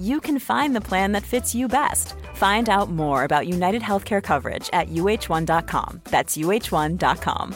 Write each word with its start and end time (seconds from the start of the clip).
you 0.00 0.20
can 0.20 0.40
find 0.40 0.74
the 0.74 0.80
plan 0.80 1.12
that 1.12 1.22
fits 1.22 1.54
you 1.54 1.68
best. 1.68 2.14
Find 2.34 2.68
out 2.68 2.90
more 2.90 3.24
about 3.24 3.46
United 3.46 3.82
Healthcare 3.82 4.22
coverage 4.22 4.70
at 4.72 4.88
uh1.com. 4.88 6.00
That's 6.04 6.36
uh1.com. 6.36 7.54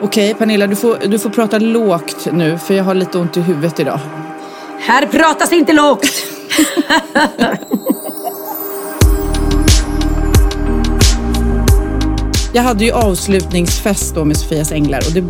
Okej, 0.00 0.34
Pernilla, 0.34 0.66
du 0.66 0.76
får, 0.76 0.98
du 1.08 1.18
får 1.18 1.30
prata 1.30 1.58
lågt 1.58 2.28
nu 2.32 2.58
för 2.58 2.74
jag 2.74 2.84
har 2.84 2.94
lite 2.94 3.18
ont 3.18 3.36
i 3.36 3.40
huvudet 3.40 3.80
idag. 3.80 4.00
Här 4.80 5.06
pratas 5.06 5.52
inte 5.52 5.72
lågt! 5.72 6.06
Jag 12.52 12.62
hade 12.62 12.84
ju 12.84 12.92
avslutningsfest 12.92 14.14
då 14.14 14.24
med 14.24 14.36
Sofias 14.36 14.72
Änglar 14.72 14.98
och 14.98 15.12
det, 15.14 15.24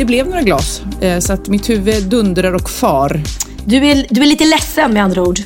det 0.00 0.04
blev 0.06 0.26
några 0.26 0.42
glas. 0.42 0.82
Eh, 1.00 1.18
så 1.18 1.32
att 1.32 1.48
mitt 1.48 1.70
huvud 1.70 2.04
dundrar 2.04 2.52
och 2.52 2.70
far. 2.70 3.20
Du 3.64 3.76
är, 3.76 4.06
du 4.10 4.22
är 4.22 4.26
lite 4.26 4.44
ledsen 4.44 4.92
med 4.92 5.04
andra 5.04 5.22
ord. 5.22 5.38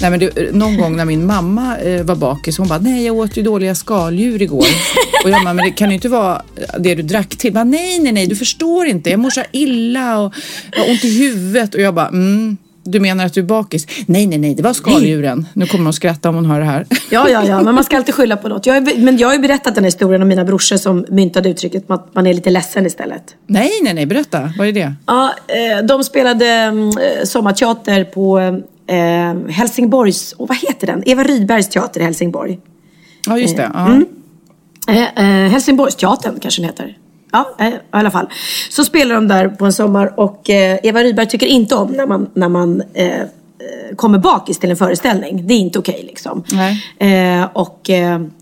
Nej, 0.00 0.10
men 0.10 0.20
det, 0.20 0.54
någon 0.54 0.76
gång 0.76 0.96
när 0.96 1.04
min 1.04 1.26
mamma 1.26 1.78
eh, 1.78 2.02
var 2.02 2.16
bakis, 2.16 2.58
hon 2.58 2.68
bara, 2.68 2.78
nej 2.78 3.06
jag 3.06 3.16
åt 3.16 3.36
ju 3.36 3.42
dåliga 3.42 3.74
skaldjur 3.74 4.42
igår. 4.42 4.66
och 5.24 5.30
jag 5.30 5.44
bara, 5.44 5.54
men 5.54 5.64
det 5.64 5.70
kan 5.70 5.88
ju 5.88 5.94
inte 5.94 6.08
vara 6.08 6.42
det 6.78 6.94
du 6.94 7.02
drack 7.02 7.36
till. 7.36 7.52
Bara, 7.52 7.64
nej, 7.64 7.98
nej, 7.98 8.12
nej, 8.12 8.26
du 8.26 8.36
förstår 8.36 8.86
inte. 8.86 9.10
Jag 9.10 9.20
mår 9.20 9.30
så 9.30 9.42
illa 9.52 10.18
och 10.18 10.34
jag 10.72 10.82
har 10.82 10.90
ont 10.90 11.04
i 11.04 11.18
huvudet. 11.18 11.74
Och 11.74 11.80
jag 11.80 11.94
bara, 11.94 12.08
mm. 12.08 12.56
Du 12.86 13.00
menar 13.00 13.26
att 13.26 13.34
du 13.34 13.40
är 13.40 13.44
bakis? 13.44 13.86
Nej, 14.06 14.26
nej, 14.26 14.38
nej, 14.38 14.54
det 14.54 14.62
var 14.62 14.72
skaldjuren. 14.72 15.46
Nu 15.52 15.66
kommer 15.66 15.84
hon 15.84 15.92
skratta 15.92 16.28
om 16.28 16.34
hon 16.34 16.46
hör 16.46 16.60
det 16.60 16.66
här. 16.66 16.86
Ja, 17.10 17.28
ja, 17.30 17.44
ja, 17.46 17.62
men 17.62 17.74
man 17.74 17.84
ska 17.84 17.96
alltid 17.96 18.14
skylla 18.14 18.36
på 18.36 18.48
något. 18.48 18.66
Jag 18.66 18.76
är, 18.76 18.98
men 18.98 19.18
jag 19.18 19.28
har 19.28 19.34
ju 19.34 19.40
berättat 19.40 19.74
den 19.74 19.84
här 19.84 19.90
historien 19.90 20.22
om 20.22 20.28
mina 20.28 20.44
brorsor 20.44 20.76
som 20.76 21.06
myntade 21.08 21.48
uttrycket 21.48 21.90
att 21.90 22.14
man 22.14 22.26
är 22.26 22.34
lite 22.34 22.50
ledsen 22.50 22.86
istället. 22.86 23.34
Nej, 23.46 23.70
nej, 23.82 23.94
nej, 23.94 24.06
berätta. 24.06 24.52
Vad 24.58 24.68
är 24.68 24.72
det? 24.72 24.94
Ja, 25.06 25.32
eh, 25.46 25.84
de 25.84 26.04
spelade 26.04 26.46
mm, 26.46 26.92
sommarteater 27.24 28.04
på 28.04 28.38
eh, 28.86 29.50
Helsingborgs, 29.50 30.34
oh, 30.38 30.48
vad 30.48 30.56
heter 30.56 30.86
den? 30.86 31.02
Eva 31.06 31.22
Rydbergs 31.22 31.68
teater 31.68 32.00
i 32.00 32.04
Helsingborg. 32.04 32.58
Ja, 33.26 33.38
just 33.38 33.56
det. 33.56 33.70
Ja. 33.74 33.86
Mm. 33.86 34.06
Eh, 34.88 35.02
eh, 35.02 35.50
Helsingborgsteatern 35.50 36.40
kanske 36.40 36.62
den 36.62 36.68
heter. 36.68 36.96
Ja, 37.36 37.64
eh, 37.64 37.72
i 37.72 37.78
alla 37.90 38.10
fall. 38.10 38.28
Så 38.70 38.84
spelar 38.84 39.14
de 39.14 39.28
där 39.28 39.48
på 39.48 39.64
en 39.64 39.72
sommar 39.72 40.20
och 40.20 40.50
eh, 40.50 40.78
Eva 40.82 41.02
Rydberg 41.02 41.26
tycker 41.26 41.46
inte 41.46 41.74
om 41.74 41.92
när 41.92 42.06
man, 42.06 42.30
när 42.34 42.48
man 42.48 42.82
eh, 42.94 43.20
eh 43.20 43.26
kommer 43.96 44.18
bakis 44.18 44.58
till 44.58 44.70
en 44.70 44.76
föreställning. 44.76 45.46
Det 45.46 45.54
är 45.54 45.58
inte 45.58 45.78
okej 45.78 45.94
okay, 45.94 46.06
liksom. 46.06 46.44
Eh, 46.98 47.48
och 47.52 47.90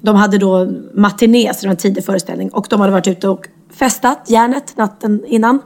de 0.01 0.17
hade 0.17 0.39
då 0.39 0.69
matiné, 0.95 1.55
så 1.55 1.61
det 1.61 1.67
var 1.67 1.71
en 1.71 1.77
tidig 1.77 2.05
föreställning. 2.05 2.49
Och 2.49 2.67
de 2.71 2.81
hade 2.81 2.93
varit 2.93 3.09
ute 3.09 3.29
och 3.29 3.47
festat 3.75 4.25
järnet 4.27 4.77
natten 4.77 5.25
innan. 5.27 5.59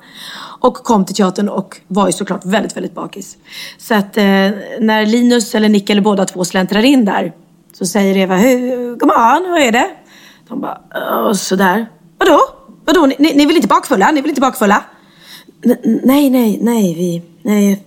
Och 0.60 0.74
kom 0.74 1.04
till 1.04 1.14
teatern 1.14 1.48
och 1.48 1.80
var 1.86 2.06
ju 2.06 2.12
såklart 2.12 2.44
väldigt, 2.44 2.76
väldigt 2.76 2.94
bakis. 2.94 3.36
Så 3.78 3.94
att 3.94 4.16
när 4.80 5.06
Linus 5.06 5.54
eller 5.54 5.68
Nick 5.68 5.90
eller 5.90 6.02
båda 6.02 6.24
två 6.24 6.44
släntrar 6.44 6.84
in 6.84 7.04
där 7.04 7.32
så 7.72 7.86
säger 7.86 8.16
Eva, 8.16 8.36
god 8.96 9.08
morgon, 9.08 9.44
hur 9.46 9.58
är 9.58 9.72
det? 9.72 9.90
De 10.48 10.60
bara, 10.60 11.34
sådär. 11.34 11.86
Vadå? 12.18 12.57
Vadå, 12.88 13.06
ni, 13.06 13.16
ni, 13.18 13.34
ni 13.34 13.46
väl 13.46 13.56
inte 13.56 13.68
bakfulla? 13.68 14.10
Ni 14.10 14.20
väl 14.20 14.28
inte 14.28 14.40
bakfulla? 14.40 14.84
N 15.64 16.00
nej, 16.04 16.30
nej, 16.30 16.58
nej, 16.62 16.94
vi, 16.94 17.22
nej, 17.42 17.82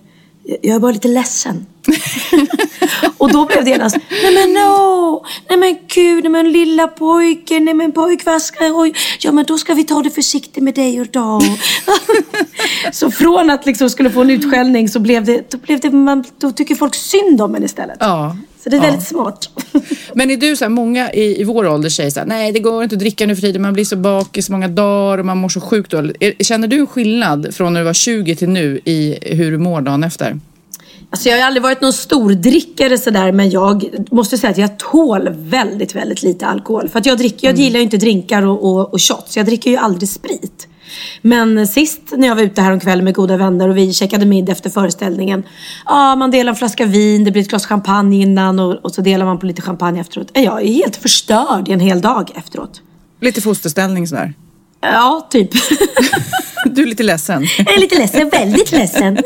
jag 0.62 0.74
är 0.76 0.78
bara 0.78 0.92
lite 0.92 1.08
ledsen. 1.08 1.66
och 3.18 3.32
då 3.32 3.46
blev 3.46 3.64
det 3.64 3.70
genast, 3.70 3.96
nej 4.22 4.34
men 4.34 4.52
no, 4.52 5.24
nej 5.48 5.58
men 5.58 5.78
gud, 5.94 6.24
nej 6.24 6.30
men 6.32 6.52
lilla 6.52 6.88
pojken, 6.88 7.64
nej 7.64 7.74
men 7.74 7.92
pojkvaskare, 7.92 8.70
oj, 8.72 8.94
ja 9.18 9.32
men 9.32 9.44
då 9.44 9.58
ska 9.58 9.74
vi 9.74 9.84
ta 9.84 10.02
det 10.02 10.10
försiktigt 10.10 10.62
med 10.62 10.74
dig 10.74 11.00
och 11.00 11.06
då. 11.06 11.40
så 12.92 13.10
från 13.10 13.50
att 13.50 13.66
liksom 13.66 13.90
skulle 13.90 14.10
få 14.10 14.20
en 14.20 14.30
utskällning 14.30 14.88
så 14.88 15.00
blev 15.00 15.24
det, 15.24 15.50
då 15.50 15.58
blev 15.58 15.80
det, 15.80 15.90
man, 15.90 16.24
då 16.38 16.50
tycker 16.50 16.74
folk 16.74 16.94
synd 16.94 17.40
om 17.40 17.54
en 17.54 17.64
istället. 17.64 17.96
Ja. 18.00 18.36
Så 18.62 18.68
det 18.68 18.76
är 18.76 18.78
ja. 18.78 18.86
väldigt 18.86 19.08
smart. 19.08 19.48
Men 20.14 20.30
är 20.30 20.36
du 20.36 20.56
så 20.56 20.64
här, 20.64 20.68
många 20.70 21.12
i, 21.12 21.40
i 21.40 21.44
vår 21.44 21.66
ålder 21.66 21.88
säger 21.88 22.10
så 22.10 22.20
här, 22.20 22.26
nej 22.26 22.52
det 22.52 22.58
går 22.58 22.82
inte 22.82 22.94
att 22.94 23.00
dricka 23.00 23.26
nu 23.26 23.34
för 23.34 23.42
tiden, 23.42 23.62
man 23.62 23.72
blir 23.72 23.84
så 23.84 23.96
bakis 23.96 24.46
så 24.46 24.52
många 24.52 24.68
dagar 24.68 25.18
och 25.18 25.26
man 25.26 25.38
mår 25.38 25.48
så 25.48 25.60
sjukt 25.60 25.90
dåligt. 25.90 26.46
Känner 26.46 26.68
du 26.68 26.78
en 26.78 26.86
skillnad 26.86 27.54
från 27.54 27.72
när 27.72 27.80
du 27.80 27.84
var 27.84 27.92
20 27.92 28.36
till 28.36 28.48
nu 28.48 28.80
i 28.84 29.18
hur 29.22 29.50
du 29.50 29.58
mår 29.58 29.80
dagen 29.80 30.04
efter? 30.04 30.40
Alltså 31.10 31.28
jag 31.28 31.38
har 31.38 31.44
aldrig 31.44 31.62
varit 31.62 31.80
någon 31.80 31.92
stor 31.92 32.32
drickare 32.32 32.98
sådär 32.98 33.32
men 33.32 33.50
jag 33.50 33.84
måste 34.10 34.38
säga 34.38 34.50
att 34.50 34.58
jag 34.58 34.78
tål 34.78 35.28
väldigt, 35.32 35.94
väldigt 35.94 36.22
lite 36.22 36.46
alkohol. 36.46 36.88
För 36.88 36.98
att 36.98 37.06
jag, 37.06 37.18
dricker, 37.18 37.46
jag 37.46 37.54
mm. 37.54 37.62
gillar 37.62 37.78
ju 37.78 37.84
inte 37.84 37.96
drinkar 37.96 38.46
och, 38.46 38.64
och, 38.64 38.94
och 38.94 39.02
shots. 39.02 39.36
Jag 39.36 39.46
dricker 39.46 39.70
ju 39.70 39.76
aldrig 39.76 40.08
sprit. 40.08 40.68
Men 41.22 41.66
sist 41.66 42.00
när 42.10 42.28
jag 42.28 42.34
var 42.34 42.42
ute 42.42 42.62
här 42.62 42.80
kväll 42.80 43.02
med 43.02 43.14
goda 43.14 43.36
vänner 43.36 43.68
och 43.68 43.76
vi 43.76 43.92
käkade 43.92 44.26
middag 44.26 44.52
efter 44.52 44.70
föreställningen. 44.70 45.42
Ja, 45.86 46.16
man 46.16 46.30
delar 46.30 46.52
en 46.52 46.56
flaska 46.56 46.86
vin, 46.86 47.24
det 47.24 47.30
blir 47.30 47.42
ett 47.42 47.48
glas 47.48 47.66
champagne 47.66 48.22
innan 48.22 48.58
och, 48.60 48.74
och 48.74 48.94
så 48.94 49.02
delar 49.02 49.26
man 49.26 49.38
på 49.38 49.46
lite 49.46 49.62
champagne 49.62 50.00
efteråt. 50.00 50.30
Jag 50.32 50.62
är 50.62 50.66
helt 50.66 50.96
förstörd 50.96 51.68
i 51.68 51.72
en 51.72 51.80
hel 51.80 52.00
dag 52.00 52.30
efteråt. 52.34 52.80
Lite 53.20 53.40
fosterställning 53.40 54.08
sådär? 54.08 54.34
Ja, 54.80 55.26
typ. 55.30 55.50
Du 56.64 56.82
är 56.82 56.86
lite 56.86 57.02
ledsen. 57.02 57.46
Jag 57.58 57.74
är 57.74 57.80
lite 57.80 57.98
ledsen, 57.98 58.28
väldigt 58.28 58.72
ledsen. 58.72 59.18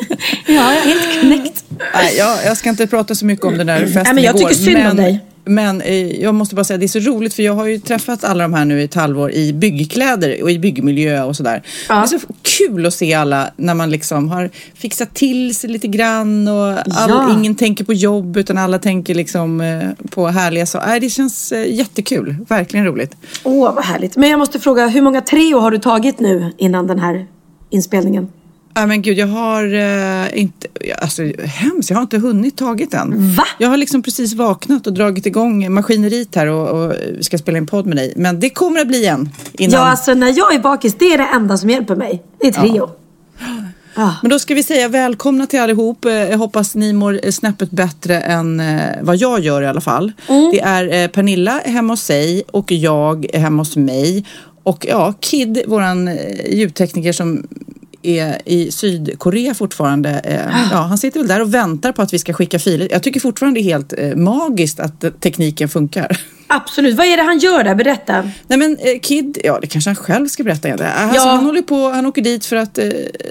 Ja, 0.46 0.74
jag 0.74 0.76
är 0.76 0.80
helt 0.80 1.20
knäckt. 1.20 1.64
Nej, 1.94 2.16
jag, 2.16 2.38
jag 2.44 2.56
ska 2.56 2.68
inte 2.68 2.86
prata 2.86 3.14
så 3.14 3.26
mycket 3.26 3.44
om 3.44 3.58
den 3.58 3.66
där 3.66 3.80
festen 3.80 4.02
Nej, 4.04 4.14
men 4.14 4.24
Jag 4.24 4.36
igår, 4.36 4.48
tycker 4.48 4.62
synd 4.62 4.78
men... 4.78 4.90
om 4.90 4.96
dig. 4.96 5.20
Men 5.48 5.80
eh, 5.80 6.22
jag 6.22 6.34
måste 6.34 6.54
bara 6.54 6.64
säga, 6.64 6.78
det 6.78 6.86
är 6.86 6.88
så 6.88 6.98
roligt 6.98 7.34
för 7.34 7.42
jag 7.42 7.52
har 7.52 7.66
ju 7.66 7.78
träffat 7.78 8.24
alla 8.24 8.44
de 8.44 8.54
här 8.54 8.64
nu 8.64 8.80
i 8.80 8.84
ett 8.84 8.94
halvår 8.94 9.30
i 9.32 9.52
byggkläder 9.52 10.42
och 10.42 10.50
i 10.50 10.58
byggmiljö 10.58 11.22
och 11.22 11.36
sådär. 11.36 11.62
Ja. 11.88 11.94
Det 11.94 12.00
är 12.00 12.18
så 12.18 12.26
kul 12.42 12.86
att 12.86 12.94
se 12.94 13.14
alla 13.14 13.50
när 13.56 13.74
man 13.74 13.90
liksom 13.90 14.28
har 14.28 14.50
fixat 14.74 15.14
till 15.14 15.54
sig 15.54 15.70
lite 15.70 15.88
grann 15.88 16.48
och 16.48 16.68
all, 16.72 17.10
ja. 17.10 17.32
ingen 17.38 17.54
tänker 17.54 17.84
på 17.84 17.92
jobb 17.92 18.36
utan 18.36 18.58
alla 18.58 18.78
tänker 18.78 19.14
liksom 19.14 19.60
eh, 19.60 20.08
på 20.10 20.26
härliga 20.26 20.66
saker. 20.66 20.94
Äh, 20.94 21.00
det 21.00 21.10
känns 21.10 21.52
eh, 21.52 21.74
jättekul, 21.74 22.36
verkligen 22.48 22.86
roligt. 22.86 23.16
Åh, 23.44 23.74
vad 23.74 23.84
härligt. 23.84 24.16
Men 24.16 24.30
jag 24.30 24.38
måste 24.38 24.60
fråga, 24.60 24.86
hur 24.86 25.02
många 25.02 25.20
Treo 25.20 25.58
har 25.58 25.70
du 25.70 25.78
tagit 25.78 26.20
nu 26.20 26.52
innan 26.58 26.86
den 26.86 26.98
här 26.98 27.26
inspelningen? 27.70 28.28
Ja 28.78 28.86
men 28.86 29.02
gud, 29.02 29.18
jag 29.18 29.26
har 29.26 29.64
uh, 29.74 30.38
inte, 30.38 30.68
alltså 30.98 31.22
hemskt, 31.44 31.90
jag 31.90 31.96
har 31.96 32.02
inte 32.02 32.18
hunnit 32.18 32.56
tagit 32.56 32.90
den. 32.90 33.34
Va? 33.36 33.44
Jag 33.58 33.68
har 33.68 33.76
liksom 33.76 34.02
precis 34.02 34.34
vaknat 34.34 34.86
och 34.86 34.92
dragit 34.92 35.26
igång 35.26 35.72
maskineriet 35.72 36.34
här 36.34 36.46
och, 36.46 36.68
och 36.68 36.94
ska 37.20 37.38
spela 37.38 37.58
en 37.58 37.66
podd 37.66 37.86
med 37.86 37.96
dig. 37.96 38.12
Men 38.16 38.40
det 38.40 38.50
kommer 38.50 38.80
att 38.80 38.88
bli 38.88 39.06
en. 39.06 39.28
Innan... 39.52 39.80
Ja, 39.80 39.86
alltså 39.86 40.14
när 40.14 40.38
jag 40.38 40.54
är 40.54 40.58
bakis, 40.58 40.94
det 40.98 41.04
är 41.04 41.18
det 41.18 41.28
enda 41.34 41.56
som 41.56 41.70
hjälper 41.70 41.96
mig. 41.96 42.22
Det 42.40 42.46
är 42.46 42.52
Trio. 42.52 42.76
Ja. 42.76 43.56
Ah. 43.94 44.12
Men 44.22 44.30
då 44.30 44.38
ska 44.38 44.54
vi 44.54 44.62
säga 44.62 44.88
välkomna 44.88 45.46
till 45.46 45.60
allihop. 45.60 46.04
Eh, 46.04 46.12
jag 46.12 46.38
hoppas 46.38 46.74
ni 46.74 46.92
mår 46.92 47.30
snäppet 47.30 47.70
bättre 47.70 48.20
än 48.20 48.60
eh, 48.60 48.80
vad 49.02 49.16
jag 49.16 49.40
gör 49.40 49.62
i 49.62 49.66
alla 49.66 49.80
fall. 49.80 50.12
Mm. 50.28 50.50
Det 50.50 50.60
är 50.60 51.08
Pernilla 51.08 51.60
hemma 51.64 51.92
hos 51.92 52.02
sig 52.02 52.42
och 52.50 52.72
jag 52.72 53.26
hemma 53.34 53.60
hos 53.60 53.76
mig. 53.76 54.24
Och 54.62 54.86
ja, 54.88 55.14
Kid, 55.20 55.62
våran 55.66 56.18
ljudtekniker 56.50 57.12
som 57.12 57.46
är 58.06 58.42
i 58.44 58.72
Sydkorea 58.72 59.54
fortfarande. 59.54 60.10
Eh, 60.10 60.68
ja, 60.72 60.78
han 60.78 60.98
sitter 60.98 61.20
väl 61.20 61.28
där 61.28 61.40
och 61.40 61.54
väntar 61.54 61.92
på 61.92 62.02
att 62.02 62.12
vi 62.12 62.18
ska 62.18 62.32
skicka 62.32 62.58
filer. 62.58 62.88
Jag 62.90 63.02
tycker 63.02 63.20
fortfarande 63.20 63.60
det 63.60 63.62
är 63.62 63.64
helt 63.64 63.92
eh, 63.98 64.16
magiskt 64.16 64.80
att 64.80 65.20
tekniken 65.20 65.68
funkar. 65.68 66.20
Absolut. 66.48 66.96
Vad 66.96 67.06
är 67.06 67.16
det 67.16 67.22
han 67.22 67.38
gör 67.38 67.64
där? 67.64 67.74
Berätta. 67.74 68.22
Nej 68.46 68.58
men 68.58 68.76
eh, 68.76 69.00
Kid, 69.02 69.38
ja 69.44 69.58
det 69.60 69.66
kanske 69.66 69.90
han 69.90 69.96
själv 69.96 70.28
ska 70.28 70.44
berätta. 70.44 70.68
Alltså, 70.68 71.16
ja. 71.16 71.30
Han 71.30 71.44
håller 71.44 71.62
på, 71.62 71.88
han 71.88 72.06
åker 72.06 72.22
dit 72.22 72.46
för 72.46 72.56
att 72.56 72.78
eh, 72.78 72.88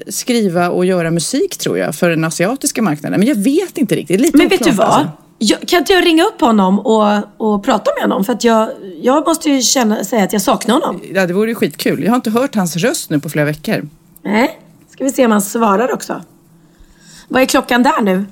skriva 0.07 0.69
och 0.69 0.85
göra 0.85 1.11
musik 1.11 1.57
tror 1.57 1.77
jag 1.77 1.95
för 1.95 2.09
den 2.09 2.23
asiatiska 2.23 2.81
marknaden. 2.81 3.19
Men 3.19 3.29
jag 3.29 3.35
vet 3.35 3.77
inte 3.77 3.95
riktigt. 3.95 4.21
Lite 4.21 4.37
men 4.37 4.47
vet 4.47 4.63
du 4.63 4.71
vad? 4.71 4.87
Alltså. 4.87 5.11
Jag, 5.37 5.59
kan 5.67 5.79
inte 5.79 5.93
jag 5.93 6.05
ringa 6.05 6.23
upp 6.23 6.41
honom 6.41 6.79
och, 6.79 7.23
och 7.37 7.63
prata 7.63 7.91
med 7.95 8.03
honom? 8.03 8.25
För 8.25 8.33
att 8.33 8.43
jag, 8.43 8.69
jag 9.01 9.27
måste 9.27 9.49
ju 9.49 9.61
känna, 9.61 10.03
säga 10.03 10.23
att 10.23 10.33
jag 10.33 10.41
saknar 10.41 10.75
honom. 10.75 11.01
Ja, 11.13 11.27
det 11.27 11.33
vore 11.33 11.49
ju 11.49 11.55
skitkul. 11.55 12.03
Jag 12.03 12.11
har 12.11 12.15
inte 12.15 12.29
hört 12.29 12.55
hans 12.55 12.75
röst 12.75 13.09
nu 13.09 13.19
på 13.19 13.29
flera 13.29 13.45
veckor. 13.45 13.89
Nej, 14.23 14.59
ska 14.95 15.03
vi 15.03 15.11
se 15.11 15.25
om 15.25 15.31
han 15.31 15.41
svarar 15.41 15.93
också. 15.93 16.23
Vad 17.27 17.41
är 17.41 17.45
klockan 17.45 17.83
där 17.83 18.01
nu? 18.01 18.25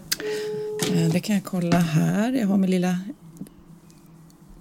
Eh, 0.94 1.10
Det 1.14 1.20
kan 1.20 1.36
jag 1.36 1.46
kolla 1.46 1.78
här. 1.78 2.32
Jag 2.32 2.48
har 2.48 2.58
min 2.58 2.72
lilla... 2.72 2.96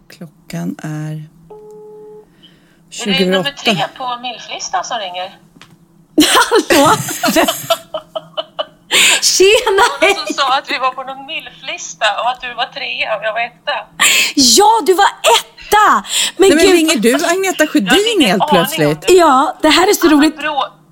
Klockan 0.08 0.76
är... 0.82 1.24
Är 3.06 3.18
det 3.18 3.24
nummer 3.26 3.44
28. 3.44 3.50
tre 3.64 3.84
på 3.98 4.18
milflistan 4.22 4.84
som 4.84 4.98
ringer? 4.98 5.38
Hallå? 6.36 6.96
Tjena! 9.22 9.82
Någon 10.00 10.26
som 10.26 10.34
sa 10.34 10.58
att 10.58 10.70
vi 10.70 10.78
var 10.78 10.90
på 10.90 11.02
någon 11.02 11.26
milflista 11.26 12.06
och 12.20 12.30
att 12.30 12.40
du 12.40 12.54
var 12.54 12.66
trea 12.66 13.16
och 13.16 13.24
jag 13.24 13.32
var 13.32 13.40
etta. 13.40 13.76
Ja, 14.34 14.70
du 14.86 14.94
var 14.94 15.10
etta! 15.38 16.04
Men 16.36 16.48
Nej, 16.48 16.56
men 16.56 16.66
gud. 16.66 16.74
ringer 16.74 16.96
du 16.96 17.14
Agneta 17.14 17.66
Sjödin 17.66 18.20
helt 18.26 18.48
plötsligt? 18.48 19.00
det. 19.00 19.12
Ja, 19.14 19.56
det 19.62 19.68
här 19.68 19.88
är 19.90 19.94
så 19.94 20.08
roligt. 20.08 20.36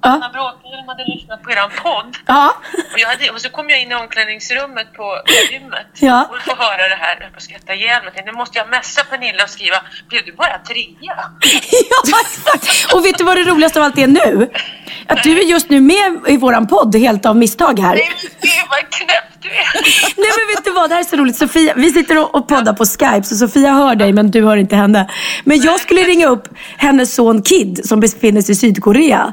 Anna, 0.03 0.25
Ja. 0.27 0.31
Bråkenhielm 0.37 0.89
hade 0.89 1.05
lyssnat 1.13 1.43
på 1.43 1.51
eran 1.51 1.71
podd. 1.83 2.17
Ja. 2.27 2.47
Och, 2.95 2.99
jag 3.03 3.09
hade, 3.09 3.31
och 3.31 3.41
så 3.41 3.49
kom 3.51 3.71
jag 3.71 3.83
in 3.83 3.93
i 3.93 3.95
omklädningsrummet 3.95 4.89
på 4.99 5.07
gymmet 5.53 5.87
Ja. 6.01 6.19
och 6.31 6.39
får 6.47 6.57
höra 6.65 6.89
det 6.89 6.99
här. 7.05 7.15
Jag 7.17 7.23
höll 7.23 7.31
på 7.31 7.37
att 7.37 7.43
skratta 7.43 7.75
ihjäl 7.75 8.03
mig. 8.05 8.23
Nu 8.27 8.33
måste 8.33 8.59
jag 8.59 8.69
messa 8.69 9.05
Pernilla 9.11 9.43
och 9.45 9.51
skriva, 9.51 9.77
blev 10.09 10.23
du 10.25 10.33
bara 10.33 10.59
trea? 10.69 10.87
ja, 11.91 12.19
exakt. 12.25 12.95
Och 12.95 13.05
vet 13.05 13.19
du 13.19 13.25
vad 13.25 13.37
det 13.37 13.43
roligaste 13.45 13.79
av 13.79 13.85
allt 13.85 13.99
är 13.99 14.07
nu? 14.07 14.51
Att 15.07 15.23
du 15.23 15.39
är 15.41 15.45
just 15.45 15.71
nu 15.71 15.81
med 15.81 16.21
i 16.29 16.37
våran 16.37 16.67
podd 16.67 16.97
helt 16.97 17.27
av 17.27 17.37
misstag 17.37 17.79
här. 17.79 17.95
Nej, 17.95 18.11
gud 18.41 18.51
vad 18.71 18.79
knäpp 18.91 19.25
du 19.43 19.49
är! 19.49 19.73
Nej 20.17 20.31
men 20.39 20.57
vet 20.57 20.65
du 20.65 20.71
vad, 20.71 20.91
det 20.91 20.95
här 20.95 21.01
är 21.03 21.05
så 21.05 21.17
roligt. 21.17 21.37
Sofia, 21.37 21.73
vi 21.77 21.91
sitter 21.93 22.19
och- 22.19 22.35
och 22.35 22.49
poddar 22.49 22.73
på 22.73 22.85
Skype 22.85 23.23
så 23.23 23.37
Sofia 23.37 23.73
hör 23.73 23.95
dig 23.95 24.13
men 24.13 24.31
du 24.31 24.45
hör 24.45 24.57
inte 24.57 24.77
henne. 24.77 25.11
Men 25.45 25.61
jag 25.61 25.81
skulle 25.81 26.03
ringa 26.03 26.27
upp 26.29 26.49
hennes 26.77 27.15
son 27.15 27.43
Kid 27.43 27.81
som 27.89 28.01
befinner 28.01 28.43
sig 28.43 28.53
i 28.53 28.57
Sydkorea. 28.57 29.33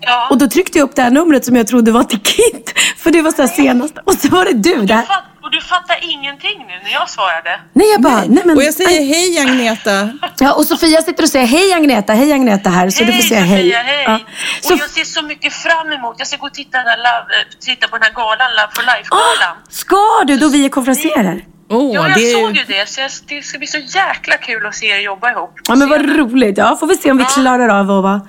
Ja. 0.00 0.26
Och 0.30 0.38
då 0.38 0.46
tryckte 0.48 0.78
jag 0.78 0.84
upp 0.84 0.94
det 0.96 1.02
här 1.02 1.10
numret 1.10 1.44
som 1.44 1.56
jag 1.56 1.66
trodde 1.66 1.92
var 1.92 2.04
till 2.04 2.20
Kid. 2.22 2.70
För 2.96 3.10
det 3.10 3.22
var 3.22 3.32
så 3.32 3.42
här 3.42 3.48
senast. 3.48 3.94
Och 4.04 4.14
så 4.14 4.28
var 4.28 4.44
det 4.44 4.52
du. 4.52 4.84
Där. 4.86 5.02
fatt, 5.02 5.24
och 5.42 5.50
du 5.50 5.60
fattar 5.60 5.98
ingenting 6.02 6.58
nu 6.68 6.74
när 6.84 6.92
jag 6.92 7.10
svarade. 7.10 7.60
Nej 7.72 7.90
jag 7.92 8.00
bara, 8.02 8.24
nej, 8.28 8.42
men. 8.44 8.56
Och 8.56 8.62
jag 8.62 8.74
säger 8.74 9.04
hej 9.04 9.38
Agneta. 9.38 10.10
Ja, 10.40 10.52
och 10.52 10.66
Sofia 10.66 11.02
sitter 11.02 11.22
och 11.22 11.28
säger 11.28 11.46
hej 11.46 11.72
Agneta, 11.72 12.12
hej 12.12 12.32
Agneta 12.32 12.70
här. 12.70 12.90
Så 12.90 13.04
du 13.04 13.12
får 13.12 13.22
säga 13.22 13.40
hej. 13.40 13.62
Sofia, 13.62 13.78
hej! 13.82 14.04
Ja. 14.06 14.14
Och 14.58 14.64
Så, 14.64 14.74
jag 14.74 14.90
ser 14.90 15.04
så 15.04 15.22
mycket 15.22 15.52
fram 15.52 15.92
emot, 15.92 16.14
jag 16.18 16.26
ska 16.28 16.36
gå 16.36 16.46
och 16.46 16.54
titta, 16.54 16.78
den 16.78 16.86
här 16.86 16.96
love, 16.96 17.34
eh, 17.40 17.46
titta 17.60 17.88
på 17.88 17.96
den 17.96 18.02
här 18.02 18.12
galan, 18.12 18.50
Love 18.58 18.68
for 18.74 18.82
ah, 18.82 18.94
Life-galan. 18.94 19.56
ska 19.68 20.24
du 20.26 20.36
då 20.36 20.48
vi 20.48 20.64
är 20.64 20.68
konferenserer? 20.68 21.44
Åh, 21.70 21.94
Ja, 21.94 22.08
jag 22.08 22.16
det 22.18 22.20
såg 22.32 22.56
ju... 22.56 22.64
det, 22.68 22.88
så 22.88 23.00
jag, 23.00 23.10
det 23.26 23.42
ska 23.42 23.58
bli 23.58 23.66
så 23.66 23.78
jäkla 23.78 24.36
kul 24.36 24.66
att 24.66 24.74
se 24.74 24.86
er 24.86 24.98
jobba 25.00 25.30
ihop. 25.30 25.54
på 25.56 25.62
Ja 25.68 25.74
men 25.76 25.88
vad 25.88 26.16
roligt. 26.18 26.58
Ja, 26.58 26.76
får 26.80 26.86
vi 26.86 26.96
se 26.96 27.10
om 27.10 27.16
vi 27.16 27.22
Ja. 27.22 27.28
klarar 27.42 27.68
av 27.68 27.80
att 27.90 28.02
vara, 28.02 28.20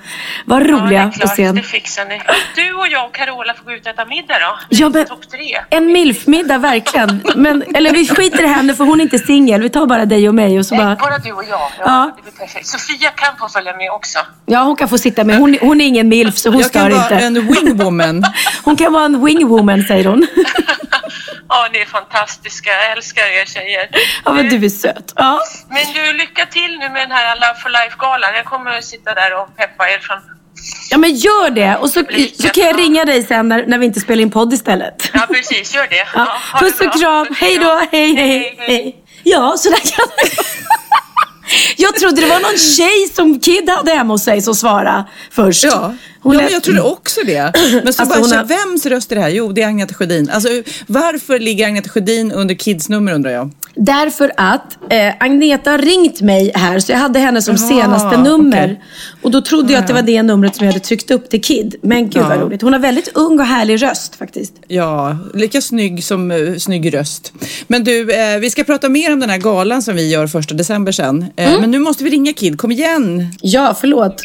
vara 0.46 0.60
Ja, 0.60 0.66
det 0.66 0.72
roliga 0.72 1.02
är 1.02 1.06
på 1.06 1.12
klart, 1.18 1.30
scen. 1.32 1.54
det 1.54 1.62
fixar 1.62 2.04
ni. 2.04 2.20
Du 2.56 2.72
och 2.74 2.88
jag 2.88 3.06
och 3.06 3.14
Carola 3.14 3.54
får 3.54 3.64
gå 3.64 3.72
ut 3.72 3.86
och 3.86 3.92
äta 3.92 4.04
middag 4.04 4.34
då. 4.40 4.58
Ja, 4.68 4.88
men- 4.88 5.06
Topp 5.06 5.30
tre. 5.30 5.58
En 5.70 5.86
milfmiddag, 5.92 6.58
verkligen. 6.58 7.22
Men, 7.36 7.62
eller 7.74 7.92
vi 7.92 8.08
skiter 8.08 8.42
i 8.44 8.46
henne 8.46 8.74
för 8.74 8.84
hon 8.84 9.00
är 9.00 9.04
inte 9.04 9.18
singel. 9.18 9.62
Vi 9.62 9.70
tar 9.70 9.86
bara 9.86 10.04
dig 10.04 10.28
och 10.28 10.34
mig 10.34 10.58
och 10.58 10.66
så 10.66 10.74
Nej, 10.74 10.84
bara... 10.84 10.96
bara 10.96 11.18
du 11.18 11.32
och 11.32 11.44
jag. 11.44 11.60
Ja, 11.60 11.70
Ja. 11.78 12.12
Det 12.16 12.22
blir 12.22 12.32
perfekt. 12.32 12.66
Sofia 12.66 13.10
kan 13.10 13.36
få 13.38 13.48
följa 13.48 13.76
med 13.76 13.90
också. 13.90 14.18
Ja, 14.46 14.62
hon 14.62 14.76
kan 14.76 14.88
få 14.88 14.98
sitta 14.98 15.24
med. 15.24 15.36
Hon, 15.38 15.56
hon 15.60 15.80
är 15.80 15.84
ingen 15.86 16.08
milf 16.08 16.36
så 16.38 16.48
hon 16.50 16.60
Jag 16.60 16.72
kan 16.72 16.82
stör 16.90 16.90
vara 16.98 17.02
inte. 17.22 17.40
en 17.40 17.46
wingwoman. 17.46 18.24
Hon 18.64 18.76
kan 18.76 18.92
vara 18.92 19.04
en 19.04 19.24
wingwoman 19.24 19.82
säger 19.82 20.04
hon. 20.04 20.26
Ja, 21.52 21.68
ni 21.72 21.78
är 21.78 21.84
fantastiska. 21.86 22.70
Jag 22.70 22.92
älskar 22.96 23.22
er 23.40 23.44
tjejer. 23.46 23.88
Ja, 24.24 24.32
men 24.32 24.48
du 24.48 24.64
är 24.66 24.68
söt. 24.68 25.12
Ja. 25.16 25.40
Men 25.68 25.84
du, 25.94 26.12
lycka 26.12 26.46
till 26.46 26.78
nu 26.78 26.88
med 26.88 27.02
den 27.02 27.10
här 27.10 27.34
Love 27.36 27.60
for 27.62 27.70
Life-galan. 27.70 28.30
Jag 28.34 28.44
kommer 28.44 28.78
att 28.78 28.84
sitta 28.84 29.14
där 29.14 29.34
och 29.42 29.56
peppa 29.56 29.90
er 29.90 29.98
från... 29.98 30.18
ja, 30.90 30.98
men 30.98 31.14
gör 31.14 31.50
det. 31.50 31.76
Och 31.76 31.90
så, 31.90 32.04
så 32.42 32.48
kan 32.48 32.64
jag 32.64 32.78
ringa 32.78 33.04
dig 33.04 33.22
sen 33.22 33.48
när, 33.48 33.66
när 33.66 33.78
vi 33.78 33.86
inte 33.86 34.00
spelar 34.00 34.22
in 34.22 34.30
podd 34.30 34.52
istället. 34.52 35.10
Ja, 35.12 35.26
precis. 35.28 35.74
Gör 35.74 35.86
det. 35.90 36.06
Ja. 36.14 36.38
det 36.52 36.58
Puss 36.60 36.80
och 36.80 36.86
bra. 36.86 36.92
kram. 37.24 37.26
Hej 37.40 37.58
då. 37.58 37.80
Hej, 37.92 38.14
hej, 38.14 38.54
hej. 38.58 38.96
Ja, 39.22 39.54
så 39.58 39.70
där 39.70 39.76
kan 39.96 40.06
Jag 41.76 41.96
trodde 41.96 42.20
det 42.20 42.26
var 42.26 42.40
någon 42.40 42.58
tjej 42.58 43.08
som 43.14 43.40
Kid 43.40 43.70
hade 43.70 43.90
hemma 43.94 44.14
hos 44.14 44.24
sig 44.24 44.42
som 44.42 44.54
svarade 44.54 45.04
först. 45.30 45.64
Ja, 45.64 45.94
Hon 46.22 46.34
ja 46.34 46.40
men 46.42 46.52
jag 46.52 46.62
trodde 46.62 46.80
också 46.80 47.20
det. 47.26 47.52
Men 47.84 47.92
så 47.92 48.02
Alltså, 48.02 48.20
bara, 48.20 48.36
har- 48.36 48.44
vems 48.44 48.86
röst 48.86 49.12
är 49.12 49.16
det 49.16 49.22
här? 49.22 49.28
Jo, 49.28 49.52
det 49.52 49.62
är 49.62 49.66
Agneta 49.68 49.94
Sjödin. 49.94 50.30
Alltså, 50.30 50.48
varför 50.86 51.38
ligger 51.38 51.66
Agneta 51.66 51.88
Sjödin 51.88 52.32
under 52.32 52.54
Kids 52.54 52.88
nummer 52.88 53.12
undrar 53.12 53.30
jag? 53.30 53.50
Därför 53.74 54.32
att 54.36 54.78
eh, 54.92 55.14
Agneta 55.20 55.70
har 55.70 55.78
ringt 55.78 56.20
mig 56.20 56.52
här 56.54 56.80
så 56.80 56.92
jag 56.92 56.98
hade 56.98 57.18
henne 57.18 57.42
som 57.42 57.56
Jaha, 57.58 57.68
senaste 57.68 58.16
nummer. 58.22 58.64
okej. 58.64 58.82
Och 59.22 59.30
då 59.30 59.40
trodde 59.42 59.72
jag 59.72 59.80
att 59.80 59.86
det 59.86 59.92
var 59.94 60.02
det 60.02 60.22
numret 60.22 60.56
som 60.56 60.66
jag 60.66 60.72
hade 60.72 60.84
tryckt 60.84 61.10
upp 61.10 61.30
till 61.30 61.42
Kid. 61.42 61.74
Men 61.82 62.10
gud 62.10 62.22
vad 62.22 62.36
Ja. 62.36 62.40
roligt. 62.40 62.62
Hon 62.62 62.72
har 62.72 62.80
väldigt 62.80 63.08
ung 63.14 63.40
och 63.40 63.46
härlig 63.46 63.82
röst 63.82 64.16
faktiskt. 64.16 64.52
Ja, 64.68 65.18
lika 65.34 65.60
snygg 65.60 66.04
som 66.04 66.30
uh, 66.30 66.56
snygg 66.58 66.94
röst. 66.94 67.32
Men 67.66 67.84
du, 67.84 68.12
eh, 68.12 68.38
vi 68.38 68.50
ska 68.50 68.64
prata 68.64 68.88
mer 68.88 69.12
om 69.12 69.20
den 69.20 69.30
här 69.30 69.38
galan 69.38 69.82
som 69.82 69.94
vi 69.96 70.10
gör 70.10 70.26
första 70.26 70.54
december 70.54 70.92
sen. 70.92 71.24
Eh, 71.36 71.48
Mm. 71.50 71.60
Men 71.60 71.70
nu 71.70 71.78
måste 71.78 72.04
vi 72.04 72.10
ringa 72.10 72.32
Kid, 72.32 72.58
kom 72.58 72.72
igen! 72.72 73.32
Ja, 73.42 73.76
förlåt. 73.80 74.22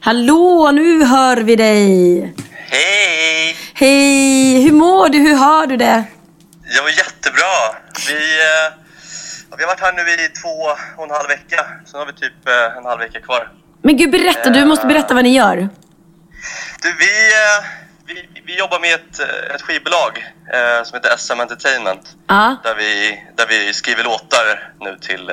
Hallå? 0.00 0.70
Nu 0.74 1.04
hör 1.04 1.36
vi 1.36 1.56
dig. 1.56 2.34
Hej! 2.70 3.56
Hej, 3.74 4.62
hur 4.62 4.72
mår 4.72 5.08
du? 5.08 5.18
Hur 5.18 5.34
har 5.34 5.66
du 5.66 5.76
det? 5.76 6.04
Jag 6.76 6.82
var 6.82 6.90
jättebra. 6.90 7.80
Vi, 8.08 8.40
eh, 8.40 9.56
vi 9.56 9.62
har 9.62 9.68
varit 9.68 9.80
här 9.80 9.92
nu 9.92 10.24
i 10.24 10.28
två 10.28 10.48
och 10.96 11.04
en 11.04 11.10
halv 11.10 11.28
vecka. 11.28 11.66
Sen 11.86 12.00
har 12.00 12.06
vi 12.06 12.12
typ 12.12 12.48
eh, 12.48 12.76
en 12.78 12.84
halv 12.84 13.00
vecka 13.00 13.20
kvar. 13.20 13.52
Men 13.82 13.96
gud, 13.96 14.10
berätta. 14.10 14.50
Du 14.50 14.64
måste 14.64 14.86
berätta 14.86 15.14
vad 15.14 15.24
ni 15.24 15.34
gör. 15.36 15.56
Du, 16.82 16.94
vi, 16.98 17.32
eh, 17.32 17.64
vi, 18.06 18.42
vi 18.46 18.58
jobbar 18.58 18.80
med 18.80 18.94
ett, 18.94 19.20
ett 19.54 19.62
skivbolag 19.62 20.24
som 20.84 20.94
heter 20.96 21.16
SM 21.16 21.40
Entertainment. 21.40 22.16
Ja. 22.26 22.56
Där 22.62 22.74
vi, 22.74 23.22
där 23.36 23.46
vi 23.48 23.74
skriver 23.74 24.04
låtar 24.04 24.72
nu 24.80 24.96
till... 25.00 25.30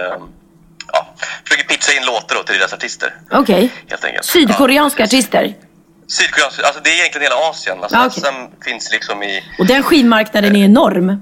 Eh, 0.93 0.99
ja, 0.99 1.13
försöker 1.43 1.67
pitcha 1.67 1.93
in 1.93 2.05
låtar 2.05 2.35
då 2.35 2.43
till 2.43 2.57
deras 2.59 2.73
artister. 2.73 3.13
Okej. 3.31 3.71
Enkelt. 4.03 4.25
Sydkoreanska 4.25 5.03
artister. 5.03 5.43
Ja, 5.43 5.67
Sydkoreansk, 6.07 6.63
alltså 6.63 6.81
det 6.83 6.89
är 6.89 6.99
egentligen 6.99 7.23
hela 7.23 7.49
Asien. 7.49 7.77
Alltså 7.81 7.97
Ja, 7.97 8.05
okej. 8.07 8.21
SM 8.21 8.63
finns 8.63 8.91
liksom 8.91 9.23
i... 9.23 9.43
Och 9.59 9.65
den 9.67 9.83
skivmarknaden 9.83 10.55
är 10.55 10.65
enorm. 10.65 11.21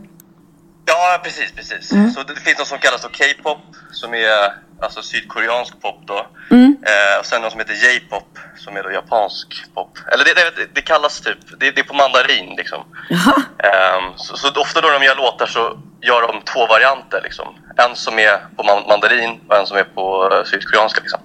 Ja, 0.85 1.21
precis, 1.23 1.51
precis. 1.51 1.91
Mm. 1.91 2.11
Så 2.11 2.23
det, 2.23 2.35
finns 2.35 2.57
något 2.57 2.67
som 2.67 2.77
kallas 2.77 3.01
då 3.01 3.07
K-pop, 3.07 3.57
som 3.91 4.13
är 4.13 4.53
alltså 4.81 5.01
sydkoreansk 5.01 5.81
pop 5.81 5.99
då. 6.07 6.27
Mm. 6.51 6.77
Eh, 6.85 7.19
och 7.19 7.25
sen 7.25 7.41
något 7.41 7.51
som 7.51 7.59
heter 7.59 7.73
J-pop, 7.73 8.39
som 8.57 8.77
är 8.77 8.83
då 8.83 8.91
japansk 8.91 9.47
pop. 9.75 9.97
Eller 10.11 10.23
det, 10.25 10.33
det, 10.33 10.67
det 10.75 10.81
kallas 10.81 11.21
typ, 11.21 11.37
det, 11.59 11.71
det 11.71 11.81
är 11.81 11.83
på 11.83 11.93
mandarin 11.93 12.55
liksom. 12.57 12.83
Jaha. 13.09 13.35
Ehm, 13.63 14.13
så, 14.17 14.37
så 14.37 14.61
ofta 14.61 14.81
då 14.81 14.87
när 14.87 14.99
de 14.99 15.05
gör 15.05 15.15
låtar 15.15 15.45
så 15.45 15.79
gör 16.01 16.21
de 16.21 16.41
två 16.53 16.65
varianter 16.67 17.21
liksom. 17.23 17.47
En 17.77 17.95
som 17.95 18.19
är 18.19 18.37
på 18.57 18.63
man, 18.63 18.83
mandarin 18.87 19.39
och 19.49 19.55
en 19.55 19.65
som 19.65 19.77
är 19.77 19.83
på 19.83 20.29
eh, 20.33 20.43
sydkoreanska 20.51 21.01
liksom. 21.01 21.19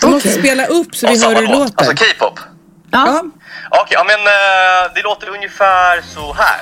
Du 0.00 0.06
måste 0.06 0.28
Okej. 0.28 0.40
spela 0.42 0.66
upp 0.66 0.96
så 0.96 1.06
vi 1.06 1.14
Och 1.16 1.20
hör 1.20 1.34
hur 1.34 1.46
det 1.46 1.52
låt. 1.52 1.58
låter. 1.58 1.74
Alltså 1.78 2.04
K-pop. 2.04 2.38
Ja. 2.90 3.22
Okej, 3.70 3.86
ja 3.90 4.04
men 4.04 4.20
eh, 4.20 4.92
det 4.94 5.02
låter 5.02 5.28
ungefär 5.28 6.02
så 6.14 6.32
här. 6.32 6.60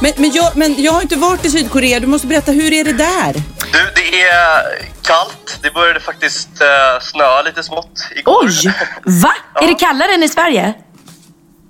Men, 0.00 0.12
men, 0.16 0.30
jag, 0.30 0.56
men 0.56 0.82
jag 0.82 0.92
har 0.92 1.02
inte 1.02 1.16
varit 1.16 1.44
i 1.44 1.50
Sydkorea, 1.50 2.00
du 2.00 2.06
måste 2.06 2.26
berätta, 2.26 2.52
hur 2.52 2.72
är 2.72 2.84
det 2.84 2.92
där? 2.92 3.32
Du, 3.72 3.90
det 3.94 4.22
är 4.22 4.62
kallt. 5.02 5.58
Det 5.62 5.74
började 5.74 6.00
faktiskt 6.00 6.48
uh, 6.62 7.00
snöa 7.00 7.42
lite 7.42 7.62
smått 7.62 8.08
igår. 8.16 8.44
Oj! 8.44 8.74
Va? 9.04 9.34
Är 9.54 9.66
det 9.66 9.74
kallare 9.74 10.12
än 10.12 10.22
i 10.22 10.28
Sverige? 10.28 10.74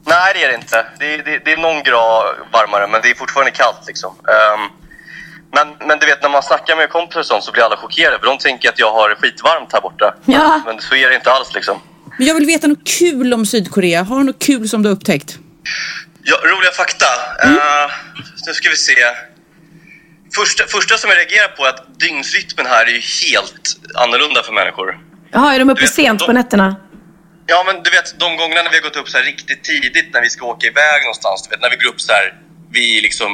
Nej, 0.07 0.35
det 0.35 0.45
är 0.45 0.49
det 0.49 0.55
inte. 0.55 0.87
Det 0.99 1.15
är, 1.15 1.19
det, 1.19 1.45
det 1.45 1.53
är 1.53 1.57
någon 1.57 1.83
grad 1.83 2.37
varmare, 2.53 2.87
men 2.87 3.01
det 3.03 3.11
är 3.11 3.15
fortfarande 3.15 3.51
kallt 3.51 3.83
liksom. 3.87 4.11
Ehm, 4.11 4.61
men, 5.53 5.89
men 5.89 5.99
du 5.99 6.07
vet, 6.07 6.23
när 6.23 6.29
man 6.29 6.43
snackar 6.43 6.77
med 6.77 6.91
kompisar 6.91 7.21
och 7.21 7.27
sånt 7.27 7.45
så 7.45 7.53
blir 7.53 7.63
alla 7.63 7.77
chockerade 7.77 8.19
för 8.19 8.27
de 8.27 8.39
tänker 8.39 8.69
att 8.69 8.79
jag 8.79 8.93
har 8.93 9.09
det 9.09 9.17
skitvarmt 9.17 9.73
här 9.73 9.81
borta. 9.81 10.15
Ja. 10.25 10.61
Men 10.67 10.81
så 10.81 10.95
är 10.95 11.09
det 11.09 11.15
inte 11.15 11.31
alls 11.31 11.55
liksom. 11.55 11.81
Men 12.19 12.27
jag 12.27 12.35
vill 12.35 12.47
veta 12.47 12.67
något 12.67 12.87
kul 12.99 13.35
om 13.35 13.47
Sydkorea. 13.47 14.03
Har 14.03 14.19
du 14.19 14.25
något 14.25 14.39
kul 14.39 14.69
som 14.69 14.83
du 14.83 14.89
har 14.89 14.97
upptäckt? 14.97 15.39
Ja, 16.31 16.37
roliga 16.53 16.71
fakta. 16.73 17.07
Eh, 17.45 17.87
nu 18.47 18.53
ska 18.55 18.69
vi 18.71 18.77
se. 18.77 18.95
Första, 20.35 20.65
första 20.67 20.95
som 20.99 21.11
jag 21.11 21.17
reagerar 21.19 21.49
på 21.57 21.65
är 21.65 21.69
att 21.69 21.99
dygnsrytmen 22.01 22.67
här 22.67 22.85
är 22.87 22.91
ju 22.99 23.03
helt 23.31 23.65
annorlunda 23.95 24.43
för 24.43 24.53
människor. 24.53 24.99
Jaha, 25.33 25.55
är 25.55 25.59
de 25.59 25.71
uppe 25.71 25.81
vet, 25.81 25.95
sent 25.95 26.19
de- 26.21 26.27
på 26.27 26.33
nätterna? 26.33 26.77
Ja, 27.47 27.63
men 27.67 27.83
du 27.83 27.91
vet 27.91 28.19
de 28.21 28.37
gångerna 28.37 28.63
när 28.63 28.71
vi 28.71 28.77
har 28.77 28.83
gått 28.83 28.97
upp 28.97 29.09
så 29.09 29.19
här 29.19 29.25
riktigt 29.25 29.65
tidigt 29.65 30.09
när 30.15 30.23
vi 30.23 30.31
ska 30.31 30.47
åka 30.47 30.67
iväg 30.67 30.99
någonstans. 31.03 31.43
Du 31.43 31.51
vet 31.51 31.61
när 31.61 31.71
vi 31.71 31.77
går 31.77 31.89
upp 31.93 32.01
så 32.01 32.13
här 32.13 32.35
vid 32.71 33.03
liksom 33.03 33.31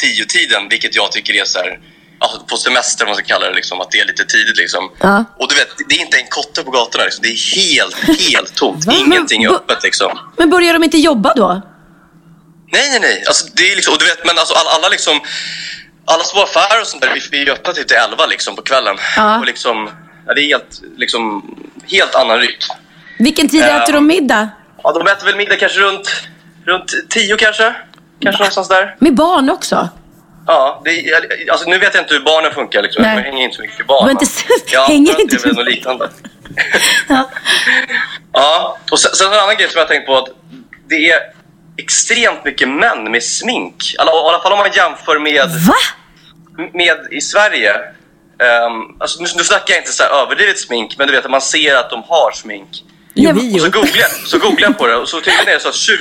9-10 0.00 0.24
tiden, 0.28 0.68
vilket 0.70 0.94
jag 0.94 1.12
tycker 1.12 1.34
är 1.34 1.44
så 1.44 1.58
här, 1.58 1.78
alltså 2.18 2.38
på 2.50 2.56
semester 2.56 3.04
om 3.04 3.08
man 3.08 3.16
ska 3.16 3.24
kalla 3.26 3.46
det, 3.50 3.54
liksom, 3.54 3.80
att 3.80 3.90
det 3.90 4.00
är 4.00 4.04
lite 4.04 4.24
tidigt 4.24 4.56
liksom. 4.56 4.90
Ja. 5.00 5.24
Och 5.38 5.48
du 5.48 5.54
vet, 5.54 5.68
det 5.88 5.94
är 5.94 6.00
inte 6.00 6.16
en 6.18 6.26
kotte 6.28 6.62
på 6.62 6.70
gatorna 6.70 7.04
liksom. 7.04 7.22
Det 7.22 7.28
är 7.28 7.40
helt, 7.56 7.96
helt 8.32 8.54
tomt. 8.54 8.84
Ingenting 8.92 9.42
är 9.44 9.50
öppet 9.50 9.82
liksom. 9.82 10.18
Men 10.36 10.50
börjar 10.50 10.72
de 10.72 10.84
inte 10.84 10.98
jobba 10.98 11.34
då? 11.34 11.62
Nej, 12.72 12.90
nej, 12.90 13.00
nej. 13.00 13.24
Alltså, 13.26 13.46
det 13.54 13.72
är 13.72 13.76
liksom, 13.76 13.94
och 13.94 13.98
du 14.00 14.04
vet, 14.04 14.24
men 14.26 14.38
alltså 14.38 14.54
alla, 14.54 14.70
alla 14.70 14.88
liksom... 14.88 15.20
Alla 16.08 16.24
små 16.24 16.42
affärer 16.42 16.80
och 16.80 16.86
sånt 16.86 17.02
där, 17.02 17.14
vi, 17.14 17.20
vi 17.30 17.42
är 17.48 17.52
öppna 17.52 17.72
typ 17.72 17.88
till 17.88 17.96
11 17.96 18.26
liksom 18.26 18.56
på 18.56 18.62
kvällen. 18.62 18.96
Ja. 19.16 19.38
Och 19.38 19.46
liksom, 19.46 19.90
ja, 20.26 20.34
det 20.34 20.40
är 20.40 20.46
helt, 20.46 20.82
liksom, 20.96 21.42
helt 21.90 22.14
annan 22.14 22.38
rytm. 22.38 22.60
Vilken 23.18 23.48
tid 23.48 23.60
Ja. 23.64 23.82
äter 23.82 23.92
de 23.92 24.06
middag? 24.06 24.48
Ja, 24.82 24.92
de 24.92 25.06
äter 25.06 25.26
väl 25.26 25.36
middag 25.36 25.56
kanske 25.56 25.78
runt, 25.80 26.22
runt 26.66 26.92
10 27.10 27.36
kanske. 27.36 27.74
Kanske 28.20 28.42
någonstans 28.42 28.68
där. 28.68 28.96
Med 28.98 29.14
barn 29.14 29.50
också? 29.50 29.88
Ja, 30.46 30.82
det 30.84 31.14
alltså, 31.50 31.70
nu 31.70 31.78
vet 31.78 31.94
jag 31.94 32.02
inte 32.02 32.14
hur 32.14 32.20
barnen 32.20 32.52
funkar. 32.54 32.82
Liksom. 32.82 33.02
Nej. 33.02 33.16
Jag 33.16 33.22
hänger 33.22 33.44
inte 33.44 33.56
så 33.56 33.62
mycket 33.62 33.78
med 33.78 33.86
barn. 33.86 34.06
Men 34.06 34.12
inte 34.20 34.26
antar 34.72 34.88
hänger 34.88 35.20
inte 35.20 35.36
Det 35.36 35.42
är 35.44 35.46
väl 35.48 35.56
något 35.56 35.66
liknande. 35.66 36.10
Ja. 37.08 37.30
Ja, 38.32 38.78
och 38.90 39.00
sen, 39.00 39.10
sen 39.14 39.32
en 39.32 39.38
annan 39.38 39.56
grej 39.56 39.68
som 39.68 39.78
jag 39.78 39.84
har 39.84 39.88
tänkt 39.88 40.06
på. 40.06 40.18
att 40.18 40.28
Det 40.88 41.10
är 41.10 41.18
extremt 41.78 42.44
mycket 42.44 42.68
män 42.68 43.10
med 43.10 43.22
smink. 43.22 43.94
Alla- 43.98 44.12
I 44.12 44.14
alla 44.28 44.42
fall 44.42 44.52
om 44.52 44.58
man 44.58 44.72
jämför 44.74 45.18
med... 45.18 45.50
Va? 45.68 45.74
med 46.72 46.96
i 47.10 47.20
Sverige. 47.20 47.72
Um, 47.74 48.96
alltså, 49.00 49.22
nu, 49.22 49.28
nu 49.36 49.44
snackar 49.44 49.74
jag 49.74 49.80
inte 49.82 49.92
så 49.92 50.02
här 50.02 50.10
överdrivet 50.22 50.58
smink, 50.58 50.94
men 50.98 51.06
du 51.06 51.12
vet 51.14 51.24
att 51.24 51.30
man 51.30 51.40
ser 51.40 51.76
att 51.76 51.90
de 51.90 52.02
har 52.08 52.32
smink. 52.32 52.68
Nej, 53.14 53.32
Och 53.32 53.38
Johio. 53.38 53.58
så 53.58 53.70
googlar, 53.70 53.90
jag- 53.96 54.10
så 54.26 54.38
googlar 54.38 54.68
jag 54.68 54.78
på 54.78 54.86
det 54.86 54.96
och 54.96 55.08
så 55.08 55.16
är 55.16 55.46
det 55.54 55.62
så 55.62 55.68
att 55.68 55.74
20, 55.74 55.96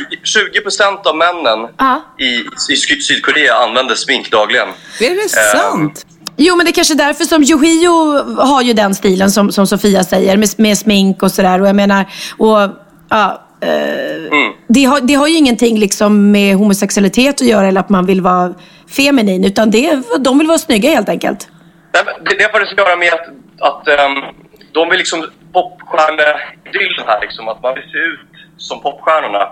20% 0.69 1.07
av 1.07 1.15
männen 1.17 1.69
Ja. 1.77 2.01
i, 2.19 2.25
i 2.73 2.75
Syd- 2.77 3.03
Sydkorea 3.03 3.55
använder 3.55 3.95
smink 3.95 4.31
dagligen. 4.31 4.67
Är 4.99 5.23
det 5.23 5.29
sant? 5.29 6.05
Jo, 6.37 6.55
men 6.55 6.65
det 6.65 6.69
är 6.71 6.73
kanske 6.73 6.93
därför 6.93 7.23
som 7.23 7.43
Yohio 7.43 8.23
har 8.41 8.61
ju 8.61 8.73
den 8.73 8.95
stilen 8.95 9.31
som, 9.31 9.51
som 9.51 9.67
Sofia 9.67 10.03
säger 10.03 10.37
med, 10.37 10.49
med 10.57 10.77
smink 10.77 11.23
och 11.23 11.31
sådär. 11.31 11.61
Och 11.61 11.67
jag 11.67 11.75
menar, 11.75 12.05
och, 12.37 12.69
ja, 13.09 13.44
Mm. 13.61 14.53
det, 14.67 14.83
har, 14.83 15.01
det 15.01 15.13
har 15.13 15.27
ju 15.27 15.37
ingenting 15.37 15.79
liksom 15.79 16.31
med 16.31 16.55
homosexualitet 16.55 17.41
att 17.41 17.47
göra 17.47 17.67
eller 17.67 17.79
att 17.79 17.89
man 17.89 18.05
vill 18.05 18.21
vara 18.21 18.53
feminin. 18.97 19.45
Utan 19.45 19.71
det, 19.71 20.01
de 20.19 20.37
vill 20.37 20.47
vara 20.47 20.57
snygga 20.57 20.89
helt 20.89 21.09
enkelt. 21.09 21.47
Det, 21.91 22.35
det 22.37 22.43
har 22.43 22.51
faktiskt 22.51 22.79
att 22.79 22.87
göra 22.87 22.95
med 22.95 23.13
att, 23.13 23.27
att 23.59 23.87
ehm, 23.87 24.23
de 24.71 24.89
vill 24.89 24.97
liksom 24.97 25.27
popstjärneidyllen 25.53 27.05
här 27.07 27.21
liksom, 27.21 27.47
att 27.47 27.63
man 27.63 27.73
vill 27.75 27.83
se 27.83 27.97
ut 27.97 28.19
som 28.57 28.81
popstjärnorna. 28.81 29.43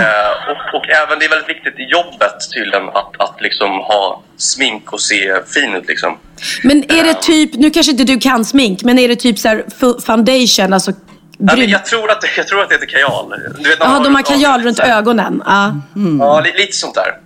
Eh, 0.00 0.50
och, 0.50 0.62
och 0.76 0.88
även 0.88 1.18
det 1.18 1.24
är 1.24 1.30
väldigt 1.30 1.48
viktigt 1.48 1.78
i 1.78 1.82
jobbet 1.82 2.36
tydligen 2.54 2.88
att, 2.88 3.12
att 3.18 3.36
liksom 3.40 3.70
ha 3.70 4.22
smink 4.36 4.92
och 4.92 5.00
se 5.00 5.34
fin 5.54 5.74
ut 5.74 5.88
liksom. 5.88 6.18
Men 6.62 6.76
är 6.82 7.04
det 7.04 7.14
typ, 7.14 7.54
nu 7.54 7.70
kanske 7.70 7.92
inte 7.92 8.04
du 8.04 8.18
kan 8.20 8.44
smink, 8.44 8.82
men 8.82 8.98
är 8.98 9.08
det 9.08 9.16
typ 9.16 9.38
så 9.38 9.62
foundation, 10.06 10.72
alltså 10.72 10.92
Men 11.38 11.56
bryn? 11.56 11.70
jag, 11.70 11.84
tror 11.86 12.10
att 12.10 12.20
det, 12.20 12.28
jag 12.36 12.48
tror 12.48 12.62
att 12.62 12.68
det 12.68 12.74
heter 12.74 12.86
kajal. 12.86 13.34
Du 13.58 13.68
vet, 13.68 13.78
Ja, 13.80 14.00
de 14.04 14.14
har 14.14 14.22
kajal 14.22 14.62
runt 14.62 14.78
ögonen. 14.78 15.42
Ja. 15.46 15.74
Ja, 16.18 16.40
li, 16.40 16.52
lite 16.56 16.72
sånt 16.76 16.94
där. 16.94 17.18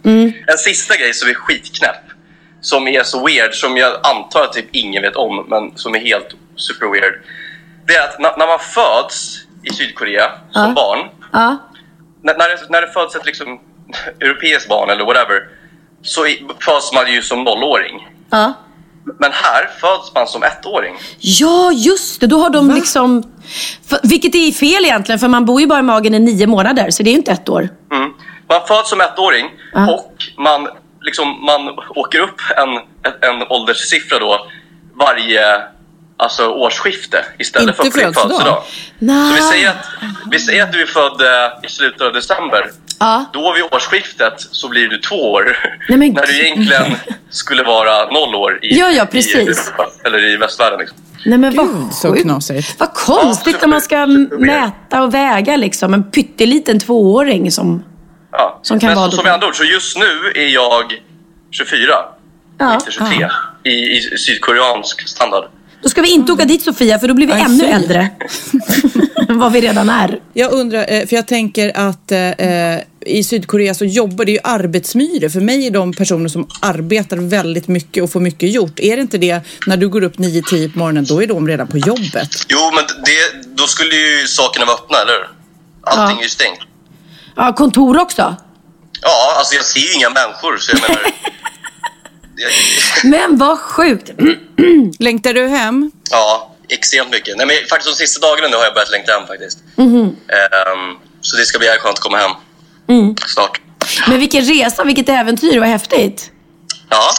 En 0.47 0.59
sista 0.59 0.97
grej 0.97 1.15
som 1.15 1.29
är 1.31 1.35
skitknäpp. 1.35 1.97
Som 2.61 2.89
är 2.89 3.03
så 3.03 3.27
weird, 3.27 3.55
som 3.55 3.77
jag 3.77 3.93
antar 4.07 4.43
att 4.45 4.53
typ 4.53 4.67
ingen 4.73 5.03
vet 5.03 5.17
om, 5.17 5.47
men 5.49 5.79
som 5.79 5.95
är 5.95 5.99
helt 5.99 6.29
super 6.57 6.87
weird. 6.93 7.15
Det 7.87 7.95
är 7.95 8.05
att 8.09 8.19
när, 8.21 8.37
när 8.39 8.47
man 8.47 8.59
föds 8.59 9.39
i 9.63 9.73
Sydkorea 9.73 10.31
som 10.53 10.63
Ja. 10.63 10.73
barn. 10.75 11.09
Ja. 11.33 11.57
När, 12.23 12.39
när, 12.39 12.49
det, 12.49 12.57
när 12.69 12.81
det 12.81 12.89
föds 12.93 13.15
ett 13.17 13.27
liksom, 13.27 13.61
europeiskt 14.21 14.69
barn 14.69 14.91
eller 14.91 15.05
whatever. 15.05 15.43
Så 16.03 16.27
föds 16.61 16.93
man 16.93 17.13
ju 17.13 17.23
som 17.23 17.45
nollåring. 17.45 18.09
Ja. 18.31 18.53
Men 19.19 19.33
här 19.33 19.69
föds 19.81 20.15
man 20.15 20.27
som 20.27 20.43
ettåring. 20.43 20.95
Ja, 21.19 21.73
just 21.73 22.21
det. 22.21 22.27
Då 22.27 22.41
har 22.41 22.51
de 22.51 22.71
liksom... 22.71 23.23
För, 23.89 23.99
vilket 24.03 24.35
är 24.35 24.53
fel 24.53 24.85
egentligen, 24.85 25.19
för 25.19 25.29
man 25.29 25.45
bor 25.45 25.61
ju 25.61 25.67
bara 25.67 25.79
i 25.79 25.83
magen 25.83 26.15
i 26.15 26.19
nio 26.19 26.47
månader, 26.47 26.91
så 26.91 27.03
det 27.03 27.11
är 27.11 27.13
ju 27.13 27.19
inte 27.19 27.33
ett 27.33 27.49
år. 27.49 27.69
Mm. 27.93 28.11
Man 28.49 28.61
föds 28.69 28.91
som 28.91 29.01
ettåring 29.01 29.51
Ja. 29.73 29.93
och 29.93 30.15
man, 30.39 30.69
liksom, 31.01 31.45
man 31.45 31.69
åker 31.95 32.21
upp 32.21 32.41
en, 32.57 32.69
en 33.31 33.43
ålderssiffra 33.51 34.19
då 34.19 34.47
varje 34.95 35.63
alltså, 36.17 36.47
årsskifte 36.49 37.25
istället 37.39 37.69
Inte 37.69 37.77
för 37.77 37.91
på 37.91 37.99
din 37.99 38.15
födelsedag? 38.15 38.63
Så 39.01 39.35
vi 39.35 39.43
säger, 39.43 39.71
att, 39.71 39.87
vi 40.31 40.39
säger 40.39 40.63
att 40.63 40.73
du 40.73 40.83
är 40.83 40.87
född 40.87 41.21
eh, 41.21 41.65
i 41.65 41.69
slutet 41.69 42.01
av 42.01 42.13
december. 42.13 42.71
Ja. 42.99 43.25
Då 43.33 43.53
vid 43.53 43.63
årsskiftet 43.65 44.35
så 44.41 44.69
blir 44.69 44.89
du 44.89 44.99
två 44.99 45.33
år. 45.33 45.57
Nej, 45.89 45.99
men 45.99 46.13
när 46.13 46.27
du 46.27 46.41
egentligen 46.41 46.95
skulle 47.31 47.63
vara 47.63 48.11
noll 48.11 48.35
år 48.35 48.59
i, 48.63 48.79
Ja, 48.79 48.91
ja, 48.91 49.05
i 49.05 49.07
precis. 49.07 49.35
Europa, 49.35 49.87
eller 50.05 50.25
i 50.25 50.37
västvärlden. 50.37 50.79
Liksom. 50.79 50.99
Nej 51.25 51.39
men 51.39 51.55
vad 51.57 51.67
Gud, 51.67 51.93
så 51.93 52.09
sjukt. 52.13 52.23
knasigt. 52.23 52.81
Vad 52.81 52.95
konstigt 52.95 53.53
Ja, 53.53 53.59
när 53.61 53.69
man 53.69 53.81
ska 53.81 54.07
mäta 54.39 55.03
och 55.03 55.15
väga 55.15 55.57
liksom. 55.57 55.95
En 55.95 56.11
pytteliten 56.11 56.81
tvååring 56.81 57.51
som... 57.53 57.85
Ja. 58.33 58.61
Som 58.63 58.81
kan 58.81 58.87
Men 58.89 58.97
vara 58.97 59.11
så, 59.11 59.17
som 59.17 59.25
med 59.25 59.35
andra 59.35 59.47
ord, 59.49 59.57
så 59.57 59.65
just 59.65 59.97
nu 59.99 60.33
är 60.35 60.47
jag 60.49 61.03
24. 61.51 61.93
Ja. 62.59 62.75
Inte 62.75 62.91
23. 62.91 63.29
I, 63.65 63.71
I 63.97 64.01
sydkoreansk 64.19 65.09
standard. 65.09 65.45
Då 65.83 65.89
ska 65.89 66.03
vi 66.03 66.11
inte 66.11 66.33
åka 66.33 66.45
dit 66.45 66.63
Sofia, 66.63 66.99
för 66.99 67.09
då 67.09 67.15
blir 67.15 67.27
vi 67.27 67.33
Aj, 67.33 67.41
ännu 67.41 67.59
fy. 67.65 67.67
äldre. 67.67 68.11
än 69.29 69.39
vad 69.39 69.53
vi 69.53 69.61
redan 69.61 69.89
är. 69.91 70.21
Jag 70.33 70.53
undrar, 70.53 70.87
eh, 70.93 71.07
för 71.07 71.17
jag 71.17 71.27
tänker 71.27 71.73
att 71.89 72.13
eh, 72.13 72.79
i 73.07 73.25
Sydkorea 73.25 73.75
så 73.75 73.85
jobbar 73.85 74.25
det 74.25 74.33
ju 74.33 74.39
arbetsmyror. 74.45 75.29
För 75.29 75.41
mig 75.41 75.67
är 75.67 75.71
de 75.71 75.93
personer 75.93 76.29
som 76.29 76.49
arbetar 76.61 77.17
väldigt 77.17 77.69
mycket 77.69 78.03
och 78.05 78.13
får 78.13 78.21
mycket 78.21 78.53
gjort. 78.53 78.81
Är 78.81 78.97
det 78.97 79.03
inte 79.03 79.19
det 79.19 79.41
när 79.67 79.77
du 79.77 79.89
går 79.89 80.03
upp 80.03 80.17
9-10 80.17 80.73
på 80.73 80.79
morgonen, 80.79 81.05
då 81.05 81.23
är 81.23 81.27
de 81.27 81.49
redan 81.49 81.67
på 81.67 81.79
jobbet? 81.79 82.29
Jo, 82.49 82.59
men 82.75 82.85
det, 83.05 83.49
då 83.57 83.67
skulle 83.67 83.95
ju 83.95 84.27
sakerna 84.27 84.67
vara 84.67 84.77
öppna, 84.77 84.97
eller 84.99 85.13
hur? 85.13 85.29
Allting 85.83 86.17
Ja. 86.17 86.21
är 86.21 86.23
ju 86.25 86.29
stängt. 86.31 86.59
Ja, 87.37 87.53
kontor 87.53 87.99
också. 88.01 88.37
Ja, 89.03 89.35
alltså 89.39 89.55
jag 89.55 89.65
ser 89.65 89.81
ju 89.81 89.93
inga 89.95 90.11
människor, 90.11 90.57
så 90.59 90.73
jag 90.77 90.81
menar... 90.81 91.03
Men 93.05 93.39
vad 93.39 93.59
sjukt. 93.59 94.11
Längtar 94.99 95.33
du 95.35 95.49
hem? 95.49 95.91
ja, 96.11 96.55
extremt 96.69 97.11
mycket. 97.11 97.37
Nej, 97.37 97.47
men 97.47 97.57
faktiskt 97.71 97.99
de 97.99 98.05
sista 98.07 98.27
dagarna 98.27 98.49
nu 98.49 98.57
har 98.57 98.65
jag 98.65 98.75
börjat 98.75 98.91
längta 98.91 99.13
hem 99.13 99.27
faktiskt. 99.27 99.59
Mhm. 99.77 100.01
Ehm, 100.03 100.97
så 101.21 101.37
det 101.37 101.45
ska 101.47 101.59
bli 101.59 101.67
jävligt 101.67 101.83
skönt 101.83 101.99
att 101.99 102.03
komma 102.05 102.17
hem 102.19 102.31
Mm. 102.89 103.15
snart. 103.27 103.61
Men 104.09 104.19
vilken 104.21 104.45
resa, 104.45 104.85
vilket 104.85 105.09
äventyr, 105.09 105.59
vad 105.61 105.69
häftigt. 105.69 106.31
Ja. 106.91 107.11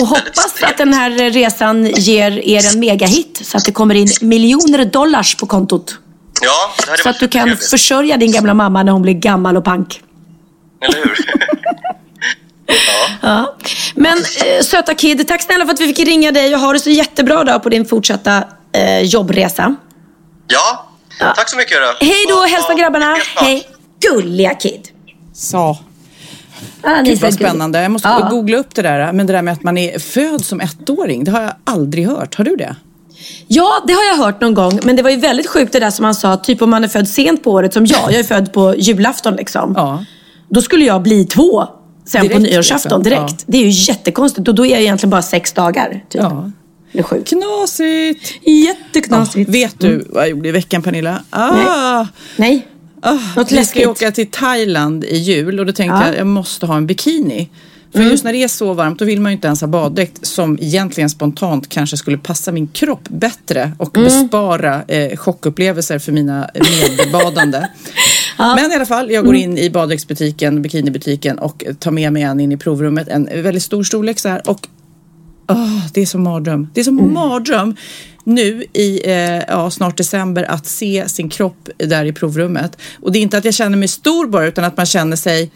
Och 0.00 0.06
hoppas 0.08 0.38
att 0.46 0.54
trevligt. 0.56 0.78
den 0.78 0.92
här 0.92 1.10
resan 1.30 1.86
ger 1.86 2.30
er 2.38 2.66
en 2.74 2.80
megahit 2.80 3.40
så 3.44 3.56
att 3.56 3.64
det 3.64 3.72
kommer 3.72 3.94
in 3.94 4.08
miljoner 4.20 4.84
dollars 4.84 5.34
på 5.34 5.46
kontot. 5.46 5.94
Ja, 6.42 6.74
det 6.96 7.02
Så 7.02 7.08
att 7.08 7.18
du 7.20 7.28
kan 7.28 7.30
supertrevligt. 7.42 7.70
försörja 7.70 8.16
din 8.16 8.32
gamla 8.32 8.54
mamma 8.54 8.82
när 8.82 8.92
hon 8.92 9.02
blir 9.02 9.14
gammal 9.14 9.56
och 9.56 9.64
pank. 9.64 10.02
Eller 10.80 10.98
hur? 10.98 11.16
Ja. 13.22 13.56
Men 13.94 14.18
eh, 14.18 14.62
söta 14.62 14.94
Kid, 14.94 15.28
tack 15.28 15.42
snälla 15.42 15.64
för 15.66 15.72
att 15.72 15.80
vi 15.80 15.86
fick 15.86 15.98
ringa 16.06 16.32
dig 16.32 16.54
och 16.54 16.60
ha 16.60 16.72
det 16.72 16.78
så 16.80 16.90
jättebra 16.90 17.44
då 17.44 17.60
på 17.60 17.68
din 17.68 17.84
fortsatta 17.86 18.44
eh, 18.72 19.00
jobbresa. 19.02 19.74
ja. 20.46 20.84
Ja. 21.20 21.32
tack 21.36 21.48
så 21.48 21.56
mycket. 21.56 21.76
Då. 22.00 22.06
Hej 22.06 22.24
då, 22.28 22.34
Och- 22.34 22.44
hälsa 22.48 22.72
och- 22.72 22.78
grabbarna. 22.78 23.16
Hej. 23.36 23.62
Gulliga 24.10 24.54
Kid. 24.54 24.88
Sa. 25.34 25.78
Ah, 26.82 27.02
Gud 27.02 27.18
så 27.18 27.24
vad 27.24 27.34
spännande. 27.34 27.82
Jag 27.82 27.90
måste 27.90 28.08
Ja. 28.08 28.28
googla 28.30 28.56
upp 28.58 28.74
det 28.74 28.82
där. 28.82 29.12
Men 29.12 29.26
det 29.26 29.32
där 29.32 29.42
med 29.42 29.52
att 29.52 29.62
man 29.62 29.78
är 29.78 29.98
född 29.98 30.44
som 30.44 30.60
ettåring, 30.60 31.24
det 31.24 31.30
har 31.30 31.42
jag 31.42 31.52
aldrig 31.64 32.06
hört. 32.08 32.34
Har 32.34 32.44
du 32.44 32.56
det? 32.56 32.76
Ja, 33.48 33.84
det 33.86 33.92
har 33.92 34.04
jag 34.04 34.16
hört 34.16 34.40
någon 34.40 34.54
gång. 34.54 34.80
Men 34.82 34.96
det 34.96 35.02
var 35.02 35.10
ju 35.10 35.16
väldigt 35.16 35.46
sjukt 35.48 35.72
det 35.72 35.80
där 35.80 35.90
som 35.90 36.04
han 36.04 36.14
sa. 36.14 36.36
Typ 36.36 36.62
om 36.62 36.70
man 36.70 36.84
är 36.84 36.88
född 36.88 37.08
sent 37.08 37.44
på 37.44 37.50
året 37.52 37.72
som 37.74 37.86
jag. 37.86 38.12
Jag 38.12 38.14
är 38.20 38.24
född 38.24 38.52
på 38.52 38.74
julafton 38.76 39.34
liksom. 39.36 39.72
Ja. 39.76 40.04
Då 40.50 40.62
skulle 40.62 40.84
jag 40.84 41.02
bli 41.02 41.24
två 41.24 41.66
sen 42.08 42.22
på 42.22 42.28
Direkt, 42.28 42.50
nyårsafton 42.52 43.02
liksom. 43.02 43.02
direkt. 43.02 43.34
Ja. 43.38 43.44
Det 43.46 43.58
är 43.58 43.62
ju 43.62 43.70
jättekonstigt. 43.92 44.48
Och 44.48 44.54
då 44.54 44.66
är 44.66 44.70
jag 44.70 44.80
egentligen 44.80 45.10
bara 45.10 45.22
sex 45.22 45.52
dagar. 45.52 46.04
Typ. 46.08 46.20
Ja. 46.22 46.50
Det 46.92 46.98
är 46.98 47.02
sjukt. 47.02 47.28
Knasigt! 47.28 48.32
Jätteknasigt. 48.42 49.50
Vet 49.50 49.80
du 49.80 50.06
vad 50.10 50.22
jag 50.22 50.30
gjorde 50.30 50.48
i 50.48 50.52
veckan 50.52 50.82
Pernilla? 50.82 51.22
Ah, 51.30 52.06
Nej. 52.36 52.66
ah, 53.02 53.18
Något 53.36 53.52
vi 53.52 53.64
ska 53.64 53.80
ju 53.80 53.86
åka 53.86 54.10
till 54.10 54.30
Thailand 54.30 55.04
i 55.04 55.16
jul 55.16 55.60
och 55.60 55.66
då 55.66 55.72
tänkte 55.72 55.96
Ja. 56.00 56.06
jag 56.06 56.16
jag 56.16 56.26
måste 56.26 56.66
ha 56.66 56.76
en 56.76 56.86
bikini. 56.86 57.48
För 57.92 57.98
Mm. 57.98 58.10
just 58.10 58.24
när 58.24 58.32
det 58.32 58.42
är 58.42 58.48
så 58.48 58.74
varmt 58.74 58.98
då 58.98 59.04
vill 59.04 59.20
man 59.20 59.32
ju 59.32 59.34
inte 59.34 59.46
ens 59.46 59.60
ha 59.60 59.68
baddräkt 59.68 60.26
som 60.26 60.58
egentligen 60.60 61.10
spontant 61.10 61.68
kanske 61.68 61.96
skulle 61.96 62.18
passa 62.18 62.52
min 62.52 62.66
kropp 62.68 63.08
bättre 63.08 63.72
och 63.78 63.96
Mm. 63.96 64.04
bespara 64.04 64.82
eh, 64.88 65.16
chockupplevelser 65.16 65.98
för 65.98 66.12
mina 66.12 66.50
medbadande. 66.98 67.68
Men 68.38 68.72
i 68.72 68.74
alla 68.74 68.86
fall, 68.86 69.10
jag 69.10 69.24
går 69.24 69.34
Mm. 69.34 69.50
in 69.50 69.58
i 69.58 69.70
baddräktsbutiken, 69.70 70.62
bikinibutiken 70.62 71.38
och 71.38 71.64
tar 71.78 71.90
med 71.90 72.12
mig 72.12 72.22
en 72.22 72.40
in 72.40 72.52
i 72.52 72.56
provrummet. 72.56 73.08
En 73.08 73.24
väldigt 73.42 73.62
stor 73.62 73.82
storlek 73.82 74.18
så 74.18 74.28
här 74.28 74.48
och 74.50 74.68
Åh, 75.50 75.86
det 75.94 76.00
är 76.00 76.06
som 76.06 76.22
mardröm. 76.22 76.68
Det 76.74 76.80
är 76.80 76.84
som 76.84 77.12
mardröm 77.14 77.76
nu 78.24 78.64
i 78.72 79.00
eh, 79.10 79.42
ja, 79.48 79.70
snart 79.70 79.96
december 79.96 80.44
att 80.44 80.66
se 80.66 81.08
sin 81.08 81.28
kropp 81.28 81.68
där 81.76 82.04
i 82.04 82.12
provrummet. 82.12 82.78
Och 83.02 83.12
det 83.12 83.18
är 83.18 83.20
inte 83.20 83.38
att 83.38 83.44
jag 83.44 83.54
känner 83.54 83.78
mig 83.78 83.88
stor 83.88 84.26
bara 84.26 84.46
utan 84.46 84.64
att 84.64 84.76
man 84.76 84.86
känner 84.86 85.16
sig 85.16 85.50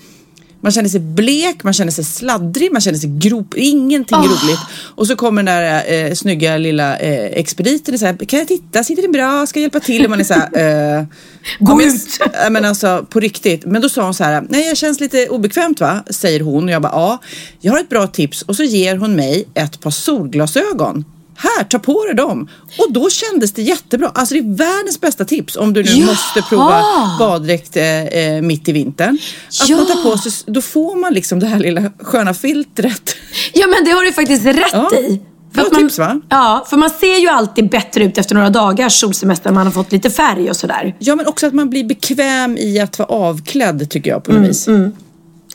man 0.63 0.73
känner 0.73 0.89
sig 0.89 1.01
blek, 1.01 1.65
man 1.65 1.73
känner 1.73 1.93
sig 1.93 2.05
sladdrig, 2.05 2.73
man 2.73 2.81
känner 2.81 2.99
sig 2.99 3.11
grop, 3.19 3.55
ingenting 3.57 4.19
roligt. 4.19 4.61
Och 4.95 5.07
så 5.07 5.17
kommer 5.17 5.43
den 5.43 5.55
där 5.55 6.09
eh, 6.09 6.15
snygga 6.15 6.57
lilla 6.57 6.97
eh, 6.97 7.25
expediten 7.25 7.95
och 7.95 8.01
säger, 8.01 8.17
kan 8.17 8.39
jag 8.39 8.49
titta, 8.49 8.85
sitter 8.85 9.03
det 9.03 9.09
bra, 9.09 9.47
ska 9.47 9.59
jag 9.59 9.63
hjälpa 9.63 9.81
till? 9.81 10.05
Och 10.05 10.11
man 10.11 10.21
är 10.21 10.25
så 10.25 10.35
här, 10.35 10.99
eh, 10.99 11.05
Gå 11.59 11.83
ut! 11.83 12.19
Ja, 12.33 12.51
men 12.51 12.65
alltså 12.65 13.07
på 13.11 13.21
riktigt. 13.21 13.65
Men 13.65 13.83
då 13.83 13.89
sa 13.89 14.05
hon 14.05 14.15
så 14.15 14.25
här, 14.25 14.47
nej 14.49 14.69
jag 14.69 14.77
känns 14.77 15.01
lite 15.01 15.29
obekvämt 15.29 15.81
va? 15.81 16.05
Säger 16.11 16.41
hon 16.41 16.65
och 16.65 16.71
jag 16.71 16.83
bara, 16.83 16.93
ja, 16.93 17.19
jag 17.61 17.73
har 17.73 17.81
ett 17.81 17.89
bra 17.89 18.07
tips. 18.07 18.43
Och 18.43 18.57
så 18.57 18.63
ger 18.63 18.97
hon 18.97 19.17
mig 19.17 19.45
ett 19.55 19.81
par 19.81 19.91
solglasögon. 19.91 21.05
Här, 21.43 21.65
ta 21.65 21.79
på 21.79 22.05
dig 22.05 22.15
dem. 22.15 22.49
Och 22.79 22.93
då 22.93 23.11
kändes 23.11 23.53
det 23.53 23.63
jättebra. 23.63 24.11
Alltså 24.15 24.35
det 24.35 24.41
är 24.41 24.57
världens 24.57 25.01
bästa 25.01 25.25
tips 25.25 25.57
om 25.57 25.73
du 25.73 25.83
nu 25.83 25.91
Jaha! 25.91 26.07
måste 26.07 26.43
prova 26.43 26.83
baddräkt 27.19 27.77
eh, 27.77 28.03
eh, 28.05 28.43
mitt 28.43 28.69
i 28.69 28.73
vintern. 28.73 29.19
Att 29.63 29.69
Ja! 29.69 29.77
man 29.77 29.87
tar 29.87 30.03
på 30.03 30.19
sig, 30.19 30.33
då 30.47 30.63
får 30.63 30.97
man 30.97 31.15
liksom 31.15 31.39
det 31.41 31.47
här 31.47 31.59
lilla 31.59 31.83
sköna 32.03 32.35
filtret. 32.35 33.17
Ja 33.53 33.67
men 33.67 33.85
det 33.85 33.91
har 33.91 34.03
du 34.03 34.13
faktiskt 34.13 34.45
rätt 34.45 34.67
Ja. 34.73 34.91
i. 34.95 35.21
Att 35.57 35.73
man, 35.73 35.81
tips, 35.83 35.99
va? 35.99 36.21
Ja, 36.29 36.67
för 36.71 36.77
man 36.77 36.91
ser 36.91 37.19
ju 37.21 37.29
alltid 37.29 37.71
bättre 37.71 38.05
ut 38.05 38.19
efter 38.19 38.35
några 38.35 38.51
dagars 38.51 39.01
solsemester 39.01 39.51
när 39.51 39.55
man 39.55 39.67
har 39.67 39.73
fått 39.73 39.93
lite 39.93 40.11
färg 40.11 40.51
och 40.51 40.57
sådär. 40.57 40.97
Ja 40.99 41.17
men 41.17 41.27
också 41.27 41.47
att 41.47 41.55
man 41.55 41.71
blir 41.71 41.85
bekväm 41.85 42.57
i 42.59 42.81
att 42.81 42.99
vara 42.99 43.09
avklädd 43.09 43.91
tycker 43.91 44.11
jag 44.11 44.25
på 44.25 44.33
något 44.33 44.49
vis. 44.49 44.69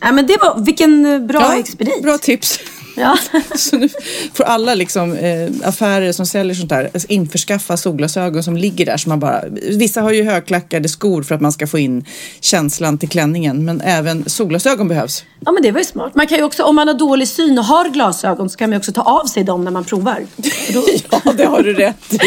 Ja 0.02 0.12
men 0.12 0.28
det 0.28 0.38
var, 0.42 0.60
vilken 0.66 1.06
eh, 1.06 1.20
bra 1.20 1.42
Ja, 1.42 1.56
expedit. 1.60 2.04
Bra 2.04 2.18
tips. 2.18 2.60
Ja. 2.98 3.18
Så 3.56 3.78
nu 3.78 3.90
får 4.34 4.44
alla 4.44 4.76
liksom, 4.76 5.14
eh, 5.14 5.50
affärer 5.64 6.12
som 6.12 6.26
säljer 6.26 6.56
sånt 6.56 6.70
där 6.70 6.90
alltså 6.94 7.08
införskaffa 7.10 7.78
solglasögon 7.78 8.44
som 8.44 8.58
ligger 8.58 8.86
där. 8.86 8.98
Så 8.98 9.10
man 9.10 9.20
bara, 9.20 9.44
vissa 9.72 10.02
har 10.02 10.12
ju 10.12 10.24
högklackade 10.24 10.90
skor 10.90 11.24
för 11.24 11.36
att 11.36 11.42
man 11.42 11.52
ska 11.52 11.68
få 11.68 11.80
in 11.80 12.06
känslan 12.42 12.98
till 12.98 13.10
klänningen. 13.10 13.66
Men 13.66 13.82
även 13.82 14.30
solglasögon 14.30 14.88
behövs. 14.88 15.24
ja 15.46 15.52
men 15.52 15.64
det 15.64 15.72
var 15.72 15.80
ju 15.80 15.86
smart. 15.86 16.16
Man 16.16 16.28
kan 16.28 16.38
ju 16.38 16.44
också, 16.44 16.64
om 16.64 16.76
man 16.76 16.88
har 16.88 16.96
dålig 16.96 17.28
syn 17.28 17.60
och 17.60 17.66
har 17.66 17.90
glasögon 17.90 18.50
så 18.50 18.58
kan 18.58 18.70
man 18.70 18.74
ju 18.74 18.78
också 18.78 18.92
ta 18.92 19.02
av 19.02 19.26
sig 19.26 19.44
dem 19.44 19.64
när 19.64 19.72
man 19.72 19.84
provar. 19.86 20.26
Då, 20.74 20.84
Ja, 21.26 21.34
det 21.38 21.46
har 21.46 21.64
du 21.64 21.74
rätt 21.74 22.14
i. 22.14 22.18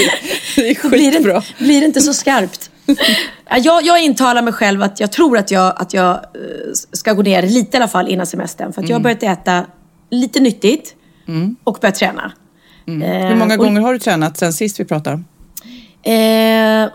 Det 0.57 0.71
är 0.71 0.79
då 0.83 0.89
blir, 0.89 1.11
skitbra. 1.13 1.43
det, 1.59 1.65
blir 1.65 1.81
det 1.81 1.87
inte 1.87 2.01
så 2.01 2.15
skarpt. 2.15 2.71
Ja, 2.87 3.59
Jag, 3.59 3.83
jag 3.85 4.03
intalar 4.03 4.43
mig 4.43 4.53
själv 4.53 4.83
att 4.83 5.01
jag 5.01 5.13
tror 5.13 5.39
att 5.39 5.51
jag, 5.51 5.73
att 5.77 5.95
jag 5.95 6.11
eh, 6.15 6.21
ska 6.93 7.13
gå 7.13 7.23
ner 7.23 7.43
lite 7.43 7.77
i 7.77 7.81
alla 7.81 7.89
fall 7.89 8.09
innan 8.09 8.27
semestern. 8.27 8.73
För 8.73 8.83
att 8.83 8.89
jag 8.89 8.97
har 8.97 9.01
börjat 9.03 9.23
äta 9.23 9.65
lite 10.11 10.41
nyttigt 10.41 10.95
och 11.65 11.79
börjat 11.81 11.95
träna. 11.95 12.33
Eh, 12.87 13.29
Hur 13.29 13.37
många 13.37 13.55
och- 13.55 13.61
gånger 13.65 13.81
har 13.81 13.93
du 13.93 13.99
tränat 13.99 14.37
sen 14.39 14.53
sist 14.53 14.81
vi 14.81 14.85
pratade? 14.85 15.23
Eh, 16.03 16.83
eh, 16.83 16.89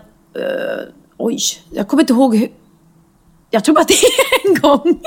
oj, 1.16 1.38
jag 1.70 1.88
kommer 1.88 2.02
inte 2.02 2.12
ihåg 2.12 2.36
hur... 2.36 2.48
Jag 3.50 3.64
tror 3.64 3.74
bara 3.74 3.80
att 3.80 3.88
det 3.88 3.94
är 3.94 4.48
en 4.48 4.54
gång. 4.60 5.00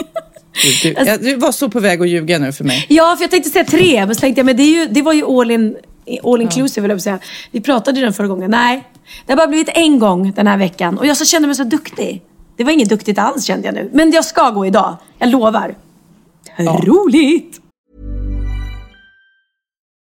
Du, 0.83 0.95
Alltså- 0.95 1.11
ja, 1.13 1.17
du 1.17 1.35
var 1.35 1.51
så 1.51 1.69
på 1.69 1.79
väg 1.79 2.01
att 2.01 2.09
ljuga 2.09 2.39
nu 2.39 2.51
för 2.51 2.63
mig. 2.63 2.85
Ja, 2.89 3.15
för 3.17 3.23
jag 3.23 3.31
tänkte 3.31 3.49
säga 3.49 3.65
tre, 3.65 4.05
men 4.05 4.15
så 4.15 4.19
tänkte 4.21 4.39
jag, 4.39 4.45
men 4.45 4.57
det, 4.57 4.63
ju, 4.63 4.85
det 4.85 5.01
var 5.01 5.13
ju 5.13 5.25
all, 5.25 5.51
in, 5.51 5.77
all 6.23 6.41
inclusive, 6.41 6.81
vill 6.81 6.91
jag 6.91 7.01
säga. 7.01 7.19
Vi 7.51 7.61
pratade 7.61 7.99
ju 7.99 8.05
den 8.05 8.13
förra 8.13 8.27
gången. 8.27 8.51
Nej, 8.51 8.83
det 9.25 9.31
har 9.31 9.37
bara 9.37 9.47
blivit 9.47 9.69
en 9.73 9.99
gång 9.99 10.31
den 10.31 10.47
här 10.47 10.57
veckan. 10.57 10.97
Och 10.97 11.05
jag 11.05 11.17
så 11.17 11.25
kände 11.25 11.47
mig 11.47 11.55
så 11.55 11.63
duktig. 11.63 12.21
Det 12.57 12.63
var 12.63 12.71
inget 12.71 12.89
duktigt 12.89 13.19
alls 13.19 13.45
kände 13.45 13.65
jag 13.67 13.75
nu. 13.75 13.89
Men 13.93 14.11
jag 14.11 14.25
ska 14.25 14.49
gå 14.49 14.65
idag. 14.65 14.97
Jag 15.19 15.29
lovar. 15.29 15.75
Roligt! 16.83 17.61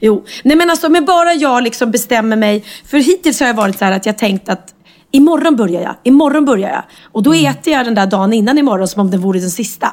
Jo, 0.00 0.24
nej 0.44 0.56
men 0.56 0.70
alltså, 0.70 0.88
men 0.88 1.04
bara 1.04 1.34
jag 1.34 1.62
liksom 1.62 1.90
bestämmer 1.90 2.36
mig. 2.36 2.64
För 2.84 2.98
hittills 2.98 3.40
har 3.40 3.46
jag 3.46 3.54
varit 3.54 3.78
så 3.78 3.84
här 3.84 3.92
att 3.92 4.06
jag 4.06 4.18
tänkt 4.18 4.48
att 4.48 4.74
imorgon 5.10 5.56
börjar 5.56 5.82
jag, 5.82 5.94
imorgon 6.04 6.44
börjar 6.44 6.68
jag. 6.68 6.82
Och 7.12 7.22
då 7.22 7.32
mm. 7.32 7.50
äter 7.50 7.72
jag 7.72 7.84
den 7.84 7.94
där 7.94 8.06
dagen 8.06 8.32
innan 8.32 8.58
imorgon 8.58 8.88
som 8.88 9.00
om 9.00 9.10
det 9.10 9.18
vore 9.18 9.40
den 9.40 9.50
sista. 9.50 9.88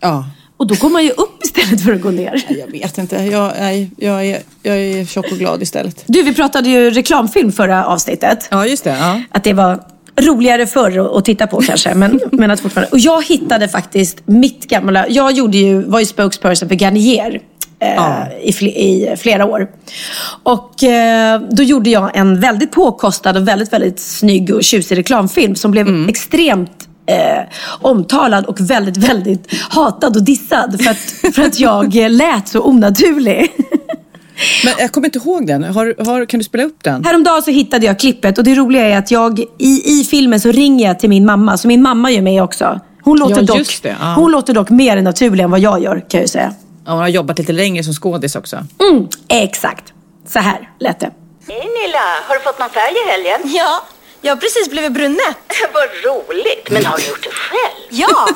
Ja. 0.00 0.24
Och 0.56 0.66
då 0.66 0.74
går 0.74 0.90
man 0.90 1.04
ju 1.04 1.10
upp 1.10 1.44
istället 1.44 1.80
för 1.80 1.92
att 1.92 2.00
gå 2.00 2.10
ner. 2.10 2.44
Jag 2.48 2.70
vet 2.70 2.98
inte. 2.98 3.16
Jag, 3.16 3.52
jag, 3.58 3.88
jag, 3.96 4.26
är, 4.26 4.42
jag 4.62 4.76
är 4.76 5.04
tjock 5.04 5.32
och 5.32 5.38
glad 5.38 5.62
istället. 5.62 6.04
Du, 6.06 6.22
vi 6.22 6.34
pratade 6.34 6.68
ju 6.68 6.90
reklamfilm 6.90 7.52
förra 7.52 7.86
avsnittet. 7.86 8.48
Ja, 8.50 8.66
just 8.66 8.84
det. 8.84 8.90
Ja. 8.90 9.20
Att 9.30 9.44
det 9.44 9.52
var 9.52 9.80
roligare 10.20 10.66
förr 10.66 11.18
att 11.18 11.24
titta 11.24 11.46
på 11.46 11.60
kanske. 11.60 11.94
Men, 11.94 12.20
men 12.32 12.50
att 12.50 12.60
fortfarande. 12.60 12.92
Och 12.92 12.98
jag 12.98 13.24
hittade 13.24 13.68
faktiskt 13.68 14.22
mitt 14.26 14.66
gamla... 14.66 15.08
Jag 15.08 15.32
gjorde 15.32 15.58
ju, 15.58 15.82
var 15.82 16.00
ju 16.00 16.06
spokesperson 16.06 16.68
för 16.68 16.76
Garnier 16.76 17.40
ja. 17.78 18.26
i, 18.42 18.52
fl 18.52 18.64
i, 18.64 19.14
flera 19.18 19.44
år. 19.44 19.70
Och 20.42 20.82
eh, 20.82 21.40
då 21.50 21.62
gjorde 21.62 21.90
jag 21.90 22.16
en 22.16 22.40
väldigt 22.40 22.72
påkostad 22.72 23.36
och 23.36 23.48
väldigt, 23.48 23.72
väldigt 23.72 24.00
snygg 24.00 24.54
och 24.54 24.64
tjusig 24.64 24.98
reklamfilm 24.98 25.56
som 25.56 25.70
blev 25.70 25.88
mm. 25.88 26.08
extremt 26.08 26.88
eh, 27.06 27.42
omtalad 27.80 28.46
och 28.46 28.60
väldigt, 28.60 28.96
väldigt 28.96 29.52
hatad 29.70 30.16
och 30.16 30.24
dissad 30.24 30.80
för 30.82 30.90
att, 30.90 31.34
för 31.34 31.42
att 31.42 31.60
jag 31.60 31.94
lät 32.10 32.48
så 32.48 32.60
onaturlig. 32.60 33.52
Men 34.64 34.74
jag 34.78 34.92
kommer 34.92 35.06
inte 35.06 35.18
ihåg 35.18 35.46
den. 35.46 35.64
Har, 35.64 36.04
har, 36.04 36.26
kan 36.26 36.38
du 36.38 36.44
spela 36.44 36.64
upp 36.64 36.84
den? 36.84 37.04
Häromdagen 37.04 37.42
så 37.42 37.50
hittade 37.50 37.86
jag 37.86 37.98
klippet 37.98 38.38
och 38.38 38.44
det 38.44 38.54
roliga 38.54 38.82
är 38.82 38.98
att 38.98 39.10
jag 39.10 39.40
i, 39.58 40.00
i 40.00 40.04
filmen 40.04 40.40
så 40.40 40.50
ringer 40.52 40.86
jag 40.86 40.98
till 40.98 41.10
min 41.10 41.26
mamma. 41.26 41.58
Så 41.58 41.68
min 41.68 41.82
mamma 41.82 42.12
är 42.12 42.22
med 42.22 42.42
också. 42.42 42.80
Hon 43.02 43.18
låter, 43.18 43.36
ja, 43.36 43.42
dock, 43.42 43.82
det, 43.82 43.96
ja. 44.00 44.14
hon 44.16 44.30
låter 44.30 44.54
dock 44.54 44.70
mer 44.70 45.02
naturlig 45.02 45.44
än 45.44 45.50
vad 45.50 45.60
jag 45.60 45.82
gör 45.82 45.94
kan 45.94 46.18
jag 46.18 46.22
ju 46.22 46.28
säga. 46.28 46.54
Ja, 46.86 46.92
hon 46.92 47.00
har 47.00 47.08
jobbat 47.08 47.38
lite 47.38 47.52
längre 47.52 47.84
som 47.84 47.92
skådis 47.92 48.36
också. 48.36 48.56
Mm, 48.80 49.08
exakt. 49.28 49.92
Så 50.28 50.38
här 50.38 50.70
lät 50.78 51.00
det. 51.00 51.10
Hej 51.48 51.68
Nilla, 51.82 51.98
har 52.28 52.34
du 52.34 52.40
fått 52.40 52.58
någon 52.58 52.70
färg 52.70 52.94
i 53.06 53.10
helgen? 53.10 53.40
Ja, 53.44 53.82
jag 54.20 54.30
har 54.34 54.40
precis 54.40 54.70
blivit 54.70 54.92
brunett. 54.92 55.52
Vad 55.72 55.88
roligt. 56.04 56.70
Men 56.70 56.84
har 56.86 56.96
du 56.98 57.04
gjort 57.06 57.22
det 57.22 57.30
själv? 57.30 57.86
Ja, 57.90 58.28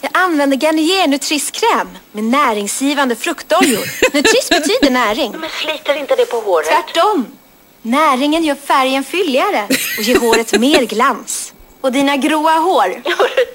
jag 0.00 0.10
använder 0.14 0.56
Garnier 0.56 1.06
Nutrisskräm 1.08 1.88
med 2.12 2.24
näringsgivande 2.24 3.16
fruktoljor. 3.16 3.84
Nutris 4.14 4.48
betyder 4.48 4.90
näring. 4.90 5.32
Men 5.38 5.50
sliter 5.50 5.94
inte 5.94 6.16
det 6.16 6.26
på 6.26 6.40
håret? 6.40 6.68
Tvärtom. 6.68 7.26
Näringen 7.82 8.44
gör 8.44 8.54
färgen 8.54 9.04
fylligare 9.04 9.66
och 9.98 10.02
ger 10.02 10.20
håret 10.20 10.60
mer 10.60 10.82
glans. 10.82 11.52
Och 11.80 11.92
dina 11.92 12.16
gråa 12.16 12.52
hår, 12.58 13.02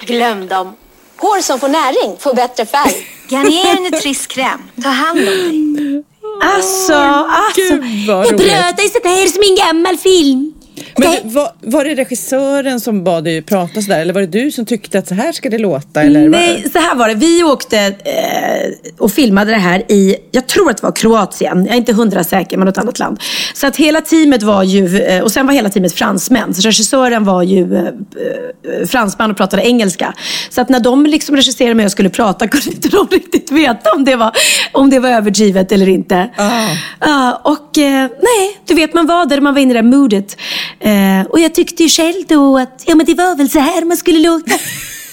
glöm 0.06 0.48
dem. 0.48 0.76
Hår 1.16 1.40
som 1.40 1.60
får 1.60 1.68
näring 1.68 2.16
får 2.18 2.34
bättre 2.34 2.66
färg. 2.66 3.08
Garnier 3.32 3.90
Nutrisskräm. 3.90 4.60
Ta 4.82 4.88
hand 4.88 5.18
om 5.18 5.24
dig. 5.24 6.04
Alltså, 6.42 6.94
alltså. 6.94 7.60
Gud, 7.60 8.06
vad 8.06 8.26
jag 8.26 8.36
bröt 8.36 8.76
dig 8.76 8.88
så 8.88 8.98
det 9.02 9.08
här 9.08 9.22
är 9.22 9.26
som 9.26 9.42
en 9.42 9.66
gammal 9.66 9.96
film. 9.96 10.52
Men 10.96 11.32
var, 11.32 11.52
var 11.60 11.84
det 11.84 11.94
regissören 11.94 12.80
som 12.80 13.04
bad 13.04 13.24
dig 13.24 13.42
prata 13.42 13.82
sådär 13.82 14.00
eller 14.00 14.14
var 14.14 14.20
det 14.20 14.26
du 14.26 14.50
som 14.50 14.66
tyckte 14.66 14.98
att 14.98 15.08
så 15.08 15.14
här 15.14 15.32
ska 15.32 15.50
det 15.50 15.58
låta? 15.58 16.02
Eller 16.02 16.28
Nej, 16.28 16.64
så 16.72 16.78
här 16.78 16.94
var 16.94 17.08
det. 17.08 17.14
Vi 17.14 17.44
åkte 17.44 17.78
eh, 17.78 18.92
och 18.98 19.12
filmade 19.12 19.50
det 19.50 19.58
här 19.58 19.92
i, 19.92 20.16
jag 20.30 20.46
tror 20.46 20.70
att 20.70 20.76
det 20.76 20.82
var 20.82 20.92
Kroatien, 20.92 21.64
jag 21.66 21.74
är 21.74 21.78
inte 21.78 21.92
hundra 21.92 22.24
säker, 22.24 22.56
men 22.56 22.66
något 22.66 22.78
annat 22.78 22.98
land. 22.98 23.20
Så 23.54 23.66
att 23.66 23.76
hela 23.76 24.00
teamet 24.00 24.42
var 24.42 24.62
ju, 24.62 25.00
eh, 25.00 25.22
och 25.22 25.32
sen 25.32 25.46
var 25.46 25.54
hela 25.54 25.68
teamet 25.68 25.92
fransmän. 25.92 26.54
Så 26.54 26.68
regissören 26.68 27.24
var 27.24 27.42
ju 27.42 27.76
eh, 27.76 27.84
eh, 27.84 28.86
fransman 28.86 29.30
och 29.30 29.36
pratade 29.36 29.62
engelska. 29.62 30.14
Så 30.50 30.60
att 30.60 30.68
när 30.68 30.80
de 30.80 31.06
liksom 31.06 31.36
regisserade 31.36 31.74
mig 31.74 31.86
och 31.86 31.92
skulle 31.92 32.10
prata 32.10 32.48
kunde 32.48 32.70
inte 32.70 32.88
de 32.88 33.08
riktigt 33.10 33.50
veta 33.50 33.90
om 33.90 34.04
det 34.04 34.16
var, 34.16 34.36
om 34.72 34.90
det 34.90 34.98
var 34.98 35.08
överdrivet 35.08 35.72
eller 35.72 35.88
inte. 35.88 36.30
Ah. 36.36 36.62
Uh, 37.06 37.36
och 37.42 37.78
eh, 37.78 38.08
nej, 38.22 38.60
du 38.66 38.74
vet 38.74 38.94
man 38.94 39.06
var 39.06 39.26
där, 39.26 39.40
man 39.40 39.54
var 39.54 39.60
inne 39.60 39.70
i 39.70 39.74
det 39.74 39.82
där 39.82 39.88
moodet. 39.88 40.36
Eh, 40.82 41.26
och 41.26 41.40
jag 41.40 41.54
tyckte 41.54 41.82
ju 41.82 41.88
själv 41.88 42.26
då 42.28 42.58
att 42.58 42.84
ja, 42.86 42.94
men 42.94 43.06
det 43.06 43.14
var 43.14 43.36
väl 43.36 43.50
så 43.50 43.58
här 43.58 43.84
man 43.84 43.96
skulle 43.96 44.18
låta. 44.18 44.54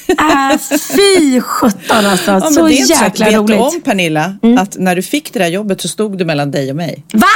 Äh, 0.08 0.58
fy 0.95 1.41
sjutton 1.41 2.05
alltså. 2.05 2.32
Ja, 2.32 2.41
så 2.41 2.69
jäkla 2.69 3.25
roligt. 3.25 3.49
Vet 3.49 3.58
du 3.71 3.77
om 3.77 3.82
Pernilla, 3.82 4.38
mm. 4.43 4.58
att 4.58 4.77
när 4.77 4.95
du 4.95 5.01
fick 5.01 5.34
det 5.34 5.39
där 5.39 5.47
jobbet 5.47 5.82
så 5.82 5.88
stod 5.88 6.17
det 6.17 6.25
mellan 6.25 6.51
dig 6.51 6.69
och 6.69 6.75
mig? 6.75 7.05
Va? 7.13 7.27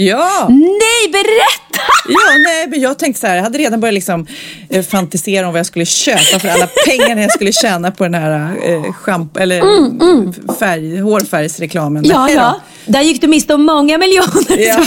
Ja! 0.00 0.46
Nej, 0.48 1.12
berätta! 1.12 1.82
Ja, 2.08 2.38
nej, 2.46 2.68
men 2.68 2.80
jag 2.80 2.98
tänkte 2.98 3.20
så 3.20 3.26
här, 3.26 3.36
jag 3.36 3.42
hade 3.42 3.58
redan 3.58 3.80
börjat 3.80 3.94
liksom, 3.94 4.26
eh, 4.68 4.82
fantisera 4.82 5.46
om 5.46 5.52
vad 5.52 5.58
jag 5.58 5.66
skulle 5.66 5.86
köpa 5.86 6.38
för 6.38 6.48
alla 6.48 6.68
pengarna 6.86 7.20
jag 7.20 7.32
skulle 7.32 7.52
tjäna 7.52 7.90
på 7.90 8.04
den 8.04 8.14
här 8.14 8.56
eh, 8.64 8.92
schamp 8.92 9.36
eller 9.36 9.60
mm, 9.60 10.00
mm. 10.00 10.32
Färg, 10.58 10.98
hårfärgsreklamen. 10.98 12.04
Ja, 12.04 12.30
ja. 12.30 12.60
Där 12.86 13.02
gick 13.02 13.20
du 13.20 13.26
miste 13.26 13.54
om 13.54 13.62
många 13.62 13.98
miljoner. 13.98 14.58
Ja. 14.58 14.84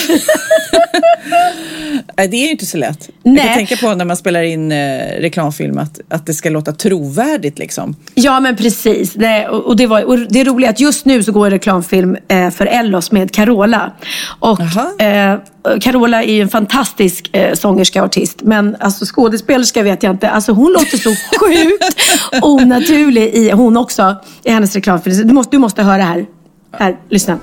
det 2.16 2.38
är 2.38 2.46
ju 2.46 2.52
inte 2.52 2.66
så 2.66 2.78
lätt. 2.78 3.10
Nej. 3.24 3.36
Jag 3.36 3.46
kan 3.46 3.56
tänka 3.56 3.78
på 3.78 3.96
när 3.96 4.06
man 4.06 4.18
spelar 4.18 4.42
in 4.42 4.72
eh, 4.72 4.78
reklamfilm 5.20 5.78
att, 5.78 6.00
att 6.10 6.26
det 6.26 6.34
ska 6.34 6.50
låta 6.50 6.72
trovärdigt 6.72 7.60
liksom. 7.60 7.96
Ja, 8.14 8.40
men 8.40 8.56
precis. 8.56 9.14
Det, 9.14 9.48
och, 9.48 9.76
det 9.76 9.88
var, 9.88 10.04
och 10.04 10.20
det 10.20 10.42
är 10.42 10.70
att 10.70 10.80
just 10.80 11.06
nu 11.06 11.24
så 11.24 11.32
går 11.32 11.46
en 11.46 11.52
reklamfilm 11.52 12.18
eh, 12.28 12.50
för 12.50 12.66
Ellos 12.66 13.12
med 13.12 13.32
Carola. 13.32 13.92
Och 14.40 14.60
eh, 15.02 15.40
Carola 15.82 16.24
är 16.24 16.34
ju 16.34 16.42
en 16.42 16.50
fantastisk 16.50 17.36
eh, 17.36 17.54
sångerska 17.54 18.02
och 18.02 18.06
artist. 18.06 18.42
Men 18.42 18.76
alltså, 18.80 19.06
skådespelerska 19.06 19.84
vet 19.84 20.04
jag 20.04 20.14
inte. 20.14 20.30
Alltså, 20.30 20.52
hon 20.52 20.72
låter 20.72 20.98
så 20.98 21.10
sjukt 21.40 22.02
onaturlig 22.42 23.34
i, 23.34 23.52
hon 23.52 23.78
också, 23.78 24.16
i 24.44 24.52
hennes 24.52 24.76
reklamfilm. 24.76 25.28
Du 25.28 25.34
måste, 25.34 25.56
du 25.56 25.60
måste 25.60 25.84
höra 25.84 26.04
här. 26.04 26.26
Här, 26.74 26.98
lyssna. 27.10 27.40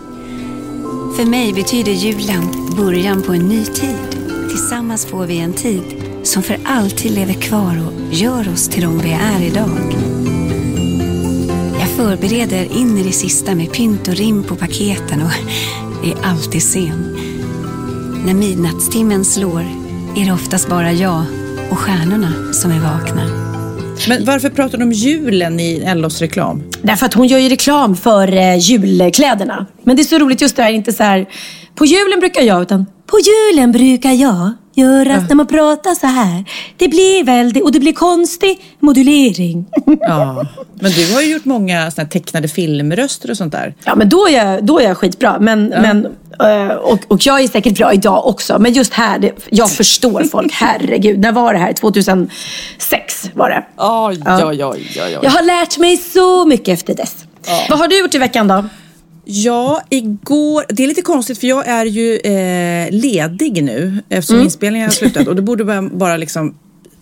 För 1.17 1.25
mig 1.25 1.53
betyder 1.53 1.93
julen 1.93 2.43
början 2.77 3.23
på 3.23 3.33
en 3.33 3.49
ny 3.49 3.65
tid. 3.65 4.19
Tillsammans 4.49 5.07
får 5.07 5.27
vi 5.27 5.39
en 5.39 5.53
tid 5.53 5.83
som 6.23 6.43
för 6.43 6.59
alltid 6.65 7.13
lever 7.13 7.33
kvar 7.33 7.81
och 7.87 8.15
gör 8.15 8.53
oss 8.53 8.69
till 8.69 8.83
de 8.83 8.99
vi 8.99 9.13
är 9.13 9.43
idag. 9.43 9.79
Jag 11.79 11.89
förbereder 11.89 12.77
in 12.77 12.99
i 12.99 13.03
det 13.03 13.13
sista 13.13 13.55
med 13.55 13.73
pynt 13.73 14.09
och 14.09 14.15
rim 14.15 14.45
på 14.45 14.57
paketen 14.57 15.23
och 15.23 15.33
är 16.07 16.17
alltid 16.23 16.63
sen. 16.63 17.18
När 18.27 18.35
midnattstimmen 18.35 19.25
slår 19.25 19.61
är 20.17 20.25
det 20.27 20.33
oftast 20.33 20.69
bara 20.69 20.93
jag 20.93 21.23
och 21.71 21.79
stjärnorna 21.79 22.53
som 22.53 22.71
är 22.71 22.81
vakna. 22.81 23.23
Men 24.09 24.25
varför 24.25 24.51
pratar 24.51 24.79
du 24.79 24.85
om 24.85 24.93
julen 24.93 25.61
i 25.61 25.83
Ellos 25.87 26.21
reklam? 26.21 26.63
Därför 26.83 27.07
att 27.07 27.15
hon 27.15 27.27
gör 27.27 27.39
ju 27.39 27.49
reklam 27.49 27.97
för 27.97 28.33
eh, 28.33 28.59
julkläderna. 28.59 29.67
Men 29.83 29.97
det 29.97 30.03
är 30.03 30.05
så 30.05 30.19
roligt 30.19 30.41
just 30.41 30.57
det 30.57 30.63
här, 30.63 30.73
inte 30.73 30.93
så 30.93 31.03
här, 31.03 31.27
på 31.75 31.85
julen 31.85 32.21
brukar 32.21 32.43
jag, 32.43 32.63
utan 32.63 32.87
på 33.07 33.19
julen 33.19 33.73
brukar 33.73 34.13
jag 34.13 34.53
göra 34.79 35.25
när 35.29 35.35
man 35.35 35.47
pratar 35.47 35.95
så 35.95 36.07
här. 36.07 36.45
Det 36.77 36.89
blir 36.89 37.25
väldigt, 37.25 37.63
och 37.65 37.73
det 37.73 37.81
blir 37.81 37.93
konstig 37.93 38.61
modulering. 38.81 39.67
Ja, 40.01 40.45
men 40.81 40.93
du 40.93 41.15
har 41.15 41.23
ju 41.23 41.33
gjort 41.33 41.45
många 41.45 41.91
såna 41.91 42.09
tecknade 42.09 42.49
filmröster 42.49 43.31
och 43.31 43.37
sånt 43.37 43.53
där. 43.53 43.75
Ja, 43.85 43.95
men 43.95 44.09
då 44.09 44.29
är 44.29 44.33
jag, 44.33 44.65
då 44.65 44.79
är 44.81 44.85
jag 44.85 44.97
skitbra. 44.97 45.37
Men, 45.41 45.69
men, 45.69 46.07
eh, 46.41 46.75
och, 46.77 46.99
och 47.09 47.27
jag 47.27 47.41
är 47.43 47.49
säkert 47.49 47.77
bra 47.79 47.93
idag 47.93 48.27
också. 48.27 48.59
Men 48.59 48.73
just 48.73 48.93
här, 48.95 49.19
det, 49.19 49.33
jag 49.51 49.71
förstår 49.71 50.25
folk. 50.31 50.53
Herregud, 50.53 51.19
när 51.19 51.33
var 51.33 51.53
det 51.53 51.59
här? 51.59 51.73
2006 51.73 53.31
var 53.35 53.51
det. 53.51 53.65
Oj, 53.77 54.23
Ja. 54.25 54.49
oj, 54.49 54.65
oj, 54.65 54.65
oj, 54.65 55.03
oj. 55.07 55.19
Jag 55.23 55.31
har 55.31 55.43
lärt 55.43 55.79
mig 55.79 55.97
så 55.97 56.45
mycket 56.47 56.69
efter 56.69 56.95
dess. 56.95 57.17
Vad 57.71 57.79
har 57.79 57.89
du 57.89 57.99
gjort 57.99 58.15
i 58.15 58.19
veckan 58.19 58.49
då? 58.49 58.65
Ja, 59.31 59.83
igår, 59.91 60.65
det 60.69 60.85
är 60.85 60.89
lite 60.89 61.03
konstigt 61.03 61.39
för 61.39 61.47
jag 61.47 61.69
är 61.69 61.85
ju 61.85 62.17
eh, 62.17 62.91
ledig 62.91 63.63
nu 63.63 64.03
eftersom 64.09 64.35
Mm. 64.37 64.45
inspelningen 64.45 64.87
har 64.89 64.93
slutat 64.93 65.29
och 65.29 65.37
då 65.37 65.43
borde 65.43 65.65
man 65.65 65.99
bara 65.99 66.17
liksom 66.17 66.55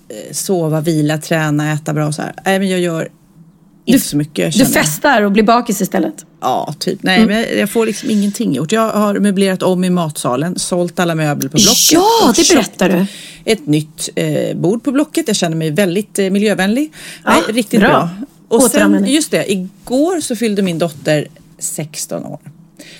eh, 0.08 0.32
sova, 0.32 0.80
vila, 0.80 1.18
träna, 1.18 1.72
äta 1.72 1.92
bra 1.92 2.06
och 2.06 2.14
så 2.14 2.22
här. 2.22 2.34
Nej, 2.44 2.58
men 2.58 2.68
jag 2.68 2.80
gör 2.80 3.08
inte 3.84 4.06
så 4.06 4.16
mycket. 4.16 4.58
Du 4.58 4.66
festar 4.66 5.22
och 5.22 5.32
blir 5.32 5.42
bakis 5.42 5.80
istället. 5.80 6.26
Ja, 6.40 6.74
typ. 6.78 7.02
Nej, 7.02 7.16
Mm. 7.22 7.28
men 7.28 7.58
jag- 7.58 7.70
får 7.70 7.86
liksom 7.86 8.10
ingenting 8.10 8.52
gjort. 8.54 8.72
Jag 8.72 8.90
har 8.90 9.14
möblerat 9.18 9.62
om 9.62 9.84
i 9.84 9.90
matsalen, 9.90 10.58
sålt 10.58 10.98
alla 10.98 11.14
möbler 11.14 11.48
på 11.48 11.56
Blocket. 11.56 11.92
Ja, 11.92 12.32
det 12.36 12.48
berättar 12.54 12.88
du. 12.88 13.06
Ett 13.52 13.66
nytt 13.66 14.08
eh, 14.14 14.56
bord 14.56 14.82
på 14.84 14.92
Blocket. 14.92 15.28
Jag 15.28 15.36
känner 15.36 15.56
mig 15.56 15.70
väldigt 15.70 16.18
eh, 16.18 16.30
miljövänlig. 16.30 16.92
Ja, 17.24 17.30
Nej, 17.30 17.54
riktigt 17.54 17.80
bra. 17.80 17.88
bra. 17.88 18.08
Och 18.48 18.62
sen, 18.62 19.04
just 19.06 19.30
det, 19.30 19.52
igår 19.52 20.20
så 20.20 20.36
fyllde 20.36 20.62
min 20.62 20.78
dotter 20.78 21.26
16 21.58 22.24
år. 22.24 22.38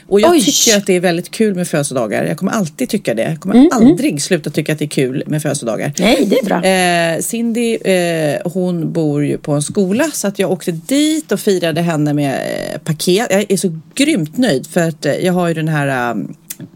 Och 0.09 0.21
jag 0.21 0.31
Oj. 0.33 0.41
tycker 0.41 0.77
att 0.77 0.87
det 0.87 0.93
är 0.93 1.01
väldigt 1.01 1.31
kul 1.31 1.55
med 1.55 1.69
födelsedagar. 1.69 2.25
Jag 2.25 2.37
kommer 2.37 2.53
alltid 2.53 2.89
tycka 2.89 3.15
det. 3.15 3.23
Jag 3.23 3.41
kommer 3.41 3.55
Mm, 3.55 3.69
aldrig 3.73 4.23
sluta 4.23 4.51
tycka 4.51 4.73
att 4.73 4.79
det 4.79 4.85
är 4.85 4.89
kul 4.89 5.23
med 5.27 5.43
födelsedagar. 5.43 5.93
Nej, 5.99 6.27
det 6.31 6.39
är 6.39 6.45
bra. 6.45 6.65
Eh, 6.65 7.21
Cindy, 7.23 7.75
eh, 7.77 8.41
hon 8.45 8.93
bor 8.93 9.25
ju 9.25 9.39
på 9.39 9.53
en 9.53 9.63
skola 9.63 10.11
så 10.13 10.29
att 10.29 10.39
jag 10.39 10.51
åkte 10.53 10.73
dit 10.73 11.33
och 11.33 11.41
firade 11.41 11.81
henne 11.83 12.13
med 12.15 12.35
eh, 12.35 12.79
paket. 12.79 13.27
Jag 13.31 13.47
är 13.49 13.57
så 13.57 13.79
grymt 13.95 14.37
nöjd 14.39 14.67
för 14.67 14.81
att 14.89 15.07
eh, 15.07 15.15
jag 15.15 15.33
har 15.33 15.49
ju 15.49 15.55
den 15.55 15.69
här 15.69 16.17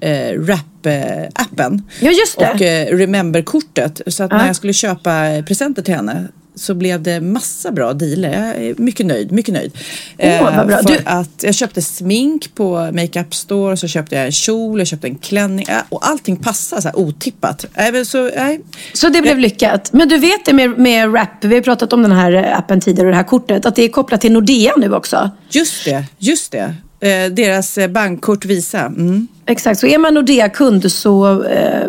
eh, 0.01 0.11
rap-appen. 0.39 1.83
Ja, 2.01 2.11
just 2.11 2.39
det. 2.39 2.51
Och 2.55 2.63
eh, 2.63 2.97
Remember-kortet. 2.97 4.01
Så 4.07 4.23
att 4.23 4.31
Ja. 4.31 4.39
när 4.39 4.47
jag 4.47 4.57
skulle 4.57 4.73
köpa 4.73 5.27
eh, 5.29 5.45
presenter 5.45 5.83
till 5.83 5.95
henne 5.95 6.29
så 6.61 6.75
blev 6.75 7.03
det 7.03 7.21
massa 7.21 7.71
bra 7.73 7.93
dealer. 7.93 8.33
Jag 8.55 8.65
är 8.65 8.75
mycket 8.79 9.07
nöjd, 9.07 9.33
mycket 9.33 9.55
nöjd. 9.55 9.73
Eh, 10.19 10.43
Åh, 10.43 10.57
vad 10.57 10.67
bra. 10.67 10.77
För 10.77 10.85
Du- 10.89 10.99
att 11.05 11.43
jag 11.43 11.55
köpte 11.55 11.83
smink 11.83 12.55
på 12.55 12.91
Makeup 12.93 13.35
Store, 13.35 13.77
så 13.77 13.89
köpte 13.89 14.15
jag 14.17 14.25
en 14.27 14.33
kjol, 14.33 14.79
jag 14.79 14.87
köpte 14.89 15.07
en 15.07 15.15
klänning 15.19 15.67
eh, 15.69 15.77
och 15.89 16.07
allting 16.09 16.37
passar 16.37 16.81
så 16.81 16.89
här 16.89 16.99
otippat. 16.99 17.65
Men 17.75 18.07
så, 18.07 18.31
nej. 18.37 18.61
Så 18.93 19.09
det 19.09 19.23
blev 19.23 19.39
lyckat. 19.39 19.93
Men 19.93 20.09
du 20.09 20.19
vet 20.19 20.45
det 20.45 20.53
med, 20.53 20.79
med 20.79 21.15
rap, 21.15 21.29
vi 21.45 21.55
har 21.55 21.63
pratat 21.63 21.93
om 21.93 22.03
den 22.03 22.13
här 22.13 22.55
appen 22.59 22.81
tidigare 22.81 23.07
och 23.07 23.13
det 23.13 23.17
här 23.17 23.25
kortet, 23.25 23.67
att 23.67 23.77
det 23.77 23.83
är 23.85 23.89
kopplat 23.89 24.21
till 24.21 24.33
Nordea 24.33 24.73
nu 24.77 24.95
också. 24.95 25.31
Just 25.51 25.85
det, 25.85 26.05
just 26.19 26.53
det. 26.53 26.75
Eh, 27.03 27.33
deras 27.33 27.79
eh, 27.79 27.89
bankkort 27.89 28.45
Visa. 28.45 28.81
Mm. 28.81 29.29
Exakt, 29.47 29.81
så 29.81 29.87
är 29.87 29.99
man 29.99 30.15
Nordea-kund 30.15 30.93
så 30.93 31.43
eh, 31.45 31.87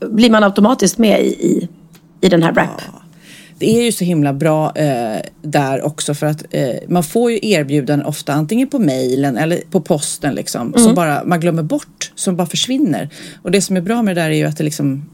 blir 0.00 0.30
man 0.30 0.44
automatiskt 0.44 0.98
med 0.98 1.20
i, 1.24 1.26
i, 1.28 1.68
i 2.20 2.28
den 2.28 2.42
här 2.42 2.52
rap. 2.52 2.82
Det 3.58 3.78
är 3.78 3.82
ju 3.84 3.92
så 3.92 4.04
himla 4.04 4.32
bra 4.32 4.72
eh, 4.76 5.16
där 5.42 5.86
också 5.86 6.14
för 6.14 6.26
att 6.26 6.44
eh, 6.50 6.68
man 6.88 7.02
får 7.04 7.30
ju 7.32 7.38
erbjudanden 7.42 8.06
ofta 8.06 8.32
antingen 8.32 8.68
på 8.68 8.78
mejlen 8.78 9.36
eller 9.36 9.60
på 9.70 9.80
posten 9.80 10.34
liksom 10.34 10.60
Mm. 10.68 10.84
som 10.84 10.94
bara 10.94 11.24
man 11.24 11.40
glömmer 11.40 11.62
bort, 11.62 12.12
som 12.14 12.36
bara 12.36 12.46
försvinner. 12.46 13.08
Och 13.42 13.50
det 13.50 13.60
som 13.60 13.76
är 13.76 13.80
bra 13.80 14.02
med 14.02 14.16
det 14.16 14.22
där 14.22 14.30
är 14.30 14.34
ju 14.34 14.44
att 14.44 14.56
det 14.58 14.64
liksom 14.64 15.04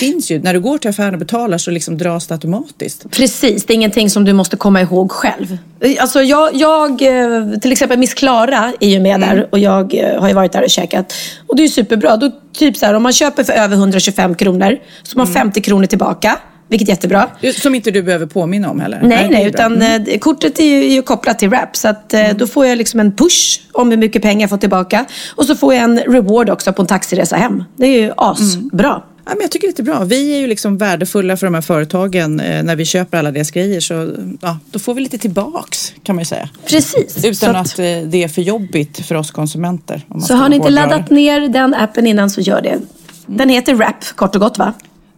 finns 0.00 0.30
ju, 0.30 0.42
när 0.42 0.54
du 0.54 0.60
går 0.60 0.78
till 0.78 0.90
affären 0.90 1.12
och 1.14 1.18
betalar 1.18 1.58
så 1.58 1.70
liksom 1.70 1.98
dras 1.98 2.26
det 2.26 2.34
automatiskt. 2.34 3.10
Precis, 3.10 3.64
det 3.66 3.72
är 3.72 3.74
ingenting 3.74 4.10
som 4.10 4.24
du 4.24 4.32
måste 4.32 4.56
komma 4.56 4.80
ihåg 4.80 5.10
själv. 5.12 5.58
Alltså 6.00 6.22
jag, 6.22 6.54
jag 6.54 6.90
eh, 7.02 7.58
till 7.58 7.72
exempel 7.72 7.98
Miss 7.98 8.14
Klara 8.14 8.72
är 8.80 8.88
ju 8.88 9.00
med 9.00 9.20
där 9.20 9.48
och 9.52 9.58
jag 9.58 9.94
eh, 9.94 10.20
har 10.20 10.28
ju 10.28 10.34
varit 10.34 10.52
där 10.52 10.62
och 10.62 10.70
käkat. 10.70 11.14
Och 11.46 11.56
det 11.56 11.62
är 11.62 11.64
ju 11.64 11.70
superbra. 11.70 12.16
Då, 12.16 12.30
typ 12.52 12.76
så 12.76 12.86
här, 12.86 12.94
om 12.94 13.02
man 13.02 13.12
köper 13.12 13.44
för 13.44 13.52
över 13.52 13.76
125 13.76 14.34
kronor 14.34 14.78
så 15.02 15.18
har 15.18 15.24
man 15.26 15.34
50 15.34 15.60
kronor 15.60 15.86
tillbaka. 15.86 16.38
Vilket 16.68 16.88
är 16.88 16.92
jättebra. 16.92 17.28
Som 17.62 17.74
inte 17.74 17.90
du 17.90 18.02
behöver 18.02 18.26
påminna 18.26 18.70
om 18.70 18.80
heller. 18.80 19.00
Nej, 19.02 19.28
nej, 19.30 19.40
bra. 19.42 19.48
utan 19.48 19.82
eh, 19.82 20.18
kortet 20.18 20.58
är 20.60 20.64
ju, 20.64 20.84
är 20.84 20.94
ju 20.94 21.02
kopplat 21.02 21.38
till 21.38 21.50
Rap. 21.50 21.76
Så 21.76 21.88
att, 21.88 22.14
eh, 22.14 22.28
då 22.36 22.46
får 22.46 22.66
jag 22.66 22.78
liksom 22.78 23.00
en 23.00 23.12
push 23.16 23.60
om 23.72 23.90
hur 23.90 23.96
mycket 23.98 24.22
pengar 24.22 24.40
jag 24.40 24.50
får 24.50 24.56
tillbaka. 24.56 25.04
Och 25.36 25.44
så 25.46 25.54
får 25.56 25.74
jag 25.74 25.82
en 25.84 25.98
reward 25.98 26.50
också 26.50 26.72
på 26.72 26.82
en 26.82 26.88
taxiresa 26.88 27.36
hem. 27.36 27.64
Det 27.76 27.86
är 27.86 28.00
ju 28.02 28.12
asbra. 28.16 29.02
Ja, 29.24 29.30
men 29.34 29.40
jag 29.42 29.50
tycker 29.50 29.66
det 29.66 29.70
är 29.70 29.72
lite 29.72 29.82
bra. 29.82 30.04
Vi 30.04 30.34
är 30.34 30.38
ju 30.40 30.46
liksom 30.46 30.78
värdefulla 30.78 31.36
för 31.36 31.46
de 31.46 31.54
här 31.54 31.60
företagen 31.62 32.40
eh, 32.40 32.62
när 32.62 32.76
vi 32.76 32.84
köper 32.84 33.18
alla 33.18 33.30
deras 33.30 33.50
grejer. 33.50 33.80
Så 33.80 34.12
ja, 34.40 34.58
då 34.70 34.78
får 34.78 34.94
vi 34.94 35.00
lite 35.00 35.18
tillbaks 35.18 35.92
kan 36.02 36.16
man 36.16 36.20
ju 36.20 36.26
säga. 36.26 36.48
Precis. 36.66 37.24
Utan 37.24 37.56
att- 37.56 37.66
att, 37.72 37.78
eh, 37.78 37.84
det 37.84 38.22
är 38.24 38.28
för 38.28 38.42
jobbigt 38.42 39.06
för 39.06 39.14
oss 39.14 39.30
konsumenter. 39.30 40.06
Så 40.26 40.34
har 40.34 40.48
ni 40.48 40.56
inte 40.56 40.70
laddat 40.70 41.10
ner 41.10 41.40
den 41.48 41.74
appen 41.74 42.06
innan 42.06 42.30
så 42.30 42.40
gör 42.40 42.62
det. 42.62 42.78
Den 43.26 43.48
heter 43.48 43.74
Rap, 43.74 44.04
kort 44.14 44.34
och 44.34 44.40
gott 44.40 44.58
va? 44.58 44.72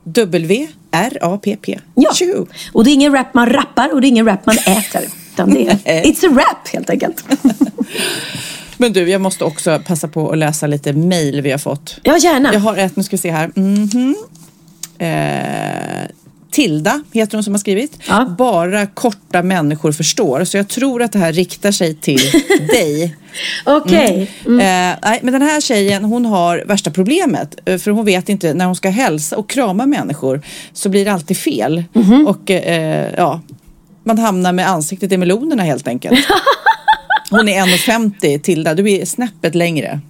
W-R-A-P-P. 0.05 1.79
Ja. 1.95 2.11
Och 2.73 2.85
det 2.85 2.91
är 2.91 2.95
ingen 2.95 3.13
rap 3.13 3.35
man 3.35 3.51
rappar 3.51 3.93
och 3.93 4.01
det 4.01 4.07
är 4.07 4.09
ingen 4.09 4.27
rap 4.27 4.47
man 4.47 4.57
äter. 4.59 5.03
Utan 5.33 5.55
det 5.55 5.79
är, 5.85 6.03
it's 6.03 6.27
a 6.27 6.31
rap 6.33 6.69
helt 6.69 6.91
enkelt. 6.91 7.25
Men 8.77 8.93
du, 8.93 9.11
jag 9.11 9.21
måste 9.21 9.45
också 9.45 9.83
passa 9.87 10.09
på 10.09 10.31
att 10.31 10.39
läsa 10.39 10.67
lite 10.67 10.93
mejl 10.93 11.41
vi 11.41 11.51
har 11.51 11.59
fått. 11.59 11.99
Ja, 12.03 12.19
gärna. 12.19 12.53
Jag 12.53 12.61
har 12.61 12.77
ett, 12.77 12.97
nu 12.97 13.03
ska 13.03 13.17
vi 13.17 13.21
se 13.21 13.31
här. 13.31 13.51
Mhm. 13.55 14.17
Eh, 14.99 16.11
Tilda 16.55 17.03
heter 17.13 17.37
hon 17.37 17.45
som 17.45 17.55
har 17.55 17.59
skrivit. 17.59 17.99
Bara 18.39 18.87
korta 18.87 19.43
människor 19.43 19.93
förstår. 19.93 20.45
Så 20.45 20.57
jag 20.57 20.69
tror 20.69 21.03
att 21.03 21.13
det 21.13 21.19
här 21.19 21.33
riktar 21.33 21.73
sig 21.73 21.95
till 21.95 22.19
dig. 22.69 23.17
Okej. 23.65 24.31
Mm. 24.47 24.61
Eh, 24.61 24.99
nej, 25.03 25.21
men 25.23 25.33
den 25.33 25.43
här 25.43 25.61
tjejen 25.61 26.05
hon 26.05 26.27
har 26.27 26.65
värsta 26.67 26.91
problemet. 26.91 27.57
eh, 27.65 27.79
För 27.79 27.91
hon 27.91 28.05
vet 28.05 28.29
inte, 28.29 28.55
när 28.55 28.65
hon 28.67 28.77
ska 28.77 28.89
hälsa 28.91 29.37
och 29.37 29.51
krama 29.51 29.87
människor 29.87 30.43
så 30.73 30.89
blir 30.89 31.05
det 31.05 31.13
alltid 31.13 31.37
fel. 31.37 31.85
Mhm. 31.93 32.27
Och 32.27 32.51
eh, 32.51 33.15
ja, 33.17 33.41
man 34.05 34.19
hamnar 34.19 34.53
med 34.53 34.69
ansiktet 34.69 35.13
i 35.13 35.17
melonerna 35.17 35.63
helt 35.63 35.89
enkelt. 35.89 36.19
Hon 37.31 37.49
är 37.49 37.63
1,50 37.67 38.39
Tilda, 38.39 38.75
du 38.75 38.91
är 38.93 39.05
snäppet 39.05 39.55
längre. 39.55 40.01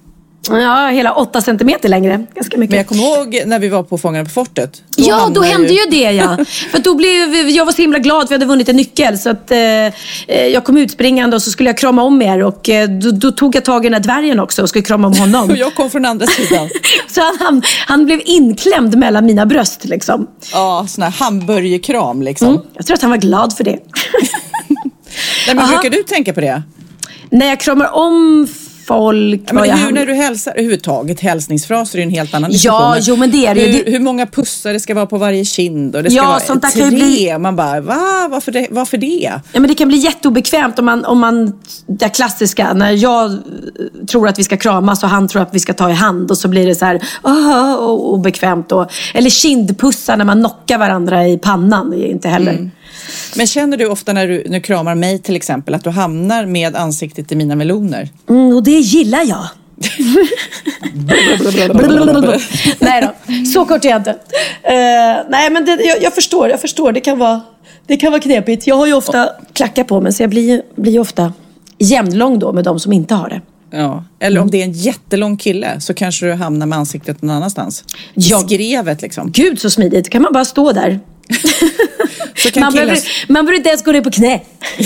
Ja, 0.49 0.89
hela 0.89 1.13
åtta 1.13 1.41
centimeter 1.41 1.89
längre. 1.89 2.27
Ganska 2.35 2.59
mycket. 2.59 2.71
Men 2.71 2.79
jag 2.79 2.87
kommer 2.87 3.03
ihåg 3.03 3.43
när 3.47 3.59
vi 3.59 3.69
var 3.69 3.83
på 3.83 3.99
Fångarna 3.99 4.25
på 4.25 4.31
fortet. 4.31 4.83
Då 4.97 5.05
Ja, 5.09 5.31
då 5.35 5.43
hände 5.43 5.73
ju 5.73 5.81
det 5.91 6.13
ja. 6.13 6.37
För 6.71 6.79
då 6.79 6.95
blev, 6.95 7.49
jag 7.49 7.65
var 7.65 7.73
så 7.73 7.83
himla 7.83 7.99
glad 7.99 8.23
jag 8.23 8.35
hade 8.35 8.47
vunnit 8.47 8.69
en 8.69 8.77
nyckel. 8.77 9.19
Så 9.19 9.31
att, 9.31 9.51
eh, 9.51 9.59
eh, 9.59 9.93
jag 10.27 10.65
kom 10.65 10.77
utspringande 10.77 11.37
och 11.37 11.43
så 11.43 11.51
skulle 11.51 11.69
jag 11.69 11.79
krama 11.79 12.03
om 12.03 12.23
er. 12.23 12.43
Och 12.43 12.69
eh, 12.69 12.89
då, 12.89 13.11
då 13.11 13.33
tog 13.33 13.57
jag 13.57 13.65
tag 13.65 13.85
i 13.85 13.89
den 13.89 13.95
här 13.95 14.01
dvärgen 14.01 14.41
också 14.41 14.63
och 14.63 14.69
skulle 14.69 14.85
krama 14.85 15.09
om 15.09 15.15
honom. 15.15 15.51
Och 15.51 15.57
jag 15.57 15.75
kom 15.75 15.91
från 15.91 16.05
andra 16.05 16.27
sidan. 16.27 16.69
så 17.09 17.21
han, 17.21 17.37
han, 17.41 17.63
han 17.87 18.05
blev 18.05 18.21
inklämd 18.25 18.99
mellan 18.99 19.27
mina 19.27 19.47
bröst 19.47 19.85
liksom. 19.85 20.27
Ja, 20.53 20.87
sån 20.89 21.03
här 21.03 21.11
hamburgerkram 21.11 22.23
liksom. 22.23 22.49
Mm, 22.49 22.61
jag 22.75 22.87
tror 22.87 22.95
att 22.95 23.03
han 23.03 23.11
var 23.11 23.19
glad 23.19 23.57
för 23.57 23.65
det. 23.65 23.79
Nej, 25.47 25.57
men 25.57 25.59
Aha. 25.59 25.69
brukar 25.69 25.91
du 25.97 26.03
tänka 26.03 26.33
på 26.33 26.41
det? 26.41 26.63
När 27.31 27.47
jag 27.47 27.61
kramar 27.61 27.95
om 27.95 28.49
folk. 28.87 29.41
Ja, 29.47 29.53
men 29.55 29.65
hur 29.65 29.71
ham- 29.71 29.95
när 29.95 30.07
du 30.07 30.13
hälsar 30.15 30.53
överhuvudtaget, 30.53 31.21
hälsningsfraser 31.21 31.99
är 31.99 32.03
ju 32.03 32.07
en 32.07 32.11
helt 32.15 32.35
annan 32.35 32.51
Ja, 32.55 32.97
jo, 33.01 33.17
men 33.17 33.31
det 33.31 33.47
är 33.47 33.55
det. 33.55 33.61
Hur, 33.61 33.85
hur 33.93 34.01
många 34.01 34.27
pussar 34.27 34.73
det 34.73 34.81
ska 34.81 34.95
vara 34.95 35.07
på 35.07 35.19
varje 35.19 35.45
kind 35.45 35.97
och 35.97 36.03
det 36.03 36.11
ska 36.11 36.17
Ja, 36.17 36.27
vara 36.29 36.41
sånt 36.41 36.63
där 36.63 36.69
tre. 36.71 36.81
kan 36.83 36.95
bli- 36.95 37.39
Man 37.39 37.57
bara, 37.57 37.81
va? 37.81 38.29
Varför 38.31 38.53
det? 38.53 38.67
Varför 38.71 38.97
det? 38.99 39.31
Ja, 39.53 39.61
men 39.61 39.69
det 39.69 39.75
kan 39.75 39.89
bli 39.89 39.97
jätteobekvämt 39.99 40.79
om 40.79 40.85
man, 40.85 41.05
om 41.05 41.19
man, 41.21 41.53
det 41.87 42.09
klassiska, 42.09 42.73
när 42.73 42.91
jag 42.93 43.39
tror 44.09 44.29
att 44.29 44.39
vi 44.39 44.45
ska 44.45 44.57
kramas 44.57 45.03
och 45.03 45.09
han 45.09 45.29
tror 45.29 45.43
att 45.43 45.55
vi 45.55 45.61
ska 45.61 45.73
ta 45.75 45.91
i 45.91 45.93
hand 45.93 46.31
och 46.31 46.39
så 46.39 46.49
blir 46.49 46.67
det 46.67 46.75
så 46.75 46.85
här 46.85 47.01
och 47.81 48.13
obekvämt. 48.15 48.73
Och, 48.73 48.87
eller 49.15 49.31
kindpussar 49.31 50.17
när 50.17 50.25
man 50.25 50.39
knockar 50.41 50.79
varandra 50.79 51.29
i 51.29 51.39
pannan, 51.39 51.93
är 51.93 52.07
inte 52.07 52.29
heller. 52.29 52.53
Mm. 52.53 52.71
Men 53.37 53.47
känner 53.47 53.77
du 53.77 53.87
ofta 53.87 54.13
när 54.13 54.29
du, 54.29 54.43
när 54.47 54.59
du 54.59 54.61
kramar 54.61 54.95
mig 54.95 55.19
till 55.19 55.37
exempel 55.37 55.75
att 55.75 55.85
du 55.85 55.91
hamnar 55.91 56.47
med 56.47 56.77
ansiktet 56.77 57.33
i 57.33 57.37
mina 57.37 57.55
meloner? 57.57 58.09
Mm, 58.29 58.57
och 58.57 58.63
det 58.63 58.71
gillar 58.71 59.25
jag. 59.29 59.45
nej 62.79 63.03
då, 63.03 63.15
så 63.45 63.65
kort 63.65 63.85
är 63.85 63.89
jag 63.89 64.01
inte. 64.01 64.11
Eh, 64.11 65.25
nej 65.29 65.51
men 65.51 65.65
det, 65.65 65.83
jag, 65.85 66.03
jag 66.03 66.15
förstår, 66.15 66.49
jag 66.49 66.61
förstår. 66.61 66.93
Det 66.93 67.01
kan, 67.01 67.19
vara, 67.19 67.41
det 67.87 67.97
kan 67.97 68.13
vara 68.13 68.23
knepigt. 68.23 68.67
Jag 68.67 68.77
har 68.77 68.87
ju 68.87 68.93
ofta 68.95 69.29
klackar 69.53 69.85
på 69.85 70.01
mig 70.01 70.13
så 70.13 70.23
jag 70.23 70.31
blir, 70.31 70.63
blir 70.77 70.99
ofta 70.99 71.33
jämnlång 71.79 72.39
då 72.39 72.53
med 72.53 72.65
de 72.65 72.81
som 72.81 72.93
inte 72.93 73.15
har 73.15 73.29
det. 73.29 73.41
Ja. 73.71 74.05
Eller 74.21 74.41
om 74.41 74.51
det 74.51 74.61
är 74.61 74.65
en 74.65 74.73
jättelång 74.73 75.37
kille 75.37 75.81
så 75.81 75.95
kanske 75.95 76.27
du 76.27 76.33
hamnar 76.33 76.67
med 76.67 76.79
ansiktet 76.79 77.23
någon 77.23 77.37
annanstans. 77.37 77.85
I 77.97 78.01
Ja. 78.15 78.39
skrevet 78.39 79.03
liksom. 79.03 79.31
Gud 79.33 79.61
så 79.61 79.71
smidigt, 79.71 80.11
kan 80.11 80.23
man 80.23 80.33
bara 80.33 80.45
stå 80.45 80.73
där. 80.73 81.01
Man 82.57 82.73
behöver, 82.73 82.99
man 83.29 83.45
behöver 83.45 83.57
inte 83.57 83.69
ens 83.69 83.85
gå 83.85 83.93
ner 83.93 84.01
på 84.01 84.11
knä. 84.11 84.41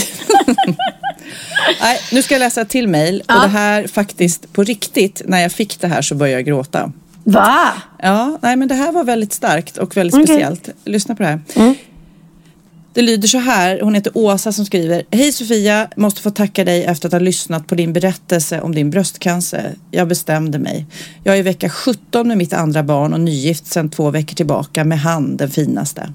Nej, 1.80 2.00
nu 2.12 2.22
ska 2.22 2.34
jag 2.34 2.40
läsa 2.40 2.60
ett 2.60 2.68
till 2.68 2.88
mejl. 2.88 3.22
Och 3.28 3.40
det 3.40 3.48
här 3.48 3.86
faktiskt, 3.86 4.52
på 4.52 4.62
riktigt, 4.62 5.22
när 5.24 5.40
jag 5.40 5.52
fick 5.52 5.80
det 5.80 5.86
här 5.86 6.02
så 6.02 6.14
började 6.14 6.38
jag 6.38 6.46
gråta. 6.46 6.92
Va? 7.24 7.72
Ja, 8.02 8.38
nej 8.42 8.56
men 8.56 8.68
det 8.68 8.74
här 8.74 8.92
var 8.92 9.04
väldigt 9.04 9.32
starkt 9.32 9.78
och 9.78 9.96
väldigt 9.96 10.14
Okej. 10.14 10.26
speciellt. 10.26 10.68
Lyssna 10.84 11.14
på 11.14 11.22
det 11.22 11.28
här. 11.28 11.40
Det 12.94 13.02
lyder 13.02 13.28
så 13.28 13.38
här, 13.38 13.80
hon 13.80 13.94
heter 13.94 14.12
Åsa 14.14 14.52
som 14.52 14.66
skriver. 14.66 15.02
Hej 15.10 15.32
Sofia, 15.32 15.88
måste 15.96 16.22
få 16.22 16.30
tacka 16.30 16.64
dig 16.64 16.84
efter 16.84 17.08
att 17.08 17.12
ha 17.12 17.18
lyssnat 17.18 17.66
på 17.66 17.74
din 17.74 17.92
berättelse 17.92 18.60
om 18.60 18.74
din 18.74 18.90
bröstcancer. 18.90 19.74
Jag 19.90 20.08
bestämde 20.08 20.58
mig. 20.58 20.86
Jag 21.24 21.34
är 21.34 21.38
i 21.38 21.42
vecka 21.42 21.68
17 21.70 22.28
med 22.28 22.38
mitt 22.38 22.52
andra 22.52 22.82
barn 22.82 23.12
och 23.12 23.20
nygift 23.20 23.66
sedan 23.66 23.90
två 23.90 24.10
veckor 24.10 24.34
tillbaka 24.34 24.84
med 24.84 25.00
han, 25.00 25.36
den 25.36 25.50
finaste. 25.50 26.12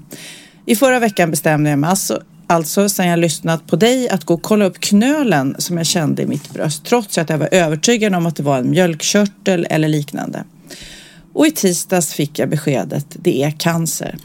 I 0.66 0.76
förra 0.76 0.98
veckan 0.98 1.30
bestämde 1.30 1.70
jag 1.70 1.78
mig 1.78 1.90
alltså, 1.90 2.22
alltså 2.46 2.88
sen 2.88 3.06
jag 3.06 3.18
lyssnat 3.18 3.66
på 3.66 3.76
dig 3.76 4.08
att 4.08 4.24
gå 4.24 4.34
och 4.34 4.42
kolla 4.42 4.64
upp 4.64 4.80
knölen 4.80 5.54
som 5.58 5.76
jag 5.76 5.86
kände 5.86 6.22
i 6.22 6.26
mitt 6.26 6.52
bröst 6.52 6.84
trots 6.84 7.18
att 7.18 7.30
jag 7.30 7.38
var 7.38 7.48
övertygad 7.50 8.14
om 8.14 8.26
att 8.26 8.36
det 8.36 8.42
var 8.42 8.58
en 8.58 8.70
mjölkkörtel 8.70 9.66
eller 9.70 9.88
liknande. 9.88 10.44
Och 11.32 11.46
i 11.46 11.50
tisdags 11.50 12.14
fick 12.14 12.38
jag 12.38 12.48
beskedet, 12.48 13.06
det 13.10 13.42
är 13.42 13.50
cancer. 13.50 14.16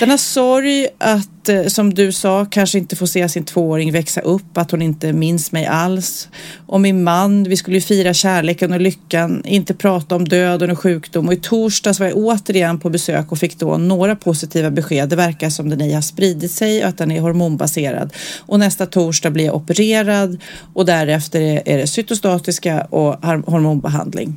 Denna 0.00 0.18
sorg 0.18 0.86
att, 0.98 1.48
eh, 1.48 1.66
som 1.66 1.94
du 1.94 2.12
sa, 2.12 2.44
kanske 2.44 2.78
inte 2.78 2.96
få 2.96 3.06
se 3.06 3.28
sin 3.28 3.44
tvååring 3.44 3.92
växa 3.92 4.20
upp, 4.20 4.58
att 4.58 4.70
hon 4.70 4.82
inte 4.82 5.12
minns 5.12 5.52
mig 5.52 5.66
alls. 5.66 6.28
Och 6.66 6.80
min 6.80 7.04
man, 7.04 7.44
vi 7.44 7.56
skulle 7.56 7.76
ju 7.76 7.80
fira 7.80 8.14
kärleken 8.14 8.72
och 8.72 8.80
lyckan, 8.80 9.42
inte 9.44 9.74
prata 9.74 10.16
om 10.16 10.24
döden 10.24 10.70
och 10.70 10.78
sjukdom. 10.78 11.26
Och 11.28 11.32
i 11.32 11.36
torsdags 11.36 12.00
var 12.00 12.06
jag 12.06 12.16
återigen 12.16 12.78
på 12.80 12.90
besök 12.90 13.32
och 13.32 13.38
fick 13.38 13.58
då 13.58 13.76
några 13.78 14.16
positiva 14.16 14.70
besked. 14.70 15.08
Det 15.08 15.16
verkar 15.16 15.50
som 15.50 15.68
den 15.68 15.80
ej 15.80 15.92
har 15.92 16.02
spridit 16.02 16.50
sig 16.50 16.82
och 16.82 16.88
att 16.88 16.98
den 16.98 17.10
är 17.10 17.20
hormonbaserad. 17.20 18.12
Och 18.38 18.58
nästa 18.58 18.86
torsdag 18.86 19.30
blir 19.30 19.44
jag 19.44 19.54
opererad 19.54 20.42
och 20.74 20.86
därefter 20.86 21.62
är 21.66 21.78
det 21.78 21.86
cytostatiska 21.86 22.80
och 22.80 23.24
hormonbehandling. 23.24 24.36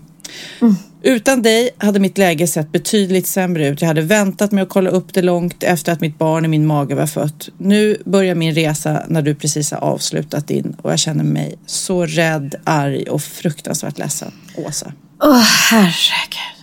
Utan 1.03 1.41
dig 1.41 1.69
hade 1.77 1.99
mitt 1.99 2.17
läge 2.17 2.47
sett 2.47 2.71
betydligt 2.71 3.27
sämre 3.27 3.67
ut. 3.67 3.81
Jag 3.81 3.87
hade 3.87 4.01
väntat 4.01 4.51
med 4.51 4.63
att 4.63 4.69
kolla 4.69 4.89
upp 4.89 5.13
det 5.13 5.21
långt 5.21 5.63
efter 5.63 5.91
att 5.91 6.01
mitt 6.01 6.17
barn 6.17 6.45
i 6.45 6.47
min 6.47 6.65
mage 6.65 6.95
var 6.95 7.07
fött. 7.07 7.49
Nu 7.57 7.97
börjar 8.05 8.35
min 8.35 8.55
resa 8.55 9.03
när 9.07 9.21
du 9.21 9.35
precis 9.35 9.71
har 9.71 9.77
avslutat 9.79 10.47
din 10.47 10.75
och 10.81 10.91
jag 10.91 10.99
känner 10.99 11.23
mig 11.23 11.55
så 11.65 12.05
rädd, 12.05 12.55
arg 12.63 13.03
och 13.03 13.21
fruktansvärt 13.21 13.97
ledsen. 13.97 14.31
Åsa. 14.57 14.93
Åh 15.23 15.43
herregud. 15.71 16.59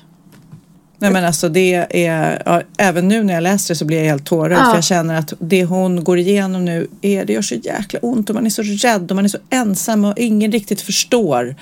Nej 0.99 1.11
men 1.11 1.25
alltså 1.25 1.49
det 1.49 1.89
är, 2.07 2.43
ja, 2.47 2.63
även 2.79 3.09
nu 3.09 3.23
när 3.23 3.35
jag 3.35 3.43
läser 3.43 3.75
det 3.75 3.79
så 3.79 3.85
blir 3.85 3.99
jag 3.99 4.05
helt 4.05 4.27
tårögd 4.27 4.61
Ja. 4.61 4.65
för 4.65 4.75
jag 4.75 4.85
känner 4.85 5.15
att 5.15 5.33
det 5.39 5.65
hon 5.65 6.05
går 6.05 6.19
igenom 6.19 6.65
nu, 6.65 6.89
är, 7.03 7.25
det 7.25 7.33
gör 7.33 7.43
så 7.43 7.55
jäkla 7.55 7.99
ont 8.03 8.29
och 8.29 8.35
man 8.35 8.47
är 8.47 8.51
så 8.51 8.63
rädd 8.63 9.11
och 9.11 9.17
man 9.17 9.25
är 9.25 9.29
så 9.29 9.39
ensam 9.51 10.05
och 10.05 10.19
ingen 10.19 10.53
riktigt 10.53 10.81
förstår 10.81 11.57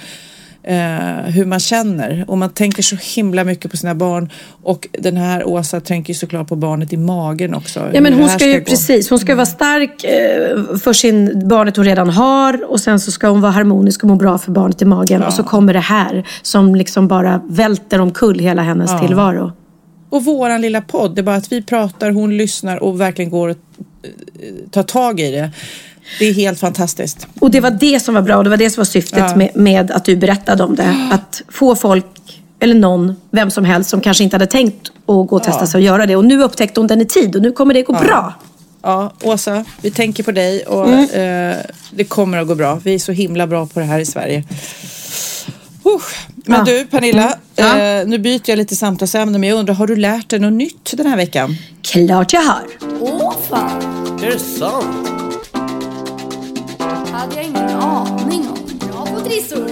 eh, 0.65 1.31
hur 1.33 1.45
man 1.45 1.61
känner 1.61 2.25
och 2.29 2.39
man 2.39 2.51
tänker 2.51 2.83
så 2.83 2.97
himla 2.97 3.45
mycket 3.45 3.71
på 3.71 3.77
sina 3.77 3.95
barn 3.95 4.31
och 4.62 4.89
den 4.93 5.17
här 5.17 5.49
Åsa 5.49 5.81
tänker 5.81 6.12
ju 6.12 6.19
såklart 6.19 6.49
på 6.49 6.57
barnet 6.57 6.93
i 6.93 6.97
magen 6.97 7.55
också. 7.55 7.91
Ja, 7.93 8.01
men 8.01 8.12
hon 8.12 8.29
här 8.29 8.39
ska 8.39 8.49
ju 8.49 8.59
gå. 8.59 8.65
precis, 8.65 9.11
hon 9.11 9.19
ska 9.19 9.33
ju 9.33 9.37
vara 9.37 9.47
stark 9.47 10.05
eh, 10.05 10.77
för 10.77 10.93
sin 10.93 11.49
barnet 11.49 11.77
hon 11.77 11.85
redan 11.87 12.09
har 12.11 12.71
och 12.71 12.81
sen 12.81 13.01
så 13.01 13.11
ska 13.12 13.29
hon 13.29 13.41
vara 13.41 13.53
harmonisk 13.53 14.03
och 14.03 14.09
må 14.09 14.15
bra 14.17 14.39
för 14.39 14.51
barnet 14.53 14.83
i 14.83 14.85
magen 14.85 15.23
och 15.23 15.33
så 15.33 15.43
kommer 15.43 15.73
det 15.73 15.81
här 15.81 16.27
som 16.43 16.75
liksom 16.75 17.09
bara 17.09 17.41
välter 17.49 18.01
omkull 18.01 18.39
hela 18.39 18.62
hennes 18.62 18.91
Ja. 18.91 18.99
tillvaro. 18.99 19.53
Och 20.11 20.25
våran 20.25 20.61
lilla 20.61 20.81
podd, 20.81 21.15
det 21.15 21.21
är 21.21 21.23
bara 21.23 21.37
att 21.37 21.53
vi 21.53 21.62
pratar, 21.62 22.11
hon 22.11 22.37
lyssnar 22.37 22.83
och 22.83 23.01
verkligen 23.01 23.31
går 23.31 23.49
och 23.49 23.57
eh, 24.03 24.71
tar 24.71 24.83
tag 24.83 25.21
i 25.21 25.31
det. 25.31 25.51
Det 26.19 26.25
är 26.29 26.33
helt 26.35 26.61
fantastiskt. 26.61 27.27
Och 27.41 27.51
det 27.51 27.61
var 27.61 27.71
det 27.71 28.01
som 28.01 28.15
var 28.15 28.23
bra 28.23 28.37
och 28.37 28.45
det 28.45 28.51
var 28.51 28.57
det 28.57 28.71
som 28.71 28.81
var 28.81 28.85
syftet 28.85 29.19
Ja. 29.19 29.37
med, 29.37 29.51
med 29.57 29.91
att 29.91 30.05
du 30.05 30.17
berättade 30.17 30.63
om 30.65 30.75
det. 30.77 31.09
Att 31.13 31.43
få 31.49 31.77
folk, 31.77 32.07
eller 32.61 32.75
någon, 32.75 33.17
vem 33.31 33.51
som 33.51 33.65
helst 33.65 33.91
som 33.91 34.01
kanske 34.01 34.25
inte 34.25 34.35
hade 34.37 34.47
tänkt 34.47 34.89
att 34.89 35.05
gå 35.07 35.29
och 35.37 35.43
testa 35.43 35.61
Ja. 35.63 35.67
sig 35.67 35.79
och 35.79 35.85
göra 35.85 36.07
det. 36.07 36.17
Och 36.17 36.25
nu 36.25 36.43
upptäckte 36.43 36.81
hon 36.81 36.87
den 36.87 37.01
i 37.01 37.07
tid 37.07 37.37
och 37.37 37.43
nu 37.43 37.53
kommer 37.53 37.75
det 37.75 37.83
gå 37.83 37.93
Ja. 37.95 38.01
bra. 38.07 38.35
Ja, 38.83 39.13
Åsa, 39.23 39.65
vi 39.83 39.91
tänker 39.91 40.23
på 40.23 40.33
dig 40.33 40.63
och 40.67 40.89
Mm. 40.89 41.51
eh, 41.51 41.57
det 41.91 42.05
kommer 42.05 42.39
att 42.39 42.47
gå 42.49 42.55
bra. 42.55 42.81
Vi 42.85 42.95
är 42.95 42.99
så 42.99 43.13
himla 43.13 43.47
bra 43.47 43.67
på 43.67 43.81
det 43.81 43.87
här 43.87 43.99
i 43.99 44.05
Sverige. 44.07 44.45
Usch. 45.87 46.27
Men 46.47 46.59
Ja. 46.59 46.65
du 46.65 46.87
Pernilla, 46.87 47.35
Mm. 47.57 48.01
Eh, 48.01 48.07
nu 48.07 48.19
byter 48.19 48.43
jag 48.51 48.57
lite 48.57 48.77
samtalsämne 48.77 49.39
men 49.39 49.49
jag 49.49 49.59
undrar, 49.59 49.75
har 49.75 49.87
du 49.87 49.97
lärt 49.97 50.29
dig 50.31 50.39
något 50.39 50.53
nytt 50.53 50.95
den 50.97 51.07
här 51.07 51.17
veckan? 51.17 51.57
Klart 51.83 52.33
jag 52.33 52.41
har. 52.43 52.63
Åh 53.01 53.35
fan, 53.51 53.83
Är 54.23 54.31
det 54.31 54.39
sant? 54.39 55.14
Hade 57.25 57.37
jag 57.37 57.45
ingen 57.45 57.70
aning 57.70 58.49
om. 58.49 58.89
Bra 58.89 59.07
på 59.07 59.20
trissor. 59.20 59.68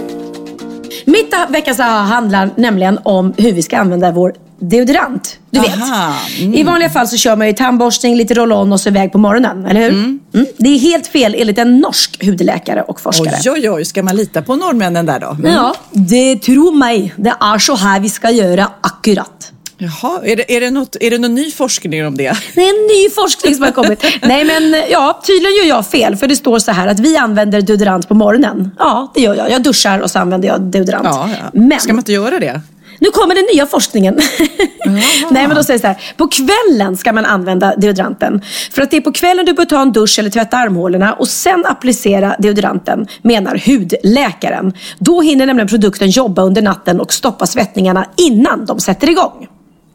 Mitt 1.05 1.35
veckans 1.49 1.81
aha 1.81 2.01
handlar 2.01 2.51
nämligen 2.57 2.99
om 3.03 3.33
hur 3.37 3.53
vi 3.53 3.63
ska 3.63 3.79
använda 3.79 4.13
vår 4.13 4.35
deodorant. 4.59 5.39
Du 5.51 5.61
vet. 5.61 5.77
Aha, 5.77 6.15
mm. 6.41 6.55
I 6.55 6.63
vanliga 6.63 6.91
fall 6.91 7.09
så 7.09 7.17
kör 7.17 7.37
man 7.37 7.47
ju 7.47 7.53
tandborstning, 7.53 8.17
lite 8.17 8.35
roll-on 8.35 8.73
och 8.73 8.81
så 8.81 8.89
iväg 8.89 9.13
på 9.13 9.19
morgonen. 9.19 9.67
Eller 9.67 9.81
hur? 9.81 9.91
Mm. 9.91 10.21
Det 10.57 10.69
är 10.69 10.79
helt 10.79 11.07
fel 11.07 11.35
enligt 11.39 11.59
en 11.59 11.81
norsk 11.81 12.25
hudläkare 12.25 12.83
och 12.83 13.01
forskare. 13.01 13.37
Oj, 13.45 13.51
oj, 13.51 13.71
oj, 13.71 13.85
ska 13.85 14.03
man 14.03 14.17
lita 14.17 14.43
på 14.43 14.57
norrmännen 14.57 15.07
där 15.07 15.21
då? 15.21 15.31
Mm. 15.31 15.53
Ja, 15.53 15.75
det 15.91 16.37
tror 16.37 16.75
mig. 16.75 17.15
Det 17.17 17.35
är 17.41 17.59
så 17.59 17.77
här 17.77 18.01
vi 18.01 18.09
ska 18.09 18.31
göra 18.31 18.71
akkurat. 18.81 19.53
Jaha, 19.83 20.21
är 20.25 20.37
det, 20.37 20.57
är, 20.57 20.61
det 20.61 20.71
något, 20.71 20.97
är 21.01 21.11
det 21.11 21.19
någon 21.19 21.35
ny 21.35 21.51
forskning 21.51 22.07
om 22.07 22.17
det? 22.17 22.37
Det 22.55 22.61
är 22.61 22.69
en 22.69 22.87
ny 22.87 23.11
forskning 23.11 23.55
som 23.55 23.65
har 23.65 23.73
kommit. 23.73 24.05
Nej 24.23 24.45
men 24.45 24.83
ja, 24.91 25.23
tydligen 25.27 25.57
gör 25.57 25.65
jag 25.65 25.87
fel. 25.87 26.17
För 26.17 26.27
det 26.27 26.37
står 26.37 26.59
så 26.59 26.73
här 26.73 26.89
att 26.89 27.01
vi 27.01 27.17
använder 27.17 27.63
deodorant 27.63 28.09
på 28.09 28.15
morgonen. 28.15 28.71
Ja, 28.79 29.13
det 29.15 29.21
gör 29.21 29.35
jag. 29.35 29.51
Jag 29.51 29.63
duschar 29.63 29.99
och 29.99 30.11
så 30.11 30.19
använder 30.19 30.49
jag 30.49 30.61
deodorant. 30.61 31.05
Ja, 31.05 31.31
ja. 31.31 31.61
Men 31.61 31.81
Ska 31.81 31.93
man 31.93 31.99
inte 31.99 32.13
göra 32.13 32.39
det? 32.39 32.61
nu 33.03 33.11
kommer 33.11 33.35
den 33.35 33.45
nya 33.55 33.67
forskningen. 33.67 34.15
Nej 35.31 35.47
men 35.47 35.57
då 35.57 35.65
säger 35.65 35.81
så 35.81 35.87
här. 35.87 35.97
På 36.17 36.29
kvällen 36.29 36.97
ska 36.97 37.13
man 37.13 37.25
använda 37.25 37.75
deodoranten. 37.77 38.43
För 38.71 38.83
att 38.83 38.91
det 38.91 38.97
är 38.97 39.01
på 39.01 39.13
kvällen 39.13 39.47
du 39.47 39.53
bör 39.53 39.65
ta 39.65 39.83
en 39.83 39.93
dusch 39.93 40.19
eller 40.19 40.31
tvätta 40.31 40.57
armhålorna 40.57 41.13
och 41.13 41.29
sen 41.29 41.65
applicera 41.67 42.37
deodoranten, 42.39 43.07
menar 43.23 43.63
hudläkaren. 43.67 44.73
Då 44.99 45.21
hinner 45.21 45.47
nämligen 45.47 45.69
produkten 45.69 46.11
jobba 46.11 46.43
under 46.43 46.63
natten 46.63 47.01
och 47.01 47.13
stoppa 47.13 47.47
svettningarna 47.47 48.07
innan 48.17 48.67
de 48.67 48.81
sätter 48.81 49.11
igång. 49.11 49.47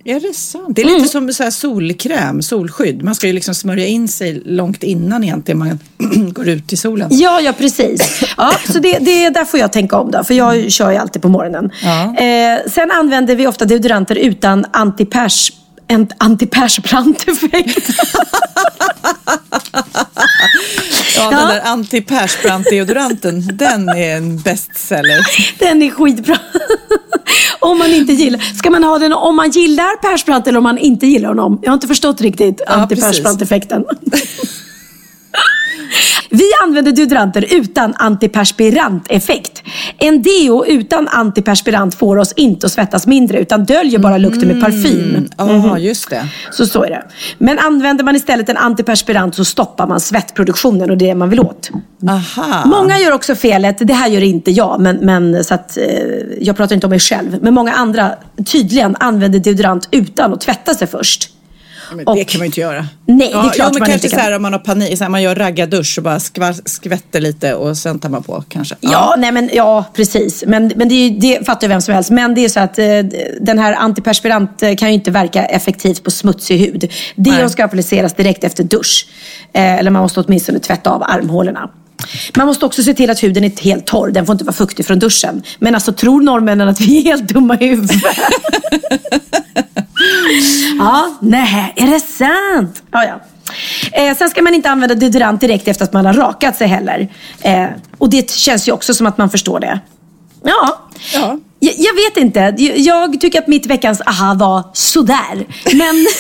Är 0.09 0.19
det 0.19 0.33
sant? 0.35 0.65
Det 0.69 0.81
är 0.81 0.85
lite 0.85 0.97
Mm. 0.97 1.07
som 1.07 1.33
så 1.33 1.51
solkräm, 1.51 2.41
solskydd. 2.41 3.03
Man 3.03 3.15
ska 3.15 3.27
ju 3.27 3.33
liksom 3.33 3.55
smörja 3.55 3.85
in 3.85 4.07
sig 4.07 4.41
långt 4.45 4.83
innan 4.83 5.23
egentligen 5.23 5.57
man 5.59 5.79
går 6.33 6.47
ut 6.47 6.73
i 6.73 6.77
solen. 6.77 7.07
Ja, 7.11 7.41
ja 7.41 7.53
precis. 7.57 8.23
Ja, 8.37 8.51
så 8.73 8.79
det, 8.79 8.97
det, 8.99 9.29
där 9.29 9.45
får 9.45 9.59
jag 9.59 9.71
tänka 9.73 9.97
om 9.97 10.11
då, 10.11 10.23
för 10.23 10.33
jag 10.33 10.71
kör 10.71 10.91
ju 10.91 10.97
alltid 10.97 11.21
på 11.21 11.29
morgonen. 11.29 11.71
Ja. 11.83 12.15
Eh, 12.17 12.59
sen 12.71 12.91
använder 12.91 13.35
vi 13.35 13.47
ofta 13.47 13.65
deodoranter 13.65 14.15
utan 14.15 14.65
antipers 14.73 15.51
en 15.87 16.07
antipersbrandeffekt. 16.17 17.89
Ja, 21.15 21.29
den 21.29 21.47
där 21.47 21.61
anti-Persbrandt-deodoranten, 21.61 23.57
den 23.57 23.89
är 23.89 24.15
en 24.17 24.37
bestseller. 24.37 25.19
Den 25.59 25.81
är 25.81 25.89
skitbra. 25.89 26.37
om 27.59 27.77
man 27.77 27.93
inte 27.93 28.13
gillar. 28.13 28.39
Ska 28.39 28.69
man 28.69 28.83
ha 28.83 28.99
den 28.99 29.13
om 29.13 29.35
man 29.35 29.49
gillar 29.49 30.01
Persbrandt 30.01 30.47
eller 30.47 30.57
om 30.57 30.63
man 30.63 30.77
inte 30.77 31.07
gillar 31.07 31.29
honom? 31.29 31.59
Jag 31.61 31.69
har 31.69 31.73
inte 31.73 31.87
förstått 31.87 32.21
riktigt 32.21 32.61
Ja, 32.67 32.73
antipersbrandt-effekten. 32.73 33.85
Vi 36.29 36.43
använder 36.63 36.91
deodoranter 36.91 37.45
utan 37.51 37.93
antiperspirant-effekt. 37.93 39.63
En 39.97 40.21
deo 40.21 40.65
utan 40.65 41.07
antiperspirant 41.07 41.95
får 41.95 42.17
oss 42.17 42.33
inte 42.35 42.65
att 42.65 42.71
svettas 42.71 43.07
mindre 43.07 43.39
utan 43.39 43.65
döljer 43.65 43.99
bara 43.99 44.17
lukten 44.17 44.47
med 44.47 44.61
parfym. 44.61 45.29
Ja, 45.37 45.77
just 45.77 46.09
det. 46.09 46.27
Så 46.51 46.65
så 46.65 46.83
är 46.83 46.89
det. 46.89 47.03
Men 47.37 47.59
använder 47.59 48.03
man 48.03 48.15
istället 48.15 48.49
en 48.49 48.57
antiperspirant 48.57 49.35
så 49.35 49.45
stoppar 49.45 49.87
man 49.87 49.99
svettproduktionen 49.99 50.89
och 50.89 50.97
det 50.97 51.05
är 51.05 51.09
det 51.09 51.15
man 51.15 51.29
vill 51.29 51.39
åt. 51.39 51.69
Aha. 52.09 52.65
Många 52.65 52.99
gör 52.99 53.11
också 53.11 53.35
felet, 53.35 53.77
det 53.79 53.93
här 53.93 54.07
gör 54.07 54.23
inte 54.23 54.51
jag, 54.51 54.81
men, 54.81 54.97
men 54.97 55.43
så 55.43 55.53
att, 55.53 55.77
eh, 55.77 55.83
jag 56.41 56.57
pratar 56.57 56.75
inte 56.75 56.87
om 56.87 56.89
mig 56.89 56.99
själv. 56.99 57.37
Men 57.41 57.53
många 57.53 57.73
andra 57.73 58.11
tydligen 58.45 58.95
använder 58.99 59.39
deodorant 59.39 59.87
utan 59.91 60.33
att 60.33 60.41
tvätta 60.41 60.73
sig 60.73 60.87
först. 60.87 61.29
Men 61.95 62.15
det 62.15 62.23
kan 62.23 62.39
man 62.39 62.45
ju 62.45 62.45
inte 62.45 62.59
göra. 62.59 62.87
Nej, 63.05 63.17
det 63.17 63.25
är 63.25 63.31
klart 63.31 63.55
jo, 63.57 63.63
men 63.63 63.79
man 63.79 63.89
kanske 63.89 63.93
inte 63.93 64.09
kan. 64.09 64.19
så 64.19 64.23
här 64.25 64.35
om 64.35 64.41
man 64.41 64.53
har 64.53 64.59
panik, 64.59 64.97
så 64.97 65.03
här, 65.03 65.09
man 65.11 65.21
gör 65.23 65.35
raggardusch 65.35 65.97
och 65.97 66.03
bara 66.03 66.17
skva- 66.17 66.61
skvätter 66.65 67.21
lite 67.21 67.53
och 67.53 67.77
sen 67.77 67.99
tar 67.99 68.09
man 68.09 68.23
på 68.23 68.43
kanske. 68.49 68.75
Ja, 68.79 69.15
nej 69.17 69.31
men, 69.31 69.49
ja 69.53 69.85
precis. 69.93 70.43
Men, 70.47 70.71
men 70.75 70.89
det, 70.89 70.95
är 70.95 71.09
ju, 71.09 71.19
det 71.19 71.45
fattar 71.45 71.67
ju 71.67 71.69
vem 71.69 71.81
som 71.81 71.93
helst. 71.93 72.09
Men 72.09 72.35
det 72.35 72.45
är 72.45 72.49
så 72.49 72.59
att 72.59 72.79
eh, 72.79 72.85
den 73.41 73.59
här 73.59 73.73
antiperspirant 73.73 74.63
eh, 74.63 74.75
kan 74.75 74.87
ju 74.87 74.93
inte 74.93 75.11
verka 75.11 75.45
effektivt 75.45 76.03
på 76.03 76.11
smutsig 76.11 76.57
hud. 76.57 76.91
Deon 77.15 77.49
ska 77.49 77.65
appliceras 77.65 78.13
direkt 78.13 78.43
efter 78.43 78.63
dusch. 78.63 79.07
Eh, 79.53 79.75
eller 79.75 79.91
man 79.91 80.01
måste 80.01 80.19
åtminstone 80.19 80.59
tvätta 80.59 80.89
av 80.89 81.03
armhålorna. 81.03 81.69
Man 82.37 82.47
måste 82.47 82.65
också 82.65 82.83
se 82.83 82.93
till 82.93 83.09
att 83.09 83.23
huden 83.23 83.43
är 83.43 83.61
helt 83.63 83.85
torr. 83.85 84.11
Den 84.11 84.25
får 84.25 84.33
inte 84.33 84.45
vara 84.45 84.53
fuktig 84.53 84.85
från 84.85 84.99
duschen. 84.99 85.43
Men 85.59 85.75
alltså 85.75 85.93
tror 85.93 86.21
norrmännen 86.21 86.67
att 86.67 86.81
vi 86.81 86.97
är 86.97 87.03
helt 87.03 87.27
dumma 87.33 87.57
i 87.59 87.67
huvudet? 87.67 88.01
ja, 90.79 91.17
nej, 91.21 91.73
är 91.75 91.87
det 91.87 91.99
sant? 91.99 92.83
Ja, 92.91 93.03
ja. 93.03 93.19
Eh, 93.91 94.17
sen 94.17 94.29
ska 94.29 94.41
man 94.41 94.53
inte 94.53 94.69
använda 94.69 94.95
deodorant 94.95 95.41
direkt 95.41 95.67
efter 95.67 95.85
att 95.85 95.93
man 95.93 96.05
har 96.05 96.13
rakat 96.13 96.55
sig 96.55 96.67
heller. 96.67 97.07
Eh, 97.41 97.65
och 97.97 98.09
det 98.09 98.31
känns 98.31 98.67
ju 98.67 98.71
också 98.71 98.93
som 98.93 99.07
att 99.07 99.17
man 99.17 99.29
förstår 99.29 99.59
det. 99.59 99.79
Ja. 100.43 100.89
Ja. 101.13 101.39
Jag, 101.59 101.73
jag 101.77 101.93
vet 101.93 102.17
inte. 102.17 102.39
Jag, 102.57 102.77
jag 102.77 103.21
tycker 103.21 103.39
att 103.39 103.47
mitt 103.47 103.65
veckans 103.65 104.01
aha 104.01 104.33
var 104.33 104.63
sådär. 104.73 105.45
Men... 105.73 106.05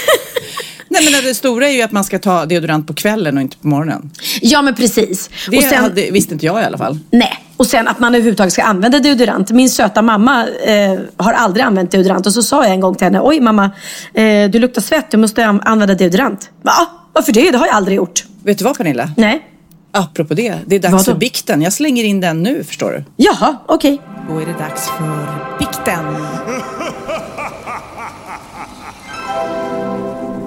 Nej 0.89 1.01
men 1.11 1.23
det 1.23 1.33
stora 1.35 1.67
är 1.69 1.73
ju 1.73 1.81
att 1.81 1.91
man 1.91 2.03
ska 2.03 2.19
ta 2.19 2.45
deodorant 2.45 2.87
på 2.87 2.93
kvällen 2.93 3.37
och 3.37 3.41
inte 3.41 3.57
på 3.57 3.67
morgonen. 3.67 4.11
ja, 4.41 4.61
men 4.61 4.75
precis. 4.75 5.29
Det 5.51 5.57
och 5.57 5.63
sen, 5.63 5.83
hade, 5.83 6.11
visste 6.11 6.33
inte 6.33 6.45
jag 6.45 6.61
i 6.61 6.65
alla 6.65 6.77
fall. 6.77 6.99
Nej, 7.11 7.43
och 7.57 7.67
sen 7.67 7.87
att 7.87 7.99
man 7.99 8.15
överhuvudtaget 8.15 8.53
ska 8.53 8.63
använda 8.63 8.99
deodorant. 8.99 9.51
Min 9.51 9.69
söta 9.69 10.01
mamma 10.01 10.47
eh, 10.47 10.99
har 11.17 11.33
aldrig 11.33 11.65
använt 11.65 11.91
deodorant 11.91 12.25
och 12.25 12.33
så 12.33 12.43
sa 12.43 12.63
jag 12.63 12.73
en 12.73 12.79
gång 12.79 12.95
till 12.95 13.05
henne, 13.05 13.19
oj 13.23 13.39
mamma, 13.39 13.71
eh, 14.13 14.49
du 14.49 14.59
luktar 14.59 14.81
svett, 14.81 15.11
du 15.11 15.17
måste 15.17 15.45
an- 15.45 15.61
använda 15.65 15.95
deodorant. 15.95 16.49
Va? 16.61 16.71
Varför 17.13 17.31
det? 17.31 17.51
Det 17.51 17.57
har 17.57 17.65
jag 17.65 17.75
aldrig 17.75 17.97
gjort. 17.97 18.23
Vet 18.43 18.57
du 18.57 18.63
vad 18.63 18.77
Pernilla? 18.77 19.09
Nej. 19.17 19.43
Apropå 19.91 20.33
det, 20.33 20.55
det 20.65 20.75
är 20.75 20.79
dags 20.79 20.91
Vadå? 20.91 21.03
för 21.03 21.15
bikten. 21.15 21.61
Jag 21.61 21.73
slänger 21.73 22.03
in 22.03 22.21
den 22.21 22.43
nu 22.43 22.63
förstår 22.63 22.91
du. 22.91 23.03
Jaha, 23.15 23.57
okej. 23.67 24.01
Då 24.29 24.37
är 24.39 24.45
det 24.45 24.53
dags 24.53 24.87
för 24.97 25.27
bikten. 25.59 26.05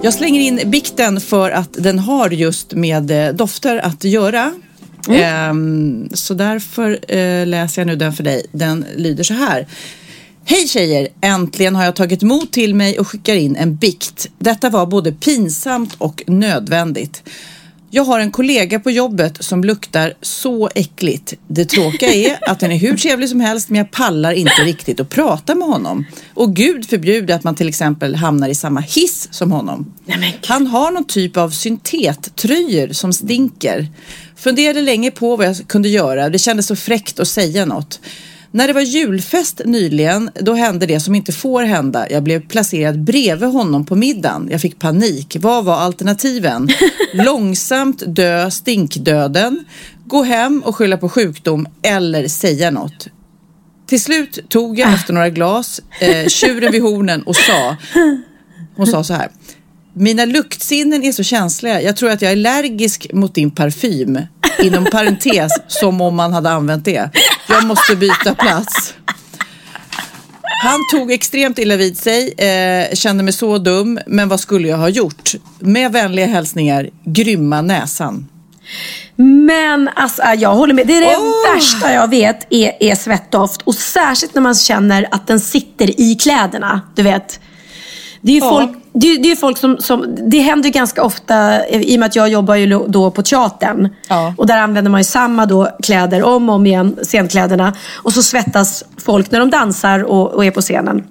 Jag 0.02 0.14
slänger 0.14 0.40
in 0.40 0.60
bikten 0.70 1.20
för 1.20 1.50
att 1.50 1.72
den 1.72 1.98
har 1.98 2.30
just 2.30 2.72
med 2.72 3.10
eh, 3.10 3.34
dofter 3.34 3.76
att 3.76 4.04
göra. 4.04 4.52
Ehm, 5.08 6.08
så 6.12 6.34
därför 6.34 7.14
eh, 7.16 7.46
läser 7.46 7.82
jag 7.82 7.86
nu 7.86 7.96
den 7.96 8.12
för 8.12 8.22
dig. 8.22 8.46
Den 8.52 8.84
lyder 8.96 9.24
så 9.24 9.34
här. 9.34 9.66
Hej 10.44 10.68
tjejer! 10.68 11.08
Äntligen 11.20 11.76
har 11.76 11.84
jag 11.84 11.96
tagit 11.96 12.22
mod 12.22 12.50
till 12.50 12.74
mig 12.74 12.98
och 12.98 13.08
skickar 13.08 13.34
in 13.34 13.56
en 13.56 13.76
bikt. 13.76 14.28
Detta 14.38 14.70
var 14.70 14.86
både 14.86 15.12
pinsamt 15.12 15.94
och 15.98 16.22
nödvändigt. 16.26 17.22
Jag 17.92 18.04
har 18.04 18.20
en 18.20 18.30
kollega 18.30 18.80
på 18.80 18.90
jobbet 18.90 19.44
som 19.44 19.64
luktar 19.64 20.14
så 20.20 20.70
äckligt. 20.74 21.34
Det 21.48 21.64
tråkiga 21.64 22.12
är 22.12 22.50
att 22.50 22.60
den 22.60 22.72
är 22.72 22.76
hur 22.76 22.96
trevlig 22.96 23.28
som 23.28 23.40
helst 23.40 23.68
men 23.68 23.78
jag 23.78 23.90
pallar 23.90 24.32
inte 24.32 24.62
riktigt 24.64 25.00
att 25.00 25.08
prata 25.08 25.54
med 25.54 25.68
honom. 25.68 26.06
Och 26.34 26.56
gud 26.56 26.88
förbjude 26.88 27.34
att 27.34 27.44
man 27.44 27.54
till 27.54 27.68
exempel 27.68 28.14
hamnar 28.14 28.48
i 28.48 28.54
samma 28.54 28.80
hiss 28.80 29.28
som 29.30 29.52
honom. 29.52 29.94
Han 30.46 30.66
har 30.66 30.90
någon 30.90 31.04
typ 31.04 31.36
av 31.36 31.50
syntettröjor 31.50 32.92
som 32.92 33.12
stinker. 33.12 33.88
Funderade 34.36 34.80
länge 34.80 35.10
på 35.10 35.36
vad 35.36 35.46
jag 35.46 35.56
kunde 35.66 35.88
göra. 35.88 36.28
Det 36.28 36.38
kändes 36.38 36.66
så 36.66 36.76
fräckt 36.76 37.20
att 37.20 37.28
säga 37.28 37.64
något. 37.64 38.00
När 38.52 38.66
det 38.66 38.72
var 38.72 38.80
julfest 38.80 39.60
nyligen, 39.64 40.30
då 40.40 40.54
hände 40.54 40.86
det 40.86 41.00
som 41.00 41.14
inte 41.14 41.32
får 41.32 41.62
hända. 41.62 42.10
Jag 42.10 42.22
blev 42.22 42.48
placerad 42.48 43.04
bredvid 43.04 43.48
honom 43.48 43.86
på 43.86 43.96
middagen. 43.96 44.48
Jag 44.50 44.60
fick 44.60 44.78
panik. 44.78 45.36
Vad 45.40 45.64
var 45.64 45.76
alternativen? 45.76 46.68
Långsamt 47.12 48.02
dö 48.06 48.50
stinkdöden, 48.50 49.64
gå 50.04 50.22
hem 50.22 50.62
och 50.64 50.76
skylla 50.76 50.96
på 50.96 51.08
sjukdom 51.08 51.68
eller 51.82 52.28
säga 52.28 52.70
något. 52.70 53.08
Till 53.86 54.00
slut 54.00 54.38
tog 54.48 54.78
jag 54.78 54.94
efter 54.94 55.12
några 55.12 55.30
glas 55.30 55.80
eh, 56.00 56.28
tjuren 56.28 56.72
vid 56.72 56.82
hornen 56.82 57.22
och 57.22 57.36
sa, 57.36 57.76
hon 58.76 58.86
sa 58.86 59.04
så 59.04 59.14
här. 59.14 59.28
Mina 59.94 60.24
luktsinnen 60.24 61.02
är 61.04 61.12
så 61.12 61.22
känsliga. 61.22 61.82
Jag 61.82 61.96
tror 61.96 62.10
att 62.10 62.22
jag 62.22 62.32
är 62.32 62.36
allergisk 62.36 63.06
mot 63.12 63.34
din 63.34 63.50
parfym. 63.50 64.18
Inom 64.62 64.84
parentes, 64.84 65.52
som 65.68 66.00
om 66.00 66.16
man 66.16 66.32
hade 66.32 66.50
använt 66.50 66.84
det. 66.84 67.10
Jag 67.48 67.66
måste 67.66 67.96
byta 67.96 68.34
plats. 68.34 68.94
Han 70.62 70.80
tog 70.90 71.12
extremt 71.12 71.58
illa 71.58 71.76
vid 71.76 71.98
sig, 71.98 72.32
eh, 72.32 72.94
kände 72.94 73.22
mig 73.22 73.32
så 73.32 73.58
dum, 73.58 73.98
men 74.06 74.28
vad 74.28 74.40
skulle 74.40 74.68
jag 74.68 74.76
ha 74.76 74.88
gjort? 74.88 75.30
Med 75.58 75.92
vänliga 75.92 76.26
hälsningar, 76.26 76.90
grymma 77.04 77.62
näsan. 77.62 78.28
Men 79.46 79.88
alltså, 79.96 80.22
jag 80.38 80.54
håller 80.54 80.74
med. 80.74 80.86
Det 80.86 80.96
är 80.96 81.00
det 81.00 81.54
värsta 81.54 81.92
jag 81.92 82.10
vet 82.10 82.46
är, 82.52 82.72
är 82.80 82.94
svettdoft. 82.94 83.62
Och 83.62 83.74
särskilt 83.74 84.34
när 84.34 84.42
man 84.42 84.54
känner 84.54 85.06
att 85.10 85.26
den 85.26 85.40
sitter 85.40 86.00
i 86.00 86.14
kläderna. 86.14 86.80
Du 86.94 87.02
vet. 87.02 87.40
Det 88.20 88.32
är 88.32 88.34
ju 88.36 88.40
Ja. 88.40 88.48
folk, 88.50 88.79
det 88.92 89.06
är, 89.06 89.22
det 89.22 89.32
är 89.32 89.36
folk 89.36 89.58
som, 89.58 89.78
som, 89.78 90.16
det 90.30 90.40
händer 90.40 90.68
ganska 90.68 91.02
ofta 91.02 91.68
i 91.68 91.96
och 91.96 92.00
med 92.00 92.06
att 92.06 92.16
jag 92.16 92.28
jobbar 92.28 92.54
ju 92.54 92.78
då 92.88 93.10
på 93.10 93.22
teatern. 93.22 93.88
Ja. 94.08 94.34
Och 94.36 94.46
där 94.46 94.58
använder 94.58 94.90
man 94.90 95.00
ju 95.00 95.04
samma 95.04 95.46
då 95.46 95.68
kläder 95.82 96.22
om 96.22 96.48
och 96.48 96.54
om 96.54 96.66
igen, 96.66 96.96
scenkläderna. 97.02 97.74
Och 97.94 98.12
så 98.12 98.22
svettas 98.22 98.84
folk 98.96 99.30
när 99.30 99.40
de 99.40 99.50
dansar 99.50 100.04
och, 100.04 100.32
och 100.32 100.44
är 100.44 100.50
på 100.50 100.60
scenen. 100.60 101.04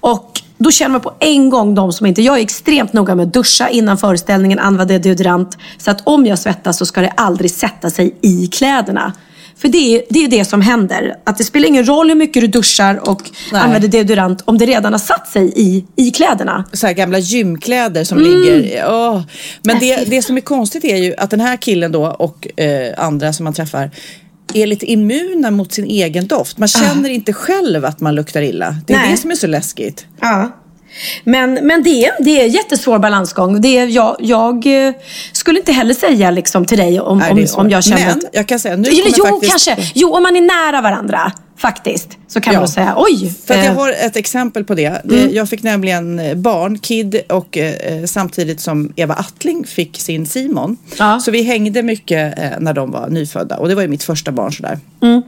Och 0.00 0.40
då 0.58 0.70
känner 0.70 0.92
man 0.92 1.00
på 1.00 1.12
en 1.18 1.50
gång 1.50 1.74
de 1.74 1.92
som 1.92 2.06
inte... 2.06 2.22
Jag 2.22 2.38
är 2.38 2.42
extremt 2.42 2.92
noga 2.92 3.14
med 3.14 3.26
att 3.26 3.32
duscha 3.32 3.68
innan 3.68 3.98
föreställningen, 3.98 4.58
använda 4.58 4.98
deodorant. 4.98 5.58
Så 5.78 5.90
att 5.90 6.06
om 6.06 6.26
jag 6.26 6.38
svettas 6.38 6.78
så 6.78 6.86
ska 6.86 7.00
det 7.00 7.12
aldrig 7.16 7.50
sätta 7.50 7.90
sig 7.90 8.18
i 8.20 8.46
kläderna. 8.46 9.12
För 9.60 9.68
det 9.68 9.78
är, 9.96 10.02
det 10.10 10.24
är 10.24 10.28
det 10.28 10.44
som 10.44 10.60
händer. 10.60 11.14
Att 11.24 11.38
det 11.38 11.44
spelar 11.44 11.68
ingen 11.68 11.88
roll 11.88 12.08
hur 12.08 12.14
mycket 12.16 12.40
du 12.42 12.46
duschar 12.46 13.08
och 13.08 13.30
Nej. 13.52 13.60
använder 13.62 13.88
deodorant 13.88 14.42
om 14.44 14.58
det 14.58 14.66
redan 14.66 14.92
har 14.92 14.98
satt 15.00 15.28
sig 15.28 15.52
i, 15.56 15.84
i 15.96 16.10
kläderna. 16.10 16.64
så 16.72 16.86
här 16.86 16.94
gamla 16.94 17.18
gymkläder 17.18 18.04
som 18.04 18.18
Mm. 18.18 18.30
ligger. 18.30 18.84
Åh. 18.88 19.22
Men 19.62 19.78
det, 19.78 19.96
det 20.10 20.22
som 20.22 20.36
är 20.36 20.40
konstigt 20.40 20.84
är 20.84 20.96
ju 20.96 21.14
att 21.16 21.30
den 21.30 21.40
här 21.40 21.56
killen 21.56 21.92
då 21.92 22.06
och 22.06 22.60
eh, 22.60 22.94
andra 23.04 23.32
som 23.32 23.44
man 23.44 23.52
träffar 23.52 23.90
är 24.54 24.66
lite 24.66 24.86
immuna 24.86 25.50
mot 25.50 25.72
sin 25.72 25.84
egen 25.84 26.26
doft. 26.26 26.58
Man 26.58 26.68
känner 26.68 27.08
inte 27.10 27.32
själv 27.32 27.84
att 27.84 28.00
man 28.00 28.14
luktar 28.14 28.42
illa. 28.42 28.76
Det 28.86 28.92
är 28.92 28.98
Nej. 28.98 29.10
det 29.10 29.16
som 29.16 29.30
är 29.30 29.34
så 29.34 29.46
läskigt. 29.46 30.06
Ja. 30.20 30.56
Men, 31.24 31.54
men 31.54 31.82
det, 31.82 32.04
är, 32.04 32.24
det 32.24 32.40
är 32.40 32.44
en 32.44 32.50
jättesvår 32.50 32.98
balansgång. 32.98 33.60
Det 33.60 33.78
är, 33.78 33.86
jag, 33.86 34.16
jag 34.20 34.86
eh, 34.86 34.92
skulle 35.32 35.58
inte 35.58 35.72
heller 35.72 35.94
säga 35.94 36.30
liksom 36.30 36.64
till 36.66 36.78
dig 36.78 37.00
om, 37.00 37.18
Nej, 37.18 37.46
om, 37.54 37.70
jag 37.70 37.84
känner 37.84 38.06
Men 38.06 38.18
att... 38.18 38.24
jag 38.32 38.46
kan 38.46 38.58
säga, 38.58 38.76
nu 38.76 38.88
jo, 38.92 39.24
faktiskt- 39.24 39.50
kanske. 39.52 39.76
Jo, 39.94 40.14
om 40.16 40.22
man 40.22 40.36
är 40.36 40.40
nära 40.40 40.80
varandra 40.80 41.32
faktiskt. 41.58 42.08
Så 42.28 42.40
kan 42.40 42.54
Ja. 42.54 42.60
man 42.60 42.68
säga, 42.68 42.94
oj. 42.96 43.32
För 43.46 43.54
jag 43.54 43.66
eh, 43.66 43.74
har 43.74 43.90
ett 43.90 44.16
exempel 44.16 44.64
på 44.64 44.74
det. 44.74 45.00
det. 45.04 45.16
Jag 45.30 45.48
fick 45.48 45.62
nämligen 45.62 46.18
eh, 46.18 46.34
barn, 46.34 46.78
Kid, 46.78 47.20
och 47.28 47.58
eh, 47.58 48.04
samtidigt 48.04 48.60
som 48.60 48.92
Eva 48.96 49.14
Attling 49.14 49.66
fick 49.66 50.00
sin 50.00 50.26
Simon. 50.26 50.76
Ja. 50.98 51.20
Så 51.20 51.30
vi 51.30 51.42
hängde 51.42 51.82
mycket 51.82 52.38
eh, 52.38 52.44
när 52.58 52.72
de 52.72 52.90
var 52.90 53.08
nyfödda 53.08 53.56
och 53.56 53.68
det 53.68 53.74
var 53.74 53.82
ju 53.82 53.88
mitt 53.88 54.02
första 54.02 54.32
barn 54.32 54.52
sådär. 54.52 54.78
Mm. 55.02 55.22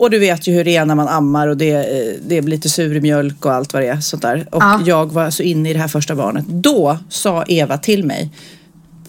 Och 0.00 0.10
du 0.10 0.18
vet 0.18 0.46
ju 0.46 0.52
hur 0.52 0.64
det 0.64 0.76
är 0.76 0.84
när 0.84 0.94
man 0.94 1.08
ammar 1.08 1.48
och 1.48 1.56
det, 1.56 1.70
eh, 1.70 2.14
det 2.26 2.42
blir 2.42 2.56
lite 2.56 2.68
sur 2.68 3.00
mjölk 3.00 3.44
och 3.46 3.52
allt 3.52 3.72
vad 3.72 3.82
det 3.82 3.88
är. 3.88 4.00
Sånt 4.00 4.22
där. 4.22 4.46
Och 4.52 4.62
Ja. 4.62 4.80
jag 4.86 5.12
var 5.12 5.30
så 5.30 5.42
inne 5.42 5.70
i 5.70 5.72
det 5.72 5.78
här 5.78 5.88
första 5.88 6.14
barnet. 6.14 6.44
Då 6.48 6.98
sa 7.08 7.44
Eva 7.48 7.78
till 7.78 8.04
mig 8.04 8.30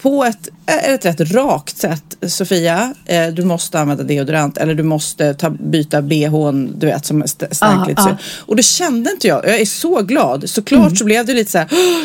på 0.01 0.23
ett, 0.23 0.49
eh, 0.65 0.89
ett 0.93 1.05
rätt 1.05 1.19
rakt 1.31 1.77
sätt. 1.77 2.03
Sofia, 2.27 2.93
eh, 3.05 3.27
du 3.27 3.43
måste 3.45 3.79
använda 3.79 4.03
deodorant 4.03 4.57
eller 4.57 4.73
du 4.75 4.83
måste 4.83 5.33
ta, 5.33 5.49
byta 5.49 6.01
bhn, 6.01 6.73
du 6.79 6.85
vet, 6.87 7.05
som 7.05 7.21
st- 7.21 7.47
stank 7.55 7.87
lite. 7.87 8.01
ja. 8.01 8.17
så. 8.21 8.41
Och 8.45 8.55
det 8.55 8.63
kände 8.63 9.11
inte 9.11 9.27
jag. 9.27 9.45
Jag 9.45 9.59
är 9.61 9.65
så 9.65 10.01
glad. 10.01 10.49
Såklart 10.49 10.81
Mm. 10.85 10.95
så 10.95 11.05
blev 11.05 11.25
det 11.25 11.33
lite 11.33 11.51
så 11.51 11.57
här, 11.57 11.67
"Åh, 11.71 12.03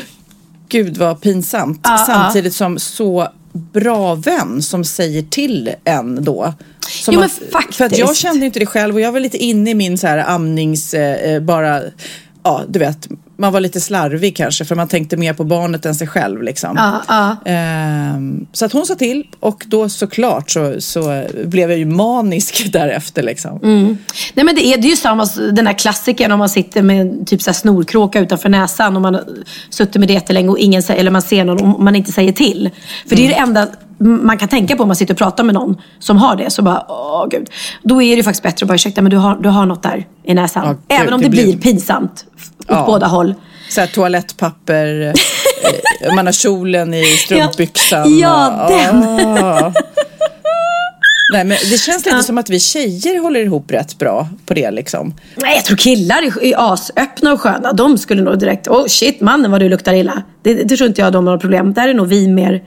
gud 0.69 0.97
vad 0.97 1.21
pinsamt. 1.21 1.81
Ja, 1.85 2.05
Samtidigt 2.07 2.55
som 2.55 2.79
så 2.79 3.29
bra 3.53 4.15
vän 4.15 4.63
som 4.63 4.85
säger 4.85 5.23
till 5.23 5.71
en 5.85 6.25
då. 6.25 6.55
Som 6.89 7.15
Jo, 7.15 7.21
men 7.21 7.29
att- 7.29 7.75
För 7.75 7.85
att 7.85 7.99
jag 7.99 8.09
faktiskt. 8.09 8.23
kände 8.23 8.47
inte 8.47 8.59
det 8.59 8.67
själv 8.67 8.95
och 8.95 9.01
jag 9.01 9.13
var 9.13 9.21
lite 9.21 9.37
inne 9.39 9.71
i 9.71 9.75
min 9.75 9.99
så 9.99 10.07
här 10.07 10.19
amnings, 10.19 10.95
eh, 10.95 11.33
eh, 11.35 11.43
bara, 11.43 11.81
ja 12.45 12.63
du 12.69 12.79
vet, 12.79 13.09
man 13.39 13.53
var 13.53 13.61
lite 13.61 13.81
slarvig 13.81 14.37
kanske 14.37 14.65
för 14.65 14.75
man 14.75 14.89
tänkte 14.89 15.17
mer 15.17 15.33
på 15.35 15.45
barnet 15.45 15.87
än 15.87 15.95
sig 15.95 16.07
själv 16.09 16.43
liksom. 16.43 16.77
Ja, 16.77 17.03
ja. 17.09 17.51
Ehm, 17.53 18.47
så 18.53 18.65
att 18.65 18.73
hon 18.73 18.87
sa 18.87 18.95
till 18.95 19.25
och 19.41 19.65
då 19.67 19.89
såklart 19.89 20.51
så, 20.51 20.81
så 20.81 21.25
blev 21.45 21.71
jag 21.71 21.79
ju 21.79 21.85
manisk 21.85 22.67
därefter 22.73 23.23
liksom. 23.23 23.61
Mm. 23.63 23.99
Nej 24.35 24.45
men 24.45 24.55
det 24.55 24.67
är, 24.67 24.77
det 24.79 24.87
är 24.87 24.91
ju 24.91 24.97
samma, 24.97 25.25
den 25.53 25.67
här 25.67 25.79
klassikern 25.79 26.33
om 26.33 26.39
man 26.39 26.49
sitter 26.49 26.83
med 26.83 27.27
typ 27.27 27.43
så 27.43 27.51
här 27.51 27.55
snorkråka 27.55 28.21
utanför 28.21 28.49
näsan 28.49 28.97
och 28.97 29.03
man 29.03 29.19
suttit 29.71 29.97
med 29.97 30.09
det 30.09 30.15
jättelänge 30.15 30.49
och 30.49 30.59
ingen 30.59 30.83
eller 30.89 31.11
man 31.11 31.23
ser 31.23 31.45
någon 31.45 31.73
och 31.75 31.81
man 31.83 31.97
inte 31.97 32.13
säger 32.13 32.33
till. 32.33 32.71
För 33.09 33.17
det 33.17 33.25
är 33.25 33.29
det 33.29 33.35
enda 33.35 33.67
man 33.99 34.39
kan 34.39 34.49
tänka 34.49 34.77
på 34.77 34.83
om 34.83 34.89
man 34.89 34.97
sitter 34.97 35.15
och 35.15 35.19
pratar 35.19 35.45
med 35.45 35.55
någon 35.55 35.77
som 35.99 36.17
har 36.17 36.37
det. 36.37 36.51
Så 36.51 36.63
bara, 36.63 36.85
åh 36.89 37.27
gud. 37.31 37.51
Då 37.83 38.03
är 38.03 38.11
det 38.11 38.17
ju 38.17 38.23
faktiskt 38.23 38.43
bättre 38.43 38.65
att 38.65 38.69
bara, 38.69 38.75
ursäkta 38.75 39.03
men 39.03 39.11
du 39.11 39.17
har, 39.17 39.37
du 39.37 39.49
har 39.49 39.67
något 39.67 39.83
där 39.83 40.07
i 40.25 40.35
näsan. 40.35 40.63
Ja, 40.67 40.73
gud, 40.73 41.01
Även 41.01 41.13
om 41.15 41.21
det 41.21 41.27
det, 41.27 41.31
blir- 41.31 41.59
pinsamt 41.59 42.25
åt 42.59 42.67
Ja. 42.69 42.85
båda 42.87 43.07
håll. 43.07 43.35
Så 43.71 43.81
här, 43.81 43.87
toalettpapper 43.89 45.13
man 46.17 46.27
har 46.27 46.33
kjolen 46.33 46.95
i 46.95 47.05
strumpbyxan. 47.05 48.19
Ja, 48.19 48.65
och, 48.65 48.71
den. 48.71 49.03
Ah. 49.45 49.73
Nej, 51.33 51.45
men 51.45 51.59
det 51.71 51.79
känns 51.81 52.05
lite 52.07 52.23
som 52.23 52.39
att 52.39 52.51
vi 52.51 52.61
tjejer 52.61 53.23
håller 53.23 53.41
ihop 53.41 53.71
rätt 53.71 53.99
bra 53.99 54.29
på 54.47 54.55
det 54.55 54.71
liksom. 54.71 55.15
Nej, 55.37 55.55
jag 55.55 55.65
tror 55.65 55.77
killar 55.77 56.23
är 56.45 56.73
asöppna 56.73 57.33
och 57.33 57.41
sköna. 57.41 57.73
De 57.73 57.99
skulle 57.99 58.23
nog 58.23 58.39
direkt, 58.39 58.69
oh 58.69 58.87
shit 58.87 59.21
mannen 59.21 59.51
vad 59.51 59.61
du 59.61 59.69
luktar 59.69 59.95
illa. 59.95 60.23
Det, 60.43 60.55
det 60.55 60.77
tror 60.77 60.89
inte 60.89 61.01
jag 61.01 61.13
de 61.13 61.27
har 61.27 61.39
problem. 61.39 61.73
Där 61.75 61.89
är 61.89 61.95
nog 61.95 62.07
vi 62.07 62.29
mer 62.29 62.63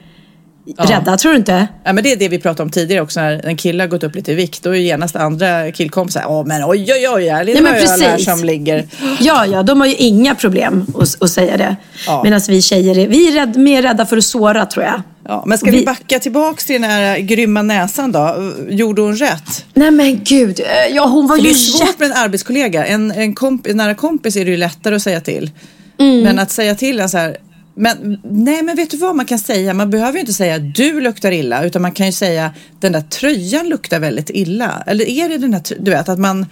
rädda, 0.77 1.17
tror 1.17 1.31
du 1.31 1.37
inte? 1.37 1.67
Ja, 1.83 1.93
men 1.93 2.03
det 2.03 2.11
är 2.11 2.15
det 2.15 2.29
vi 2.29 2.39
pratade 2.39 2.63
om 2.63 2.69
tidigare 2.69 3.01
också. 3.01 3.19
När 3.19 3.45
en 3.45 3.57
kille 3.57 3.83
har 3.83 3.87
gått 3.87 4.03
upp 4.03 4.15
lite 4.15 4.31
i 4.31 4.35
vikt, 4.35 4.63
då 4.63 4.75
är 4.75 4.79
genast 4.79 5.15
andra 5.15 5.71
killkompisar, 5.71 6.23
åh 6.27 6.45
men 6.45 6.63
oj 6.65 6.93
oj 6.93 7.09
oj, 7.09 7.27
här 7.29 7.49
är 7.49 7.55
Ja, 7.55 7.61
men 7.61 7.75
öl 7.75 8.01
här 8.01 8.17
som 8.17 8.43
ligger. 8.43 8.87
Ja, 9.19 9.45
ja, 9.45 9.63
de 9.63 9.79
har 9.79 9.87
ju 9.87 9.95
inga 9.95 10.35
problem 10.35 10.85
att, 10.95 11.23
att 11.23 11.29
säga 11.29 11.57
det. 11.57 11.75
Ja. 12.07 12.21
Medan 12.23 12.41
vi 12.49 12.61
tjejer 12.61 12.97
är, 12.97 13.07
vi 13.07 13.27
är 13.27 13.31
rädd, 13.31 13.57
mer 13.57 13.81
rädda 13.81 14.05
för 14.05 14.17
att 14.17 14.23
såra 14.23 14.65
tror 14.65 14.85
jag. 14.85 15.01
Ja, 15.27 15.43
men 15.45 15.57
ska 15.57 15.71
vi, 15.71 15.77
Vi- 15.77 15.85
backa 15.85 16.19
tillbaks 16.19 16.65
till 16.65 16.81
den 16.81 16.91
här 16.91 17.17
grymma 17.19 17.61
näsan 17.61 18.11
då? 18.11 18.51
Gjorde 18.69 19.01
hon 19.01 19.15
rätt? 19.15 19.65
Nej 19.73 19.91
men 19.91 20.23
gud, 20.23 20.59
eh, 20.59 20.95
ja 20.95 21.05
hon 21.07 21.27
var 21.27 21.35
För 21.35 21.43
det 21.43 21.49
ju 21.49 21.53
är 21.55 21.57
svårt 21.57 21.99
med 21.99 22.11
en 22.11 22.17
arbetskollega. 22.17 22.85
En, 22.85 23.11
en, 23.11 23.35
komp, 23.35 23.67
en 23.67 23.77
nära 23.77 23.95
kompis 23.95 24.35
är 24.35 24.45
det 24.45 24.51
ju 24.51 24.57
lättare 24.57 24.95
att 24.95 25.01
säga 25.01 25.21
till. 25.21 25.51
Men 25.97 26.39
att 26.39 26.51
säga 26.51 26.75
till 26.75 26.99
en 26.99 27.09
så 27.09 27.17
här, 27.17 27.37
men, 27.79 28.19
nej 28.23 28.63
men 28.63 28.75
vet 28.75 28.89
du 28.91 28.97
vad 28.97 29.15
man 29.15 29.25
kan 29.25 29.39
säga? 29.39 29.73
Man 29.73 29.89
behöver 29.89 30.13
ju 30.13 30.19
inte 30.19 30.33
säga 30.33 30.59
du 30.59 31.01
luktar 31.01 31.31
illa 31.31 31.63
utan 31.63 31.81
man 31.81 31.91
kan 31.91 32.05
ju 32.05 32.11
säga 32.11 32.51
den 32.79 32.91
där 32.91 33.01
tröjan 33.01 33.69
luktar 33.69 33.99
väldigt 33.99 34.29
illa. 34.29 34.83
Eller 34.87 35.05
är 35.09 35.29
det 35.29 35.37
den 35.37 35.51
där, 35.51 35.59
tr- 35.59 35.77
du 35.79 35.91
vet 35.91 36.09
att 36.09 36.19
man 36.19 36.45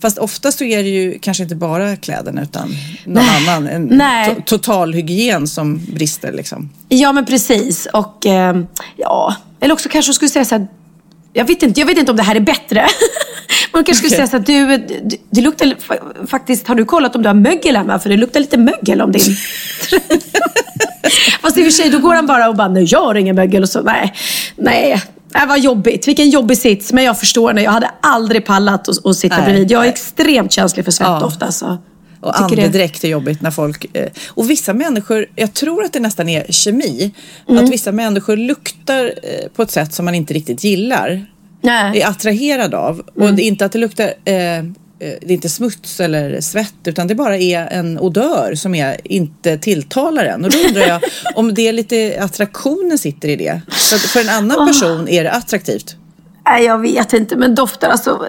Fast 0.00 0.18
ofta 0.18 0.52
så 0.52 0.64
är 0.64 0.82
det 0.82 0.88
ju 0.88 1.18
kanske 1.18 1.42
inte 1.42 1.54
bara 1.54 1.96
kläderna 1.96 2.42
utan 2.42 2.68
någon 3.04 3.24
Nej. 3.24 3.48
annan. 3.48 3.66
En 3.66 3.84
Nej. 3.84 4.28
to- 4.28 4.42
totalhygien 4.44 5.46
som 5.48 5.80
brister 5.94 6.32
liksom. 6.32 6.70
Ja 6.88 7.12
men 7.12 7.24
precis 7.26 7.86
och 7.92 8.26
eh, 8.26 8.56
ja, 8.96 9.36
eller 9.60 9.74
också 9.74 9.88
kanske 9.88 10.08
hon 10.10 10.14
skulle 10.14 10.28
säga 10.28 10.44
så 10.44 10.54
här, 10.54 10.66
jag 11.32 11.44
vet 11.44 11.62
inte, 11.62 11.80
jag 11.80 11.86
vet 11.86 11.98
inte 11.98 12.10
om 12.10 12.16
det 12.16 12.22
här 12.22 12.34
är 12.36 12.40
bättre. 12.40 12.86
Hon 13.72 13.84
kanske 13.84 13.94
skulle 14.08 14.10
säga 14.16 14.26
så 14.26 14.36
här, 14.36 14.44
du, 14.44 14.76
du, 15.02 15.16
det 15.30 15.40
luktar 15.40 15.66
fa- 15.66 16.26
faktiskt, 16.26 16.68
har 16.68 16.74
du 16.74 16.84
kollat 16.84 17.16
om 17.16 17.22
du 17.22 17.28
har 17.28 17.34
mögel 17.34 17.76
hemma? 17.76 17.98
För 17.98 18.08
det 18.08 18.16
luktar 18.16 18.40
lite 18.40 18.58
mögel 18.58 19.00
om 19.02 19.12
din 19.12 19.22
Fast 21.42 21.56
i 21.56 21.60
och 21.60 21.64
för 21.64 21.70
sig, 21.70 21.90
då 21.90 21.98
går 21.98 22.14
han 22.14 22.26
bara 22.26 22.48
och 22.48 22.56
bara, 22.56 22.68
nej 22.68 22.84
jag 22.88 23.00
har 23.04 23.14
ingen 23.14 23.36
mögel 23.36 23.62
och 23.62 23.68
så, 23.68 23.82
nej, 23.82 24.14
nej. 24.56 25.02
Det 25.28 25.46
var 25.46 25.56
jobbigt, 25.56 26.08
vilken 26.08 26.30
jobbig 26.30 26.58
sits. 26.58 26.92
Men 26.92 27.04
jag 27.04 27.20
förstår 27.20 27.48
henne, 27.48 27.62
jag 27.62 27.70
hade 27.70 27.90
aldrig 28.02 28.44
pallat 28.46 28.88
att, 28.88 29.06
att 29.06 29.16
sitta 29.16 29.36
Nej, 29.36 29.44
bredvid. 29.44 29.70
Jag 29.70 29.78
är 29.78 29.82
nej. 29.82 29.90
extremt 29.92 30.52
känslig 30.52 30.84
för 30.84 30.92
svettdoft 30.92 31.36
Ja. 31.40 31.46
alltså. 31.46 31.78
Och 32.22 32.40
andedräkt 32.40 33.04
är 33.04 33.08
jobbigt 33.08 33.42
när 33.42 33.50
folk... 33.50 33.96
Eh, 33.96 34.08
och 34.28 34.50
vissa 34.50 34.74
människor, 34.74 35.26
jag 35.36 35.54
tror 35.54 35.84
att 35.84 35.92
det 35.92 36.00
nästan 36.00 36.28
är 36.28 36.46
kemi, 36.52 37.10
Mm. 37.48 37.64
att 37.64 37.70
vissa 37.70 37.92
människor 37.92 38.36
luktar 38.36 39.04
eh, 39.22 39.48
på 39.56 39.62
ett 39.62 39.70
sätt 39.70 39.94
som 39.94 40.04
man 40.04 40.14
inte 40.14 40.34
riktigt 40.34 40.64
gillar. 40.64 41.26
Nej. 41.60 42.00
Är 42.00 42.08
attraherad 42.08 42.74
av. 42.74 43.02
Mm. 43.16 43.28
Och 43.28 43.34
det 43.34 43.42
är 43.42 43.44
inte 43.46 43.64
att 43.64 43.72
det 43.72 43.78
luktar, 43.78 44.04
eh, 44.24 44.34
eh, 44.34 44.62
det 44.98 45.26
är 45.26 45.30
inte 45.30 45.48
smuts 45.48 46.00
eller 46.00 46.40
svett 46.40 46.74
utan 46.84 47.06
det 47.06 47.14
bara 47.14 47.38
är 47.38 47.66
en 47.66 47.98
odör 47.98 48.54
som 48.54 48.74
är, 48.74 48.96
inte 49.04 49.58
tilltalar 49.58 50.24
en. 50.24 50.44
Och 50.44 50.50
då 50.50 50.58
undrar 50.68 50.86
jag 50.86 51.00
om 51.34 51.54
det 51.54 51.68
är 51.68 51.72
lite 51.72 52.16
attraktionen 52.20 52.98
sitter 52.98 53.28
i 53.28 53.36
det. 53.36 53.60
Så 53.70 53.98
för 53.98 54.20
en 54.20 54.28
annan 54.28 54.66
person 54.72 55.08
är 55.08 55.24
det 55.24 55.30
attraktivt. 55.30 55.96
Nej, 56.46 56.64
jag 56.64 56.78
vet 56.78 57.12
inte. 57.12 57.36
Men 57.36 57.54
dofter, 57.54 57.88
alltså 57.88 58.28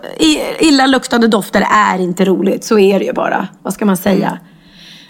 illaluktande 0.60 1.28
dofter 1.28 1.68
är 1.72 2.00
inte 2.02 2.26
roligt. 2.26 2.64
Så 2.64 2.80
är 2.80 3.00
det 3.00 3.06
ju 3.06 3.14
bara. 3.14 3.48
Vad 3.64 3.74
ska 3.74 3.86
man 3.86 3.98
säga? 3.98 4.38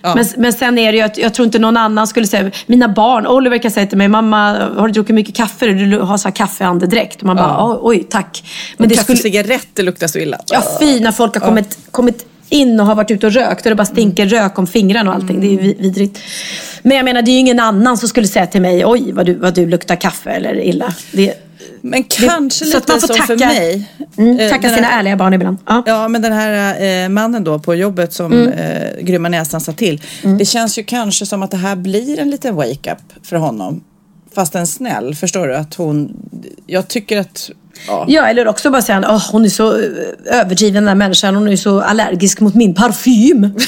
Ja. 0.01 0.16
Men, 0.16 0.26
men 0.38 0.54
sen 0.54 0.78
är 0.78 0.91
det 0.91 0.97
ju 0.97 1.04
att 1.04 1.18
jag 1.18 1.34
tror 1.34 1.45
inte 1.45 1.60
någon 1.60 1.78
annan 1.78 2.08
skulle 2.08 2.28
säga, 2.28 2.51
mina 2.66 2.88
barn, 2.88 3.28
Oliver 3.28 3.58
kan 3.58 3.72
säga 3.72 3.88
till 3.88 3.97
mig, 3.97 4.08
mamma 4.08 4.51
har 4.78 4.88
du 4.88 4.93
druckit 4.93 5.16
mycket 5.16 5.36
kaffe? 5.36 5.68
Du 5.68 5.99
har 5.99 6.18
så 6.18 6.28
här 6.28 6.36
kaffeandedräkt. 6.36 7.20
Och 7.22 7.24
man 7.28 7.36
bara, 7.36 7.47
Ja. 7.47 7.80
"Oj, 7.82 8.04
tack. 8.10 8.43
Men 8.43 8.76
Men 8.78 8.89
det 8.89 8.95
och 8.95 9.01
skulle, 9.04 9.18
cigaretter 9.18 9.84
luktar 9.84 10.08
så 10.08 10.20
illa. 10.20 10.38
ja 10.47 10.64
fy 10.80 10.99
när 10.99 11.12
folk 11.12 11.34
har 11.34 11.41
kommit, 11.41 11.78
kommit 11.91 12.26
in 12.49 12.80
och 12.80 12.86
har 12.86 12.95
varit 12.95 13.12
ute 13.12 13.26
och 13.28 13.34
rökt 13.34 13.66
och 13.66 13.70
det 13.70 13.76
bara 13.76 13.86
stinker 13.86 14.26
rök 14.26 14.60
om 14.60 14.68
fingrarna 14.68 15.10
och 15.10 15.16
allting. 15.16 15.41
Det 15.41 15.47
är 15.47 15.51
ju 15.51 15.58
vi- 15.58 15.74
vidrigt. 15.80 16.20
Men 16.82 16.97
jag 16.97 17.04
menar, 17.04 17.22
det 17.22 17.32
är 17.32 17.34
ju 17.34 17.39
ingen 17.39 17.60
annan 17.60 17.97
som 17.97 18.10
skulle 18.10 18.28
säga 18.28 18.47
till 18.47 18.62
mig, 18.62 18.86
oj 18.86 19.12
vad 19.12 19.26
du, 19.26 19.34
vad 19.34 19.54
du 19.56 19.66
luktar 19.66 19.95
kaffe 19.95 20.30
eller 20.30 20.60
illa. 20.64 20.93
Det, 21.12 21.34
Men 21.82 22.03
kanske 22.03 22.66
så 22.66 22.66
lite 22.66 22.78
att 22.78 22.88
man 22.88 22.99
får 23.01 23.07
som 23.07 23.16
för 23.28 23.38
tacka- 23.38 23.45
mig. 23.53 23.89
mm, 24.18 24.39
Eh, 24.39 24.49
tacka 24.49 24.68
den 24.68 24.76
sina 24.76 24.88
här- 24.88 24.99
ärliga 24.99 25.16
barn 25.18 25.34
ibland. 25.34 25.57
Ja. 25.68 25.84
Ja, 25.86 26.07
men 26.07 26.22
den 26.22 26.34
här 26.34 26.82
eh, 27.03 27.09
mannen 27.09 27.43
då 27.43 27.59
på 27.59 27.76
jobbet 27.76 28.14
som 28.14 28.34
Mm. 28.34 28.49
eh, 28.51 29.01
grymma 29.01 29.30
näsan 29.30 29.61
sa 29.61 29.72
till. 29.72 30.01
Det 30.39 30.45
känns 30.45 30.78
ju 30.80 30.84
kanske 30.84 31.26
som 31.26 31.43
att 31.43 31.51
det 31.51 31.57
här 31.57 31.76
blir 31.76 32.20
en 32.20 32.30
liten 32.30 32.55
wake-up 32.55 32.97
för 33.24 33.36
honom. 33.36 33.84
Fast 34.36 34.55
en 34.55 34.68
snäll, 34.68 35.16
förstår 35.16 35.47
du? 35.47 35.55
Att 35.55 35.74
hon, 35.76 36.16
jag 36.68 36.88
tycker 36.88 37.18
att, 37.20 37.49
ja. 37.88 38.05
Ja, 38.07 38.28
eller 38.28 38.47
också 38.47 38.72
bara 38.72 38.82
säga 38.82 38.97
att 38.97 39.24
hon 39.32 39.45
är 39.45 39.49
så 39.49 39.72
eh, 39.72 40.39
överdriven 40.39 40.84
den 40.84 40.88
här 40.88 40.95
människan. 40.95 41.36
Hon 41.36 41.47
är 41.47 41.55
så 41.55 41.82
allergisk 41.82 42.39
mot 42.39 42.55
min 42.55 42.74
parfym. 42.76 43.49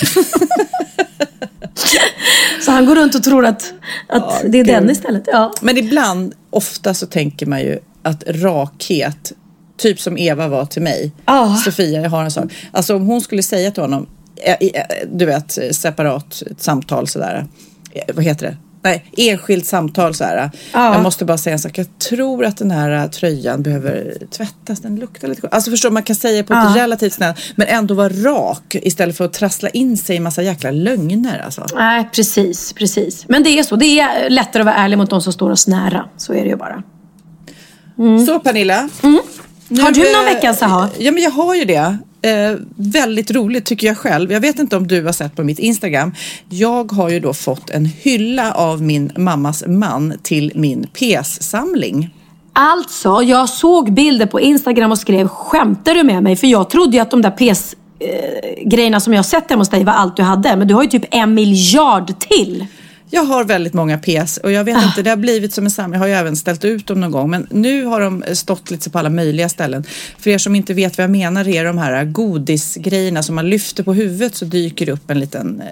så 2.61 2.71
han 2.71 2.86
går 2.86 2.95
runt 2.95 3.15
och 3.15 3.23
tror 3.23 3.45
att, 3.45 3.73
att 4.07 4.43
det 4.47 4.59
är 4.59 4.63
den 4.63 4.89
istället. 4.89 5.23
Ja. 5.32 5.53
Men 5.61 5.78
ibland, 5.78 6.34
ofta 6.49 6.93
så 6.93 7.05
tänker 7.05 7.45
man 7.45 7.59
ju 7.59 7.80
att 8.03 8.23
rakhet, 8.28 9.32
typ 9.78 9.99
som 9.99 10.17
Eva 10.17 10.47
var 10.47 10.65
till 10.65 10.82
mig. 10.82 11.11
Ja. 11.26 11.55
Sofia, 11.65 12.01
jag 12.01 12.09
har 12.09 12.23
en 12.23 12.32
sak. 12.32 12.51
Alltså 12.71 12.95
om 12.95 13.05
hon 13.05 13.21
skulle 13.21 13.43
säga 13.43 13.71
till 13.71 13.84
honom, 13.84 14.07
eh, 14.43 14.51
eh, 14.53 14.84
du 15.11 15.26
vet, 15.26 15.57
separat 15.71 16.43
samtal 16.57 17.07
sådär. 17.07 17.45
Eh, 17.91 18.15
Vad 18.15 18.23
heter 18.26 18.45
det? 18.45 18.57
Nej, 18.86 19.06
enskilt 19.18 19.66
samtal 19.66 20.14
sådär. 20.16 20.52
Ja. 20.74 20.94
Jag 20.94 21.04
måste 21.04 21.26
bara 21.26 21.38
säga 21.38 21.54
en 21.54 21.60
sak. 21.60 21.78
Jag 21.78 22.00
tror 22.00 22.46
att 22.46 22.58
den 22.58 22.72
här 22.72 23.04
eh, 23.04 23.10
tröjan 23.10 23.64
behöver 23.64 24.14
tvättas. 24.32 24.80
Den 24.80 24.96
luktar 24.96 25.28
lite. 25.28 25.48
Alltså 25.48 25.72
förstår 25.72 25.90
du, 25.90 25.94
man 25.94 26.04
kan 26.04 26.16
säga 26.16 26.44
på 26.44 26.54
ett 26.54 26.60
Ja. 26.76 26.82
relativt 26.84 27.14
snällt, 27.14 27.38
men 27.56 27.68
ändå 27.68 27.94
vara 27.94 28.10
rak 28.10 28.76
istället 28.82 29.18
för 29.18 29.26
att 29.26 29.34
trassla 29.34 29.70
in 29.70 29.98
sig 29.98 30.16
i 30.16 30.20
massa 30.20 30.42
jäkla 30.42 30.72
lögner 30.72 31.42
alltså. 31.46 31.66
Nej, 31.76 32.10
precis, 32.16 32.74
precis. 32.74 33.26
Men 33.30 33.44
det 33.44 33.50
är 33.60 33.64
så. 33.64 33.76
Det 33.76 34.00
är 34.00 34.30
lättare 34.30 34.62
att 34.62 34.66
vara 34.66 34.76
ärlig 34.76 34.98
mot 34.98 35.10
de 35.10 35.22
som 35.22 35.34
står 35.34 35.52
oss 35.52 35.68
nära. 35.68 36.06
Så 36.18 36.34
är 36.34 36.44
det 36.44 36.50
ju 36.50 36.56
bara. 36.56 36.84
Så 38.28 38.40
Pernilla. 38.40 38.90
Mm. 39.04 39.20
Har 39.70 39.92
du 39.92 40.00
någon 40.14 40.28
eh, 40.28 40.34
veckans 40.34 40.62
aha? 40.62 40.90
Ja, 40.98 41.12
men 41.12 41.24
jag 41.24 41.32
har 41.32 41.56
ju 41.56 41.66
det. 41.66 41.98
Eh, 42.26 42.55
väldigt 42.76 43.32
roligt 43.32 43.65
tycker 43.65 43.88
jag 43.88 43.97
själv. 43.97 44.32
Jag 44.32 44.39
vet 44.39 44.59
inte 44.59 44.78
om 44.78 44.88
du 44.88 45.03
har 45.03 45.11
sett 45.11 45.36
på 45.36 45.43
mitt 45.43 45.59
Instagram. 45.59 46.13
Jag 46.49 46.91
har 46.91 47.09
ju 47.09 47.19
då 47.19 47.34
fått 47.34 47.69
en 47.69 47.86
hylla 47.86 48.53
av 48.53 48.82
min 48.82 49.11
mammas 49.17 49.63
man 49.67 50.13
till 50.23 50.51
min 50.55 50.88
PS-samling. 50.93 52.09
Alltså, 52.53 53.21
jag 53.21 53.49
såg 53.49 53.93
bilder 53.93 54.26
på 54.26 54.39
Instagram 54.39 54.91
och 54.91 54.99
skrev 54.99 55.28
skämtar 55.28 55.93
du 55.93 56.03
med 56.03 56.23
mig? 56.23 56.36
För 56.36 56.47
jag 56.47 56.69
trodde 56.69 56.97
ju 56.97 57.01
att 57.01 57.11
de 57.11 57.21
där 57.21 57.32
PS 57.32 57.76
eh, 57.99 58.67
grejerna 58.69 58.99
som 58.99 59.13
jag 59.13 59.26
sett 59.26 59.49
hemma 59.49 59.61
hos 59.61 59.69
dig 59.69 59.84
var 59.84 59.93
allt 59.93 60.17
du 60.17 60.23
hade. 60.23 60.55
Men 60.55 60.67
du 60.67 60.73
har 60.73 60.84
ju 60.84 60.89
typ 60.89 61.05
en 61.11 61.34
miljard 61.34 62.19
till. 62.19 62.65
Jag 63.10 63.24
har 63.24 63.43
väldigt 63.43 63.74
många 63.74 63.97
PS 63.97 64.38
och 64.38 64.51
jag 64.51 64.64
vet 64.64 64.84
inte, 64.84 65.01
det 65.01 65.10
har 65.10 65.18
blivit 65.18 65.53
som 65.53 65.64
en 65.66 65.72
samling. 65.72 65.93
Jag 65.93 65.99
har 65.99 66.08
ju 66.08 66.14
även 66.14 66.36
ställt 66.36 66.66
ut 66.66 66.88
dem 66.88 67.01
någon 67.01 67.12
gång, 67.12 67.30
men 67.30 67.47
nu 67.51 67.84
har 67.86 68.01
de 68.01 68.24
stått 68.34 68.72
lite 68.72 68.89
på 68.89 68.99
alla 68.99 69.10
möjliga 69.10 69.49
ställen. 69.49 69.84
För 70.20 70.30
er 70.30 70.38
som 70.38 70.56
inte 70.56 70.74
vet 70.74 70.97
vad 70.97 71.03
jag 71.03 71.12
menar 71.12 71.47
är 71.47 71.66
de 71.66 71.78
här 71.78 72.06
godisgrejerna 72.06 73.24
som 73.24 73.36
man 73.36 73.49
lyfter 73.49 73.84
på 73.84 73.93
huvudet 73.93 74.36
så 74.36 74.45
dyker 74.45 74.86
det 74.86 74.91
upp 74.91 75.10
en 75.12 75.20
liten 75.20 75.62
eh, 75.62 75.68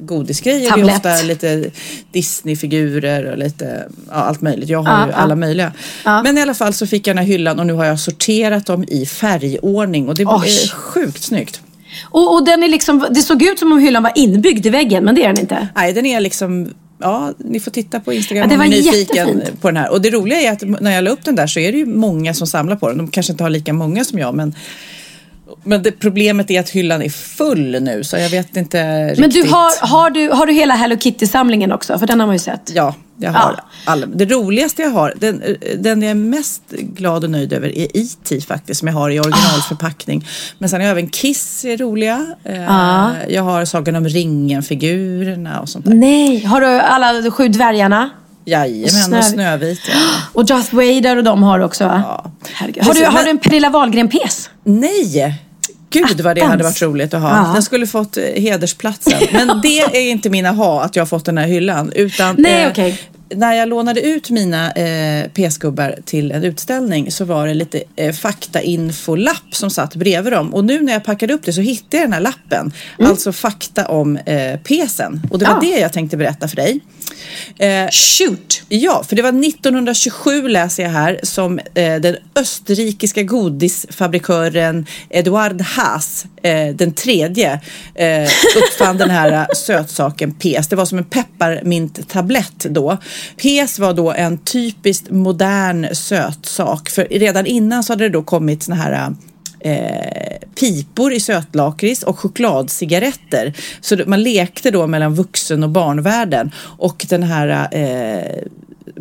godisgrej. 0.00 0.54
Och 0.56 0.60
det 0.62 0.66
är 0.66 0.70
Tablett. 0.70 0.96
ofta 0.96 1.22
lite 1.22 1.70
Disney-figurer 2.12 3.24
och 3.32 3.38
lite 3.38 3.88
ja, 4.08 4.14
allt 4.14 4.40
möjligt. 4.40 4.68
Jag 4.68 4.82
har 4.82 4.92
Ja, 5.00 5.06
ju 5.06 5.12
ja. 5.12 5.16
alla 5.16 5.36
möjliga. 5.36 5.72
Ja. 6.04 6.22
Men 6.22 6.38
i 6.38 6.42
alla 6.42 6.54
fall 6.54 6.74
så 6.74 6.86
fick 6.86 7.06
jag 7.06 7.16
den 7.16 7.24
här 7.24 7.32
hyllan 7.32 7.60
och 7.60 7.66
nu 7.66 7.72
har 7.72 7.84
jag 7.84 8.00
sorterat 8.00 8.66
dem 8.66 8.84
i 8.88 9.06
färgordning 9.06 10.08
och 10.08 10.14
det 10.14 10.26
Oj. 10.26 10.48
är 10.48 10.68
sjukt 10.74 11.22
snyggt. 11.22 11.60
Och, 12.02 12.34
och 12.34 12.44
den 12.44 12.62
är 12.62 12.68
liksom, 12.68 13.06
det 13.10 13.22
såg 13.22 13.42
ut 13.42 13.58
som 13.58 13.72
om 13.72 13.78
hyllan 13.78 14.02
var 14.02 14.12
inbyggd 14.14 14.66
i 14.66 14.70
väggen, 14.70 15.04
men 15.04 15.14
det 15.14 15.24
är 15.24 15.28
den 15.28 15.38
inte. 15.40 15.68
Nej, 15.76 15.92
den 15.92 16.06
är 16.06 16.20
liksom 16.20 16.70
Ja, 17.02 17.32
ni 17.38 17.60
får 17.60 17.70
titta 17.70 18.00
på 18.00 18.12
Instagram 18.12 18.42
Ja, 18.42 18.48
det 18.48 18.54
om 18.54 18.58
var 18.58 18.66
ni 18.66 18.78
är 18.78 18.92
nyfiken 18.92 19.28
jättefint. 19.28 19.60
på 19.60 19.68
den 19.68 19.76
här. 19.76 19.90
Och 19.92 20.00
det 20.00 20.10
roliga 20.10 20.40
är 20.40 20.52
att 20.52 20.62
när 20.80 20.90
jag 20.90 21.04
la 21.04 21.10
upp 21.10 21.24
den 21.24 21.36
där 21.36 21.46
så 21.46 21.60
är 21.60 21.72
det 21.72 21.78
ju 21.78 21.86
många 21.86 22.34
som 22.34 22.46
samlar 22.46 22.76
på 22.76 22.88
den. 22.88 22.98
De 22.98 23.08
kanske 23.08 23.32
inte 23.32 23.44
har 23.44 23.50
lika 23.50 23.72
många 23.72 24.04
som 24.04 24.18
jag, 24.18 24.34
men 24.34 24.54
men 25.64 25.82
det, 25.82 25.92
problemet 25.92 26.50
är 26.50 26.60
att 26.60 26.70
hyllan 26.70 27.02
är 27.02 27.08
full 27.08 27.82
nu 27.82 28.04
så 28.04 28.16
jag 28.16 28.30
vet 28.30 28.56
inte 28.56 28.78
Men 28.84 29.08
riktigt. 29.14 29.44
du 29.44 29.50
har, 29.50 29.86
har, 29.86 30.10
du, 30.10 30.28
har 30.30 30.46
du 30.46 30.52
hela 30.52 30.74
Hello 30.74 30.96
Kitty-samlingen 30.96 31.72
också? 31.72 31.98
För 31.98 32.06
den 32.06 32.20
har 32.20 32.26
man 32.26 32.34
ju 32.34 32.40
sett. 32.40 32.70
Ja, 32.74 32.94
jag 33.16 33.32
har 33.32 33.54
Ja. 33.56 33.64
alla. 33.84 34.06
Det 34.06 34.24
roligaste 34.24 34.82
jag 34.82 34.90
har, 34.90 35.14
den, 35.16 35.42
den 35.78 36.02
jag 36.02 36.10
är 36.10 36.14
mest 36.14 36.62
glad 36.70 37.24
och 37.24 37.30
nöjd 37.30 37.52
över 37.52 37.68
är 37.78 37.96
E.T. 37.96 38.40
faktiskt 38.40 38.78
som 38.80 38.88
jag 38.88 38.94
har 38.94 39.10
i 39.10 39.20
originalförpackning. 39.20 40.26
Men 40.58 40.68
sen 40.68 40.80
har 40.80 40.86
jag 40.88 40.90
även 40.98 41.08
Kiss 41.10 41.64
är 41.64 41.76
roliga. 41.76 42.26
Ja. 42.42 43.10
Jag 43.28 43.42
har 43.42 43.64
Sagan 43.64 43.96
om 43.96 44.08
ringen-figurerna 44.08 45.60
och 45.60 45.68
sånt 45.68 45.84
där. 45.84 45.94
Nej, 45.94 46.44
har 46.44 46.60
du 46.60 46.66
alla 46.66 47.12
de 47.12 47.30
sju 47.30 47.48
dvärgarna? 47.48 48.10
Jajamän, 48.44 49.12
och 49.12 49.18
Snö- 49.18 49.22
Snövit. 49.22 49.80
Ja. 49.88 49.94
Och 50.32 50.46
Darth 50.46 50.74
Vader 50.74 51.16
och 51.16 51.24
de 51.24 51.42
har 51.42 51.60
också 51.60 51.84
va? 51.84 52.02
Ja. 52.06 52.30
Herregud. 52.52 52.84
Har, 52.84 52.94
du, 52.94 53.04
har 53.04 53.24
du 53.24 53.30
en 53.30 53.38
Pernilla 53.38 53.70
Wahlgren-pjäs? 53.70 54.50
Nej! 54.64 55.34
Gud 55.90 56.20
vad 56.20 56.36
det 56.36 56.44
hade 56.44 56.64
varit 56.64 56.82
roligt 56.82 57.14
att 57.14 57.22
ha. 57.22 57.28
Ja. 57.46 57.52
Den 57.52 57.62
skulle 57.62 57.86
fått 57.86 58.16
eh, 58.16 58.24
hedersplatsen. 58.24 59.20
Men 59.32 59.60
det 59.62 59.78
är 59.80 60.10
inte 60.10 60.30
min 60.30 60.46
aha 60.46 60.82
att 60.82 60.96
jag 60.96 61.00
har 61.00 61.06
fått 61.06 61.24
den 61.24 61.38
här 61.38 61.46
hyllan. 61.46 61.92
Utan, 61.92 62.36
Nej, 62.38 62.62
eh, 62.62 62.70
okej. 62.70 63.00
När 63.34 63.52
jag 63.54 63.68
lånade 63.68 64.00
ut 64.00 64.30
mina 64.30 64.72
eh, 64.72 65.28
PS-gubbar 65.28 65.94
till 66.04 66.32
en 66.32 66.44
utställning 66.44 67.10
så 67.10 67.24
var 67.24 67.46
det 67.46 67.54
lite 67.54 67.82
eh, 67.96 68.12
faktainfolapp 68.12 69.54
som 69.54 69.70
satt 69.70 69.94
bredvid 69.96 70.32
dem. 70.32 70.54
Och 70.54 70.64
nu 70.64 70.80
när 70.80 70.92
jag 70.92 71.04
packade 71.04 71.34
upp 71.34 71.42
det 71.44 71.52
så 71.52 71.60
hittade 71.60 71.96
jag 71.96 72.04
den 72.06 72.12
här 72.12 72.20
lappen. 72.20 72.72
Alltså 72.98 73.32
fakta 73.32 73.88
om 73.88 74.16
eh, 74.16 74.56
PSen. 74.60 75.22
Och 75.30 75.38
det 75.38 75.44
var 75.44 75.52
Ja. 75.54 75.60
det 75.60 75.80
jag 75.80 75.92
tänkte 75.92 76.16
berätta 76.16 76.48
för 76.48 76.56
dig. 76.56 76.80
Eh, 77.58 77.90
Shoot! 77.90 78.62
Ja, 78.68 79.04
för 79.08 79.16
det 79.16 79.22
var 79.22 79.28
1927 79.48 80.48
läser 80.48 80.82
jag 80.82 80.90
här 80.90 81.20
som 81.22 81.58
eh, 81.58 81.96
den 82.00 82.16
österrikiska 82.36 83.22
godisfabrikören 83.22 84.86
Eduard 85.10 85.60
Haas, 85.60 86.26
eh, 86.42 86.68
den 86.74 86.92
tredje, 86.94 87.60
eh, 87.94 88.28
uppfann 88.56 88.96
den 88.98 89.10
här 89.10 89.32
eh, 89.32 89.46
sötsaken 89.56 90.32
PS. 90.34 90.68
Det 90.68 90.76
var 90.76 90.84
som 90.86 90.98
en 90.98 91.04
pepparminttablett 91.04 92.66
då. 92.70 92.98
PS 93.36 93.78
var 93.78 93.94
då 93.94 94.12
en 94.12 94.38
typiskt 94.38 95.10
modern 95.10 95.94
sötsak, 95.94 96.90
för 96.90 97.04
redan 97.10 97.46
innan 97.46 97.84
så 97.84 97.92
hade 97.92 98.04
det 98.04 98.08
då 98.08 98.22
kommit 98.22 98.62
såna 98.62 98.76
här 98.76 99.14
eh, 99.60 100.48
pipor 100.60 101.12
i 101.12 101.20
sötlakrits 101.20 102.02
och 102.02 102.18
chokladcigaretter. 102.18 103.52
Så 103.80 103.96
man 104.06 104.22
lekte 104.22 104.70
då 104.70 104.86
mellan 104.86 105.14
vuxen 105.14 105.62
och 105.62 105.70
barnvärlden 105.70 106.50
och 106.58 107.06
den 107.08 107.22
här 107.22 107.68
eh, 107.72 108.42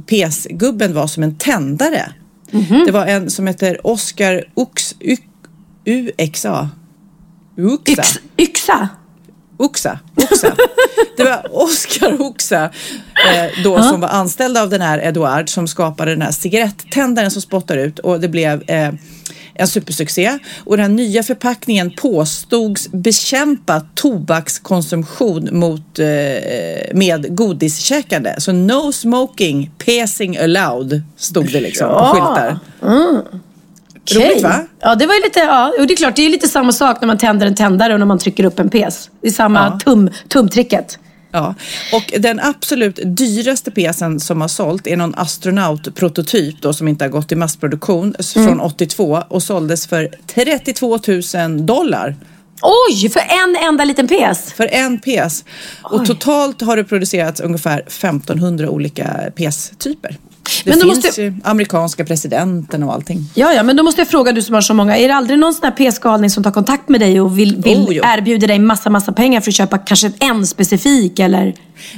PS-gubben 0.06 0.94
var 0.94 1.08
som 1.08 1.24
en 1.24 1.36
tändare. 1.36 2.14
Det 2.86 2.92
var 2.92 3.06
en 3.06 3.30
som 3.30 3.48
heter 3.48 3.88
Oscar 3.88 4.44
Ux, 4.56 4.96
U, 5.00 5.18
UXA. 5.86 6.70
Uxa. 7.58 7.92
Yx, 7.92 8.20
yxa? 8.38 8.90
Oxa. 9.60 10.00
Oxa. 10.16 10.56
Det 11.18 11.24
var 11.24 11.46
Oscar 11.52 12.22
Oxa 12.22 12.64
eh, 12.64 13.64
då 13.64 13.84
som 13.84 14.02
var 14.02 14.10
anställd 14.10 14.58
av 14.58 14.70
den 14.70 14.82
här 14.82 15.00
Eduard 15.00 15.50
som 15.50 15.68
skapade 15.68 16.12
den 16.12 16.22
här 16.22 16.32
cigarettändaren 16.32 17.32
som 17.32 17.42
spottar 17.42 17.78
ut 17.78 18.00
och 18.00 18.20
det 18.20 18.28
blev 18.28 18.64
eh, 18.68 18.94
en 19.54 19.68
supersuccé. 19.68 20.40
Och 20.66 20.78
den 20.78 20.86
här 20.86 20.96
nya 20.96 21.24
förpackningen 21.24 21.92
påstods 21.92 22.92
bekämpa 22.92 23.82
tobakskonsumtion 23.96 25.50
mot, 25.52 26.00
eh, 26.00 26.06
med 26.94 27.36
godiskäkande. 27.36 28.36
Så 28.38 28.52
no 28.52 28.92
smoking, 28.92 29.72
passing 29.86 30.38
allowed 30.38 31.02
stod 31.18 31.52
det 31.52 31.62
liksom 31.62 31.90
på 31.90 32.06
skyltar. 32.06 32.60
Roligt, 34.16 34.44
va? 34.44 34.66
Ja, 34.82 34.96
det 34.96 35.06
var 35.06 35.14
ju 35.16 35.22
lite, 35.22 35.40
ja, 35.40 35.74
och 35.80 35.88
det 35.88 35.94
är 35.94 35.96
klart, 35.98 36.16
det 36.16 36.26
är 36.26 36.30
lite 36.30 36.48
samma 36.48 36.72
sak 36.72 37.02
när 37.02 37.08
man 37.08 37.18
tänder 37.18 37.48
en 37.48 37.56
tändare 37.56 37.94
och 37.94 38.00
när 38.00 38.06
man 38.06 38.20
trycker 38.20 38.44
upp 38.44 38.60
en 38.60 38.70
pes. 38.70 39.10
Det 39.22 39.28
är 39.28 39.32
samma 39.32 39.60
Ja. 39.60 39.80
tum, 39.86 40.10
tumtricket. 40.28 41.00
Ja, 41.32 41.56
och 41.94 42.14
den 42.20 42.40
absolut 42.40 43.00
dyraste 43.04 43.72
pjäsen 43.72 44.20
som 44.20 44.42
har 44.42 44.48
sålt 44.48 44.88
är 44.88 44.98
någon 44.98 45.16
astronautprototyp 45.16 46.62
då 46.62 46.74
som 46.74 46.88
inte 46.88 47.04
har 47.06 47.10
gått 47.10 47.32
i 47.32 47.36
massproduktion 47.36 48.16
Mm. 48.36 48.48
från 48.48 48.60
82 48.60 49.24
och 49.30 49.44
såldes 49.44 49.88
för 49.88 50.10
32 50.28 51.00
000 51.48 51.66
dollar 51.66 52.16
Oj, 52.62 53.10
för 53.10 53.20
en 53.20 53.56
enda 53.68 53.84
liten 53.84 54.08
pes? 54.08 54.54
för 54.54 54.68
en 54.72 55.00
pjäs. 55.00 55.44
Och 55.84 56.06
totalt 56.06 56.62
har 56.62 56.78
det 56.78 56.84
producerats 56.84 57.42
ungefär 57.42 57.80
1500 57.80 58.70
olika 58.70 59.10
pjästyper. 59.36 60.18
Det 60.64 60.70
Men 60.70 60.80
finns 60.80 61.06
måste- 61.06 61.22
ju 61.22 61.34
amerikanska 61.44 62.06
presidenten 62.06 62.84
och 62.84 62.94
allting. 62.94 63.26
Ja, 63.34 63.54
ja, 63.54 63.64
men 63.64 63.76
då 63.76 63.84
måste 63.84 64.02
jag 64.02 64.08
fråga 64.08 64.32
du 64.32 64.42
som 64.42 64.54
har 64.56 64.62
så 64.62 64.74
många. 64.74 64.98
Är 64.98 65.08
det 65.08 65.16
aldrig 65.16 65.40
någon 65.40 65.54
sån 65.54 65.64
här 65.64 65.72
PS-galning 65.92 66.30
som 66.30 66.44
tar 66.44 66.52
kontakt 66.52 66.90
med 66.90 67.00
dig 67.02 67.22
och 67.22 67.40
vill, 67.40 67.56
vill 67.58 67.78
Oh, 67.78 67.88
jo. 67.94 68.04
erbjuda 68.06 68.48
dig 68.48 68.60
massa, 68.60 68.90
massa 68.90 69.12
pengar 69.12 69.42
för 69.42 69.52
att 69.52 69.56
köpa 69.56 69.78
kanske 69.78 70.12
en 70.20 70.48
specifik 70.48 71.20
eller? 71.20 71.54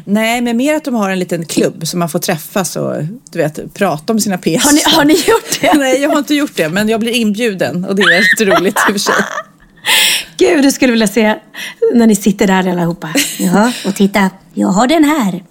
Nej, 0.05 0.41
men 0.41 0.57
mer 0.57 0.75
att 0.75 0.83
de 0.83 0.95
har 0.95 1.09
en 1.09 1.19
liten 1.19 1.45
klubb 1.45 1.87
som 1.87 1.99
man 1.99 2.09
får 2.09 2.19
träffas 2.19 2.75
och 2.75 2.93
du 3.31 3.39
vet, 3.39 3.73
prata 3.73 4.13
om 4.13 4.19
sina 4.19 4.37
pjäser. 4.37 4.67
Har 4.67 4.73
ni, 4.73 4.81
har 4.95 5.05
ni 5.05 5.13
gjort 5.13 5.61
det? 5.61 5.73
Nej, 5.77 6.01
jag 6.01 6.09
har 6.09 6.17
inte 6.17 6.33
gjort 6.35 6.55
det, 6.55 6.69
men 6.69 6.89
jag 6.89 6.99
blir 6.99 7.11
inbjuden 7.11 7.85
och 7.85 7.95
det 7.95 8.01
är 8.01 8.19
lite 8.41 8.55
roligt 8.57 8.75
i 8.89 8.91
och 8.91 8.93
för 8.93 8.99
sig. 8.99 9.13
Gud, 10.37 10.63
du 10.63 10.71
skulle 10.71 10.91
vilja 10.91 11.07
se 11.07 11.35
när 11.93 12.07
ni 12.07 12.15
sitter 12.15 12.47
där 12.47 12.69
allihopa. 12.69 13.09
Ja, 13.39 13.71
och 13.85 13.95
titta, 13.95 14.29
jag 14.53 14.67
har 14.67 14.87
den 14.87 15.03
här. 15.03 15.43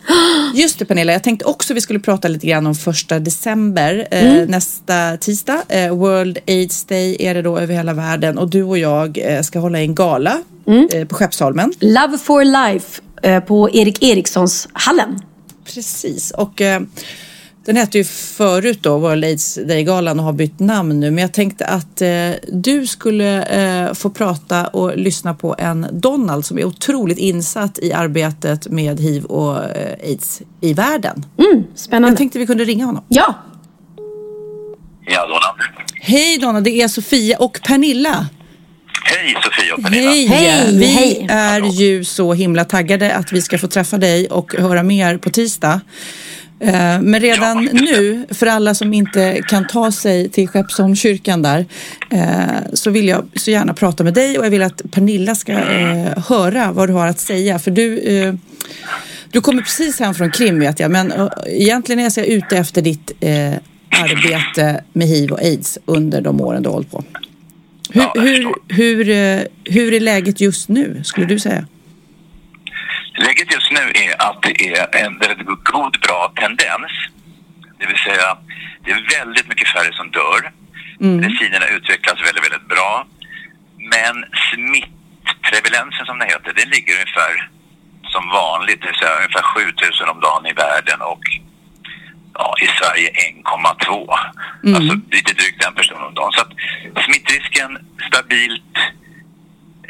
Just 0.55 0.79
det 0.79 0.85
Pernilla, 0.85 1.13
jag 1.13 1.23
tänkte 1.23 1.45
också 1.45 1.75
vi 1.75 1.81
skulle 1.81 1.99
prata 2.01 2.29
lite 2.29 2.47
grann 2.47 2.67
om 2.67 2.75
första 2.75 3.19
december 3.19 4.09
eh, 4.11 4.33
Mm. 4.35 4.51
nästa 4.51 5.17
tisdag. 5.17 5.63
Eh, 5.69 5.95
World 5.97 6.39
AIDS 6.47 6.85
Day 6.85 7.17
är 7.21 7.35
det 7.35 7.43
då 7.43 7.59
över 7.59 7.75
hela 7.75 7.93
världen 7.95 8.39
och 8.39 8.51
du 8.51 8.63
och 8.63 8.79
jag 8.79 9.19
eh, 9.19 9.43
ska 9.43 9.59
hålla 9.59 9.79
en 9.81 9.95
gala 9.95 10.39
Mm. 10.67 10.89
eh, 10.93 11.05
på 11.07 11.15
Skeppsholmen. 11.15 11.73
Love 11.81 12.19
for 12.19 12.45
life 12.73 13.01
eh, 13.23 13.41
på 13.41 13.71
Erik 13.71 14.03
Erikssons 14.03 14.69
hallen. 14.73 15.19
Precis, 15.75 16.31
och 16.31 16.61
eh, 16.61 16.81
den 17.65 17.77
hette 17.77 17.99
ju 17.99 18.05
förut 18.05 18.79
då 18.83 18.99
World 18.99 19.25
AIDS 19.25 19.55
Day-galan 19.55 20.19
och 20.19 20.25
har 20.25 20.33
bytt 20.33 20.59
namn 20.61 21.01
nu. 21.01 21.11
Men 21.11 21.23
jag 21.23 21.33
tänkte 21.33 21.67
att 21.67 22.03
eh, 22.03 22.31
du 22.53 22.87
skulle 22.87 23.43
eh, 23.43 23.95
få 23.95 24.11
prata 24.11 24.67
och 24.67 24.97
lyssna 24.97 25.35
på 25.35 25.55
en 25.59 25.87
Donald 25.93 26.45
som 26.47 26.59
är 26.59 26.65
otroligt 26.65 27.19
insatt 27.19 27.79
i 27.79 27.93
arbetet 27.93 28.67
med 28.69 29.01
hiv 29.01 29.25
och 29.25 29.65
eh, 29.65 29.97
aids 30.09 30.43
i 30.61 30.75
världen. 30.75 31.25
Mm, 31.39 31.65
spännande. 31.75 32.09
Jag 32.09 32.19
tänkte 32.19 32.39
vi 32.39 32.47
kunde 32.47 32.65
ringa 32.65 32.85
honom. 32.87 33.05
Ja, 33.09 33.35
Ja, 35.13 35.21
Donald. 35.27 35.57
Hej 36.03 36.39
Donna, 36.39 36.61
det 36.61 36.71
är 36.71 36.89
Sofia 36.89 37.39
och 37.39 37.61
Pernilla. 37.63 38.27
Hej 39.05 39.37
Sofia 39.45 39.75
och 39.75 39.83
Pernilla. 39.83 40.11
Hej! 40.11 40.27
Hej, 40.27 40.79
Vi 40.79 40.87
hej. 40.87 41.27
är 41.31 41.61
ju 41.61 42.05
så 42.05 42.35
himla 42.35 42.65
taggade 42.65 43.15
att 43.15 43.33
vi 43.33 43.43
ska 43.43 43.59
få 43.59 43.67
träffa 43.69 43.99
dig 43.99 44.27
och 44.29 44.55
höra 44.55 44.83
mer 44.83 45.19
på 45.19 45.31
tisdag. 45.31 45.81
Eh, 46.61 47.01
Men 47.01 47.21
redan 47.21 47.65
nu, 47.65 48.27
för 48.31 48.47
alla 48.47 48.75
som 48.75 48.95
inte 48.95 49.43
kan 49.49 49.67
ta 49.67 49.93
sig 49.93 50.29
till 50.29 50.49
Skeppsholmskyrkan 50.49 51.43
där, 51.43 51.67
eh, 52.11 52.75
så 52.75 52.91
vill 52.91 53.09
jag 53.09 53.25
så 53.35 53.51
gärna 53.51 53.75
prata 53.75 54.05
med 54.05 54.15
dig 54.15 54.39
och 54.39 54.45
jag 54.45 54.51
vill 54.51 54.63
att 54.63 54.83
Pernilla 54.91 55.35
ska 55.35 55.53
eh, 55.53 56.19
höra 56.29 56.73
vad 56.73 56.89
du 56.89 56.93
har 56.93 57.07
att 57.07 57.19
säga. 57.19 57.59
För 57.59 57.71
du, 57.71 58.39
du 59.31 59.41
kommer 59.41 59.63
precis 59.63 60.01
hem 60.01 60.15
från 60.15 60.31
Krim 60.31 60.61
vet 60.61 60.81
jag, 60.81 60.91
men 60.91 61.13
egentligen 61.47 62.07
är 62.07 62.19
jag 62.19 62.27
ute 62.27 62.57
efter 62.57 62.83
ditt 62.83 63.13
arbete 63.91 64.85
med 64.93 65.07
hiv 65.09 65.33
och 65.33 65.39
aids 65.41 65.79
under 65.85 66.21
de 66.21 66.41
åren 66.41 66.63
du 66.63 66.69
har 66.69 66.75
hållit 66.75 66.91
på. 66.91 67.05
Hur, 67.93 68.21
hur, 68.21 68.55
hur, 68.69 69.05
hur 69.65 69.93
är 69.95 70.01
läget 70.01 70.41
just 70.41 70.69
nu, 70.69 71.01
skulle 71.05 71.27
du 71.27 71.39
säga? 71.39 71.67
Läget 73.27 73.53
just 73.53 73.71
nu 73.71 73.85
är 74.05 74.13
att 74.29 74.43
det 74.43 74.55
är 74.75 75.05
en 75.05 75.19
väldigt 75.19 75.47
god, 75.65 75.95
bra 76.07 76.33
tendens. 76.37 76.93
Det 77.79 77.87
vill 77.87 77.99
säga, 77.99 78.29
det 78.85 78.91
är 78.91 79.19
väldigt 79.19 79.49
mycket 79.49 79.69
färre 79.69 79.93
som 79.93 80.11
dör. 80.11 80.53
Medicinerna 80.99 81.67
utvecklas 81.67 82.27
väldigt, 82.27 82.45
väldigt 82.45 82.69
bra. 82.69 83.07
Men 83.95 84.15
smittprevalensen 84.49 86.07
som 86.07 86.19
det 86.19 86.25
heter, 86.25 86.53
det 86.57 86.69
ligger 86.75 86.95
ungefär 86.95 87.49
som 88.15 88.29
vanligt, 88.29 88.81
det 88.81 88.87
vill 88.87 89.01
säga 89.01 89.17
ungefär 89.17 89.43
7000 89.43 90.09
om 90.09 90.21
dagen 90.21 90.47
i 90.47 90.53
världen 90.53 91.01
och 91.01 91.25
ja, 92.35 92.55
i 92.65 92.67
Sverige 92.79 93.09
1,2. 93.45 94.15
Alltså 94.77 94.95
lite 95.11 95.33
drygt 95.33 95.65
en 95.67 95.75
person 95.75 96.03
om 96.03 96.15
dagen. 96.15 96.33
Så 96.33 96.41
att 96.41 96.53
smittrisken 97.05 97.71
stabilt, 98.09 98.77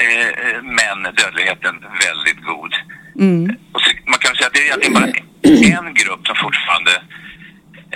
eh, 0.05 0.63
men 0.63 0.99
dödligheten 1.15 1.75
väldigt 2.07 2.45
god. 2.45 2.75
Så, 3.83 3.89
man 4.13 4.19
kan 4.25 4.35
säga 4.35 4.47
att 4.47 4.55
det 4.57 4.63
är 4.63 4.69
egentligen 4.69 4.95
bara 5.01 5.11
en 5.89 5.95
grupp 6.03 6.23
som 6.29 6.37
fortfarande 6.47 6.95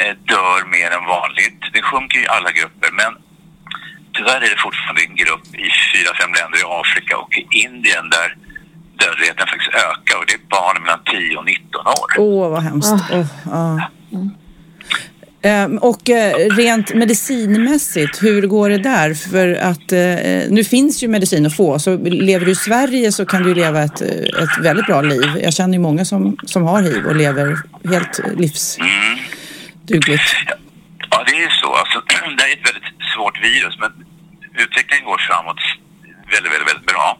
eh, 0.00 0.14
dör 0.32 0.60
mer 0.76 0.90
än 0.96 1.04
vanligt. 1.16 1.60
Det 1.74 1.82
sjunker 1.82 2.18
i 2.26 2.28
alla 2.36 2.50
grupper, 2.58 2.90
men 3.00 3.12
tyvärr 4.16 4.40
är 4.46 4.50
det 4.54 4.60
fortfarande 4.66 5.02
en 5.08 5.16
grupp 5.22 5.46
i 5.66 5.68
fyra, 5.92 6.10
fem 6.20 6.32
länder 6.38 6.58
i 6.62 6.66
Afrika 6.80 7.12
och 7.22 7.32
i 7.40 7.42
Indien 7.64 8.06
där 8.16 8.28
dödligheten 9.02 9.46
faktiskt 9.52 9.74
ökar 9.88 10.16
och 10.20 10.26
det 10.28 10.34
är 10.40 10.44
barn 10.56 10.76
mellan 10.82 11.02
10 11.04 11.36
och 11.40 11.44
19 11.44 11.86
år. 12.00 12.08
Åh, 12.18 12.50
vad 12.50 12.62
hemskt. 12.62 12.92
Åh, 13.12 13.26
ja. 13.44 13.90
Ehm, 14.12 14.30
Och 15.80 16.10
eh, 16.10 16.34
rent 16.56 16.94
medicinmässigt, 16.94 18.22
hur 18.22 18.42
går 18.46 18.68
det 18.68 18.78
där? 18.78 19.14
För 19.14 19.54
att 19.54 19.92
eh, 19.92 20.50
nu 20.54 20.64
finns 20.64 21.02
ju 21.02 21.08
medicin 21.08 21.46
att 21.46 21.56
få, 21.56 21.78
så 21.78 21.96
lever 21.96 22.46
du 22.46 22.52
i 22.52 22.54
Sverige 22.54 23.12
så 23.12 23.26
kan 23.26 23.42
du 23.42 23.54
leva 23.54 23.82
ett, 23.82 24.00
eh, 24.00 24.42
ett 24.42 24.58
väldigt 24.60 24.86
bra 24.86 25.02
liv. 25.02 25.28
Jag 25.42 25.54
känner 25.54 25.74
ju 25.74 25.80
många 25.80 26.04
som, 26.04 26.36
som 26.46 26.62
har 26.62 26.82
hiv 26.82 27.06
och 27.06 27.16
lever 27.16 27.58
helt 27.92 28.20
livsdugligt. 28.36 30.28
Ja, 31.10 31.24
det 31.26 31.32
är 31.38 31.40
ju 31.40 31.50
så. 31.62 31.74
Alltså, 31.74 31.98
det 32.38 32.42
är 32.42 32.52
ett 32.52 32.66
väldigt 32.68 32.90
svårt 33.14 33.36
virus, 33.44 33.74
men 33.80 33.92
utvecklingen 34.64 35.04
går 35.04 35.18
framåt 35.28 35.60
väldigt, 36.32 36.52
väldigt, 36.52 36.68
väldigt 36.70 36.86
bra. 36.92 37.18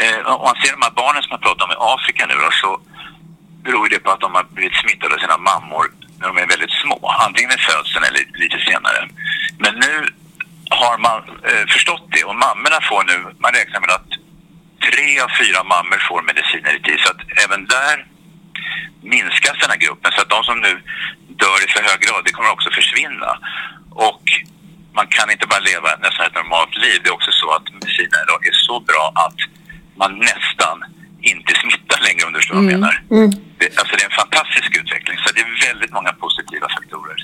Eh, 0.00 0.18
och 0.32 0.44
man 0.48 0.56
ser 0.60 0.72
de 0.76 0.82
här 0.86 0.94
barnen 1.02 1.22
som 1.22 1.32
jag 1.36 1.42
pratar 1.46 1.64
om 1.66 1.72
i 1.76 1.78
Afrika 1.94 2.22
nu 2.30 2.34
då, 2.44 2.50
så 2.62 2.70
beror 3.64 3.88
det 3.88 3.98
på 4.04 4.10
att 4.10 4.20
de 4.20 4.30
har 4.34 4.44
blivit 4.56 4.76
smittade 4.82 5.14
av 5.14 5.18
sina 5.18 5.38
mammor 5.50 5.84
när 6.24 6.34
de 6.34 6.42
är 6.42 6.46
väldigt 6.56 6.80
små. 6.84 6.98
Antingen 7.26 7.50
vid 7.50 7.60
födseln 7.60 8.04
eller 8.04 8.22
lite 8.44 8.58
senare. 8.68 9.00
Men 9.58 9.74
nu 9.74 9.94
har 10.80 10.98
man 10.98 11.18
eh, 11.48 11.66
förstått 11.74 12.06
det. 12.14 12.24
Och 12.24 12.36
mammorna 12.46 12.78
får 12.90 13.02
nu, 13.04 13.16
man 13.44 13.52
räknar 13.52 13.80
med 13.80 13.90
att 13.90 14.10
tre 14.86 15.20
av 15.24 15.30
fyra 15.40 15.60
mammor 15.74 15.98
får 16.08 16.22
mediciner 16.22 16.72
i 16.78 16.80
tid. 16.82 16.98
Så 17.00 17.08
att 17.12 17.22
även 17.44 17.66
där 17.66 17.96
minskas 19.02 19.56
den 19.60 19.70
här 19.70 19.82
gruppen. 19.84 20.12
Så 20.12 20.20
att 20.22 20.34
de 20.36 20.44
som 20.44 20.58
nu 20.66 20.72
dör 21.42 21.58
i 21.64 21.68
för 21.74 21.82
hög 21.90 22.00
grad, 22.04 22.24
det 22.24 22.32
kommer 22.36 22.50
också 22.50 22.70
försvinna. 22.70 23.30
Och 23.90 24.24
man 24.98 25.06
kan 25.06 25.30
inte 25.30 25.46
bara 25.46 25.68
leva 25.70 25.88
nästan 26.04 26.26
ett 26.26 26.40
normalt 26.40 26.76
liv. 26.84 26.96
Det 27.02 27.08
är 27.08 27.18
också 27.20 27.32
så 27.32 27.48
att 27.56 27.72
mediciner 27.72 28.20
idag 28.24 28.46
är 28.50 28.56
så 28.68 28.80
bra 28.80 29.04
att 29.24 29.38
man 30.00 30.12
nästan 30.18 30.76
inte 31.32 31.52
smittar 31.62 31.98
längre 32.06 32.22
om 32.26 32.32
du 32.32 32.38
förstår 32.38 32.54
vad 32.54 32.64
jag 32.64 32.72
menar. 32.72 32.94
Det, 33.60 33.68
alltså 33.78 33.92
det 33.96 34.02
är 34.06 34.10
en 34.12 34.18
fantastisk 34.24 34.70
utveckling. 34.80 35.16
Så 35.22 35.34
det 35.34 35.40
är 35.40 35.68
väldigt 35.68 35.92
många 35.98 36.12
positiva 36.12 36.66
faktorer. 36.76 37.16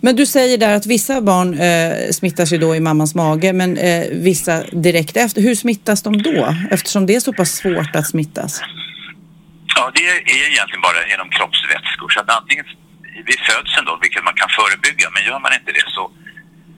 Men 0.00 0.16
du 0.16 0.26
säger 0.26 0.58
där 0.58 0.74
att 0.76 0.86
vissa 0.86 1.20
barn 1.20 1.48
eh, 1.54 2.10
smittas 2.18 2.52
ju 2.52 2.58
då 2.58 2.76
i 2.76 2.80
mammans 2.80 3.14
mage 3.14 3.52
men 3.52 3.70
eh, 3.76 4.04
vissa 4.28 4.54
direkt 4.72 5.16
efter. 5.16 5.40
Hur 5.42 5.54
smittas 5.54 6.02
de 6.02 6.22
då? 6.22 6.54
Eftersom 6.70 7.06
det 7.06 7.14
är 7.14 7.20
så 7.20 7.32
pass 7.32 7.50
svårt 7.62 7.96
att 7.98 8.06
smittas. 8.06 8.62
Ja, 9.76 9.90
det 9.94 10.04
är 10.08 10.16
egentligen 10.52 10.82
bara 10.88 11.00
genom 11.12 11.28
kroppsvätskor. 11.36 12.08
Så 12.14 12.20
att 12.20 12.30
antingen 12.38 12.64
vid 13.28 13.40
födseln 13.50 13.84
då, 13.88 13.98
vilket 14.04 14.24
man 14.28 14.34
kan 14.40 14.48
förebygga, 14.58 15.06
men 15.14 15.20
gör 15.28 15.40
man 15.46 15.52
inte 15.58 15.72
det 15.78 15.86
så 15.96 16.02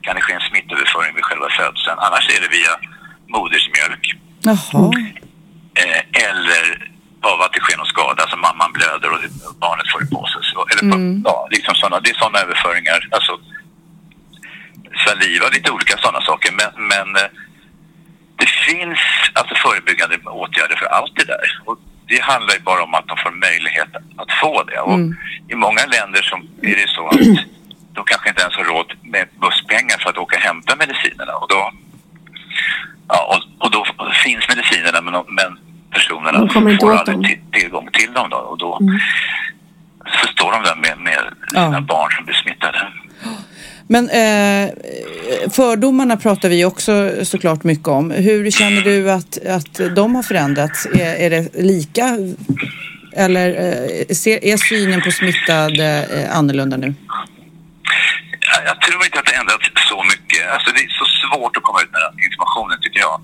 kan 0.05 0.15
det 0.15 0.21
ske 0.25 0.33
en 0.33 0.45
smittöverföring 0.49 1.11
vid 1.17 1.25
själva 1.29 1.49
födseln. 1.61 1.97
Annars 2.07 2.25
är 2.35 2.39
det 2.43 2.49
via 2.57 2.73
modersmjölk 3.35 4.05
Jaha. 4.49 4.91
Eh, 5.81 6.01
eller 6.29 6.89
av 7.21 7.41
att 7.41 7.53
det 7.53 7.59
sker 7.59 7.77
någon 7.77 7.85
skada, 7.95 8.21
alltså 8.21 8.37
mamman 8.37 8.73
blöder 8.73 9.09
och 9.13 9.19
barnet 9.65 9.87
får 9.91 9.99
det 9.99 10.09
på 10.15 10.25
sig. 10.27 10.41
Så, 10.43 10.59
eller 10.71 10.91
på, 10.91 10.97
Mm. 10.97 11.21
ja, 11.25 11.47
liksom 11.51 11.75
såna, 11.75 11.99
det 11.99 12.09
är 12.09 12.13
sådana 12.13 12.39
överföringar, 12.39 12.99
alltså 13.11 13.39
saliva, 15.05 15.47
lite 15.47 15.71
olika 15.71 15.97
sådana 15.97 16.21
saker. 16.21 16.51
Men, 16.51 16.87
men 16.87 17.15
eh, 17.23 17.29
det 18.35 18.49
finns 18.67 18.99
alltså 19.33 19.55
förebyggande 19.55 20.15
åtgärder 20.17 20.75
för 20.75 20.85
allt 20.85 21.15
det 21.15 21.25
där. 21.25 21.47
Och 21.65 21.77
det 22.07 22.19
handlar 22.21 22.53
ju 22.53 22.59
bara 22.59 22.83
om 22.83 22.93
att 22.93 23.07
de 23.07 23.17
får 23.17 23.31
möjlighet 23.31 23.89
att 24.17 24.31
få 24.41 24.63
det. 24.63 24.79
Och 24.79 24.93
Mm. 24.93 25.15
i 25.49 25.55
många 25.55 25.85
länder 25.85 26.21
så 26.21 26.35
är 26.61 26.75
det 26.75 26.89
så 26.89 27.07
att 27.07 27.45
de 27.93 28.05
kanske 28.05 28.29
inte 28.29 28.41
ens 28.41 28.55
har 28.55 28.63
råd 28.63 28.93
med 29.03 29.27
busspengar 29.41 29.97
för 29.97 30.09
att 30.09 30.17
åka 30.17 30.35
och 30.37 30.41
hämta 30.43 30.75
medicinerna. 30.75 31.33
Och 31.35 31.47
då, 31.49 31.71
ja, 33.07 33.19
och, 33.35 33.65
och 33.65 33.71
då 33.71 33.85
finns 34.23 34.47
medicinerna 34.49 35.01
men, 35.01 35.23
men 35.27 35.59
personerna 35.93 36.39
De 36.39 36.49
kommer 36.49 36.71
inte 36.71 36.85
får 36.85 36.93
åt 36.93 37.09
aldrig 37.09 37.41
tillgång 37.51 37.89
till 37.93 38.13
dem. 38.13 38.29
Då, 38.29 38.37
och 38.37 38.57
då 38.57 38.77
Mm. 38.81 38.99
så 40.21 40.27
står 40.27 40.51
de 40.51 40.63
där 40.63 40.75
med, 40.75 40.97
med 40.97 41.19
sina 41.49 41.73
Ja. 41.73 41.81
barn 41.81 42.11
som 42.11 42.25
blir 42.25 42.35
smittade. 42.35 42.87
Men 43.87 44.09
eh, 44.09 44.69
fördomarna 45.51 46.17
pratar 46.17 46.49
vi 46.49 46.65
också 46.65 47.11
såklart 47.25 47.63
mycket 47.63 47.87
om. 47.87 48.11
Hur 48.11 48.51
känner 48.51 48.81
du 48.81 49.11
att, 49.11 49.45
att 49.47 49.95
de 49.95 50.15
har 50.15 50.23
förändrats? 50.23 50.85
Är, 50.85 51.15
är 51.25 51.29
det 51.29 51.55
lika? 51.63 52.17
Eller 53.15 53.47
eh, 53.49 54.51
är 54.53 54.57
synen 54.69 55.01
på 55.01 55.11
smittade 55.11 56.07
eh, 56.13 56.37
annorlunda 56.37 56.77
nu? 56.77 56.93
Jag, 58.39 58.61
jag 58.69 58.81
tror 58.81 59.05
inte 59.05 59.19
att 59.19 59.25
det 59.25 59.35
ändrats 59.35 59.69
så 59.89 60.03
mycket. 60.03 60.41
Alltså 60.53 60.71
det 60.75 60.81
är 60.83 60.89
så 60.89 61.05
svårt 61.23 61.57
att 61.57 61.63
komma 61.63 61.79
ut 61.81 61.91
med 61.91 62.01
den 62.07 62.15
informationen 62.27 62.77
tycker 62.81 62.99
jag. 62.99 63.15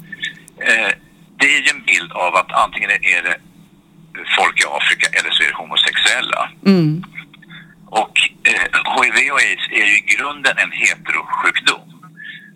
Eh, 0.69 0.91
det 1.39 1.45
är 1.55 1.59
ju 1.65 1.69
en 1.75 1.83
bild 2.09 2.21
av 2.21 2.35
att 2.35 2.51
antingen 2.51 2.91
är 2.91 3.23
det 3.23 3.37
folk 4.37 4.61
i 4.61 4.65
Afrika 4.67 5.07
eller 5.19 5.31
så 5.31 5.43
är 5.43 5.47
det 5.47 5.55
homosexuella. 5.55 6.49
Mm. 6.65 7.03
Och 7.87 8.15
eh, 8.43 8.61
HIV 8.95 9.31
och 9.31 9.39
aids 9.39 9.67
är 9.71 9.85
ju 9.85 9.97
i 9.97 10.15
grunden 10.15 10.57
en 10.57 10.71
heterosjukdom. 10.71 11.89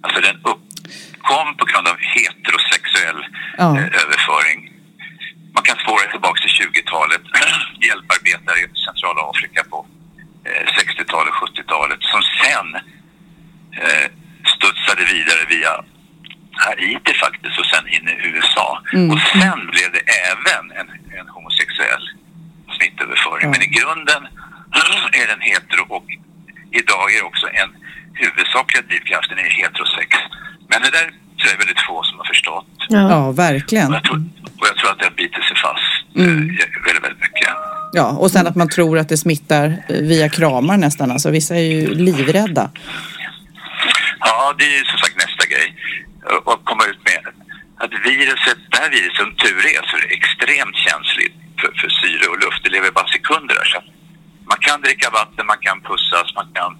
Alltså 0.01 0.22
den 0.22 0.36
uppkom 0.36 1.58
på 1.58 1.66
grund 1.66 1.88
av 1.88 1.97
heterosexuell 2.16 3.20
Ja. 3.58 3.78
eh, 3.78 3.84
överföring. 4.04 4.60
Man 5.56 5.64
kan 5.64 5.78
spåra 5.78 6.12
tillbaka 6.12 6.41
till 6.41 6.56
20-talet. 6.66 7.22
Hjälparbetare 7.88 8.60
i 8.60 8.68
centrala 8.88 9.22
Afrika 9.32 9.64
på 9.70 9.86
eh, 10.45 10.66
60-talet, 10.78 11.34
70-talet 11.34 11.99
som 12.01 12.22
sen 12.41 12.68
eh, 13.84 14.08
studsade 14.56 15.04
vidare 15.14 15.43
via 15.49 15.74
Haiti 16.66 17.14
faktiskt 17.26 17.55
och 17.61 17.66
sen 17.74 17.86
in 17.95 18.05
i 18.14 18.16
USA. 18.32 18.68
Mm. 18.93 19.11
Och 19.14 19.20
sen 19.34 19.59
blev 19.74 19.88
det 19.95 20.03
även 20.32 20.66
en, 20.80 20.88
en 21.20 21.28
homosexuell 21.36 22.03
smittöverföring. 22.76 23.47
Men 23.53 23.61
i 23.68 23.70
grunden 23.78 24.22
är 25.22 25.26
den 25.34 25.41
hetero 25.49 25.84
och 25.97 26.05
idag 26.82 27.05
är 27.14 27.20
det 27.22 27.28
också 27.32 27.47
en 27.61 27.70
huvudsakliga 28.24 28.82
drivkraften 28.89 29.38
är 29.43 29.49
heterosex. 29.61 30.09
Men 30.72 30.78
det 30.86 30.91
där 30.97 31.05
tror 31.38 31.47
jag 31.49 31.53
är 31.57 31.61
väldigt 31.66 31.82
få 31.88 32.03
som 32.03 32.16
har 32.22 32.26
förstått. 32.34 32.68
Ja, 32.89 33.32
verkligen. 33.32 33.88
Och 33.89 33.95
jag 33.95 34.03
tror, 34.03 34.18
och 34.59 34.66
jag 34.70 34.76
tror 34.78 34.89
att 34.91 34.99
det 34.99 35.05
har 35.05 35.18
bitit 35.24 35.43
sig 35.49 35.57
fast 35.66 35.89
Mm. 36.16 36.30
eh, 36.49 36.55
väldigt, 36.86 37.03
väldigt 37.03 37.22
mycket. 37.22 37.49
Ja, 37.93 38.05
och 38.09 38.32
sen 38.32 38.47
att 38.47 38.55
man 38.55 38.70
tror 38.70 38.97
att 38.99 39.09
det 39.09 39.18
smittar 39.18 39.66
eh, 39.89 39.95
via 40.01 40.30
kramar 40.30 40.78
nästan. 40.78 41.11
Alltså, 41.11 41.30
vissa 41.32 41.55
är 41.55 41.59
ju 41.61 41.95
livrädda. 41.95 42.70
Ja, 44.20 44.55
det 44.57 44.64
är 44.64 44.78
ju 44.78 44.84
som 44.86 44.97
sagt 44.99 45.16
nästa 45.16 45.45
grej. 45.53 45.76
Och- 46.26 46.47
Och 46.53 46.65
komma 46.65 46.86
ut 46.86 47.01
med 47.09 47.24
att 47.78 47.93
viruset, 48.05 48.57
det 48.71 48.78
här 48.78 48.89
viruset 48.89 49.17
som 49.17 49.36
tur 49.36 49.57
är 49.65 49.82
så 49.89 49.97
är 49.97 50.01
det 50.01 50.13
extremt 50.19 50.76
känsligt 50.76 51.34
för, 51.59 51.71
för 51.82 51.89
syre 51.89 52.26
och 52.32 52.39
luft. 52.39 52.63
Det 52.63 52.69
lever 52.69 52.91
bara 52.91 53.07
sekunder 53.07 53.55
där. 53.55 53.65
Så 53.65 53.78
att 53.78 53.86
man 54.45 54.57
kan 54.61 54.82
dricka 54.82 55.09
vatten, 55.09 55.45
man 55.45 55.57
kan 55.61 55.82
pussas, 55.82 56.36
man 56.36 56.47
kan 56.53 56.78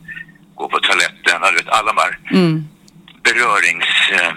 gå 0.56 0.70
på 0.70 0.80
toaletten. 0.80 1.42
vet, 1.56 1.68
Alla 1.70 1.94
de 1.94 2.00
här 2.02 2.14
Mm. 2.32 2.68
berörings... 3.24 3.90
Eh, 4.12 4.34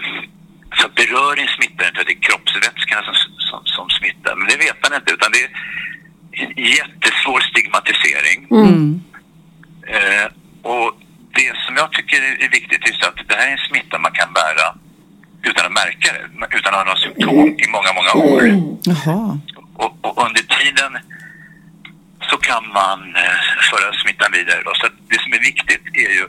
så 0.77 0.85
att 0.85 0.95
beröring 0.95 1.47
smittar 1.47 1.87
inte, 1.87 2.03
det 2.03 2.11
är 2.11 2.21
kroppsvätskorna 2.21 3.01
som, 3.03 3.15
som, 3.49 3.61
som 3.65 3.89
smittar. 3.89 4.35
Men 4.35 4.47
det 4.47 4.57
vet 4.57 4.77
man 4.89 4.99
inte, 4.99 5.13
utan 5.13 5.31
det 5.31 5.41
är 5.43 5.49
en 6.31 6.53
jättesvår 6.77 7.39
stigmatisering. 7.39 8.47
Mm. 8.51 9.01
Eh, 9.87 10.25
och 10.61 10.89
det 11.35 11.57
som 11.65 11.75
jag 11.75 11.91
tycker 11.91 12.17
är 12.45 12.49
viktigt 12.49 12.89
är 12.89 13.07
att 13.07 13.27
det 13.27 13.35
här 13.35 13.47
är 13.47 13.51
en 13.51 13.57
smitta 13.69 13.99
man 13.99 14.11
kan 14.11 14.33
bära 14.33 14.75
utan 15.47 15.65
att 15.65 15.71
märka 15.83 16.07
det, 16.13 16.57
utan 16.57 16.73
att 16.73 16.79
ha 16.79 16.83
några 16.85 16.99
symptom 17.05 17.47
i 17.63 17.67
många, 17.75 17.91
många 17.99 18.13
år. 18.33 18.41
Jaha. 18.91 19.39
Och, 19.73 19.97
och 20.01 20.25
under 20.25 20.41
tiden 20.59 20.91
så 22.29 22.37
kan 22.37 22.63
man 22.79 22.99
eh, 23.15 23.37
föra 23.71 23.93
smittan 24.01 24.31
vidare. 24.31 24.61
Då. 24.65 24.71
Så 24.75 24.87
det 25.09 25.19
som 25.23 25.33
är 25.33 25.39
viktigt 25.51 25.85
är 25.93 26.11
ju 26.17 26.23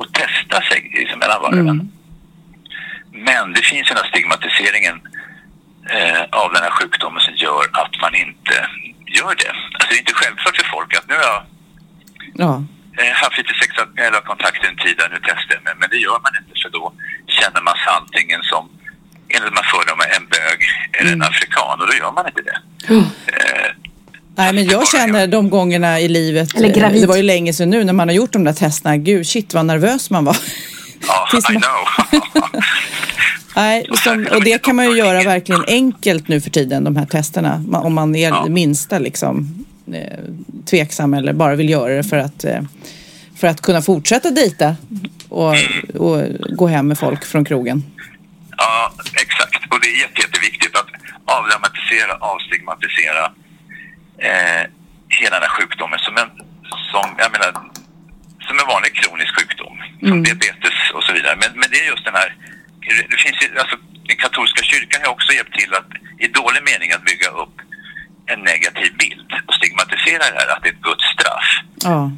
att 0.00 0.12
testa 0.14 0.58
sig 0.68 0.90
liksom 0.98 1.18
mellan 1.18 1.42
varven. 1.42 1.68
Mm. 1.68 1.88
Men 3.12 3.52
det 3.52 3.62
finns 3.62 3.88
den 3.88 3.96
här 3.96 4.08
stigmatiseringen 4.12 4.96
eh, 5.90 6.22
av 6.42 6.52
den 6.52 6.62
här 6.62 6.70
sjukdomen 6.70 7.20
som 7.20 7.34
gör 7.34 7.64
att 7.72 7.94
man 8.00 8.14
inte 8.14 8.56
gör 9.18 9.34
det. 9.42 9.52
Alltså 9.74 9.88
det 9.88 9.94
är 9.94 10.04
inte 10.06 10.14
självklart 10.14 10.56
för 10.56 10.68
folk 10.76 10.94
att 10.96 11.08
nu 11.08 11.14
har 11.14 11.22
jag 11.34 11.42
Ja. 12.34 12.52
eh, 13.00 13.12
haft 13.22 13.38
lite 13.38 13.54
sexuella 13.62 14.20
kontakter 14.20 14.68
en 14.68 14.76
tid 14.76 14.96
nu 15.10 15.18
testar 15.22 15.54
jag 15.54 15.64
mig. 15.64 15.74
Men 15.80 15.88
det 15.90 15.96
gör 15.96 16.18
man 16.24 16.32
inte 16.40 16.54
för 16.62 16.70
då 16.70 16.92
känner 17.40 17.60
man 17.68 17.74
sig 17.82 17.90
antingen 18.00 18.40
som 18.52 18.62
enligt 19.32 19.50
de 19.52 19.56
här 19.60 19.68
fördomarna 19.72 20.10
en 20.18 20.26
bög 20.34 20.58
eller 20.98 21.10
Mm. 21.12 21.22
en 21.22 21.28
afrikan 21.28 21.80
och 21.80 21.86
då 21.90 21.94
gör 22.00 22.12
man 22.12 22.26
inte 22.30 22.42
det. 22.50 22.58
Eh, 22.94 23.70
Nej, 24.40 24.52
men 24.52 24.64
jag 24.66 24.88
känner 24.88 25.26
de 25.26 25.50
gångerna 25.50 26.00
i 26.00 26.08
livet, 26.08 26.54
Eller 26.56 26.74
gravid. 26.74 27.02
det 27.02 27.06
var 27.06 27.16
ju 27.16 27.22
länge 27.22 27.52
sedan 27.52 27.70
nu 27.70 27.84
när 27.84 27.92
man 27.92 28.08
har 28.08 28.14
gjort 28.14 28.32
de 28.32 28.44
där 28.44 28.52
testerna, 28.52 28.96
gud 28.96 29.26
shit 29.26 29.54
vad 29.54 29.66
nervös 29.66 30.10
man 30.10 30.24
var. 30.24 30.36
ja, 31.06 31.28
I 31.50 31.52
man- 31.52 31.62
know. 31.62 32.20
Nej, 33.56 33.86
som, 34.04 34.26
och 34.32 34.44
det 34.44 34.62
kan 34.62 34.76
man 34.76 34.90
ju 34.90 34.96
göra 34.96 35.22
verkligen 35.22 35.64
enkelt 35.66 36.28
nu 36.28 36.40
för 36.40 36.50
tiden, 36.50 36.84
de 36.84 36.96
här 36.96 37.06
testerna. 37.06 37.64
Om 37.72 37.94
man 37.94 38.14
är 38.16 38.44
det 38.44 38.50
minsta 38.50 38.98
liksom, 38.98 39.64
eh, 39.92 40.18
tveksam 40.70 41.14
eller 41.14 41.32
bara 41.32 41.54
vill 41.54 41.68
göra 41.70 41.94
det 41.94 42.04
för 42.04 42.18
att, 42.18 42.44
eh, 42.44 42.60
för 43.36 43.46
att 43.48 43.60
kunna 43.60 43.82
fortsätta 43.82 44.30
dejta 44.30 44.76
och, 45.28 45.54
och 45.94 46.18
gå 46.60 46.66
hem 46.66 46.88
med 46.88 46.98
folk 46.98 47.24
från 47.24 47.44
krogen. 47.44 47.82
Ja, 48.56 48.92
exakt. 49.22 49.72
Och 49.72 49.80
det 49.82 49.88
är 49.88 49.98
jätte, 50.00 50.20
jätteviktigt 50.20 50.74
att 50.80 50.90
avdramatisera, 51.38 52.12
avstigmatisera 52.20 53.24
eh, 54.18 54.62
hela 55.08 55.34
den 55.40 55.42
här 55.48 55.54
sjukdomen 55.58 55.98
som 55.98 56.16
en, 56.16 56.30
som, 56.92 57.06
jag 57.22 57.30
menar, 57.32 57.50
som 58.46 58.54
en 58.60 58.66
vanlig 58.74 58.92
kronisk 59.00 59.32
sjukdom. 59.38 59.76
Som 60.00 60.08
Mm. 60.08 60.22
diabetes 60.22 60.76
och 60.94 61.02
så 61.04 61.12
vidare. 61.12 61.36
Men, 61.42 61.50
men 61.60 61.68
det 61.70 61.76
är 61.82 61.86
just 61.92 62.04
den 62.04 62.14
här, 62.14 62.28
det 63.12 63.18
finns 63.24 63.38
ju, 63.42 63.58
alltså 63.58 63.76
den 64.08 64.16
katolska 64.16 64.62
kyrkan 64.62 65.00
har 65.04 65.10
också 65.16 65.32
hjälpt 65.32 65.54
till 65.60 65.72
att 65.74 65.90
i 66.24 66.26
dålig 66.28 66.62
mening 66.70 66.92
att 66.92 67.04
bygga 67.10 67.28
upp 67.42 67.56
en 68.26 68.40
negativ 68.40 68.90
bild 68.96 69.30
och 69.46 69.54
stigmatisera 69.54 70.18
det 70.32 70.38
här 70.40 70.48
att 70.56 70.62
det 70.62 70.68
är 70.68 70.72
ett 70.72 70.80
Guds 70.90 71.04
straff. 71.14 71.48
Ja, 71.88 72.10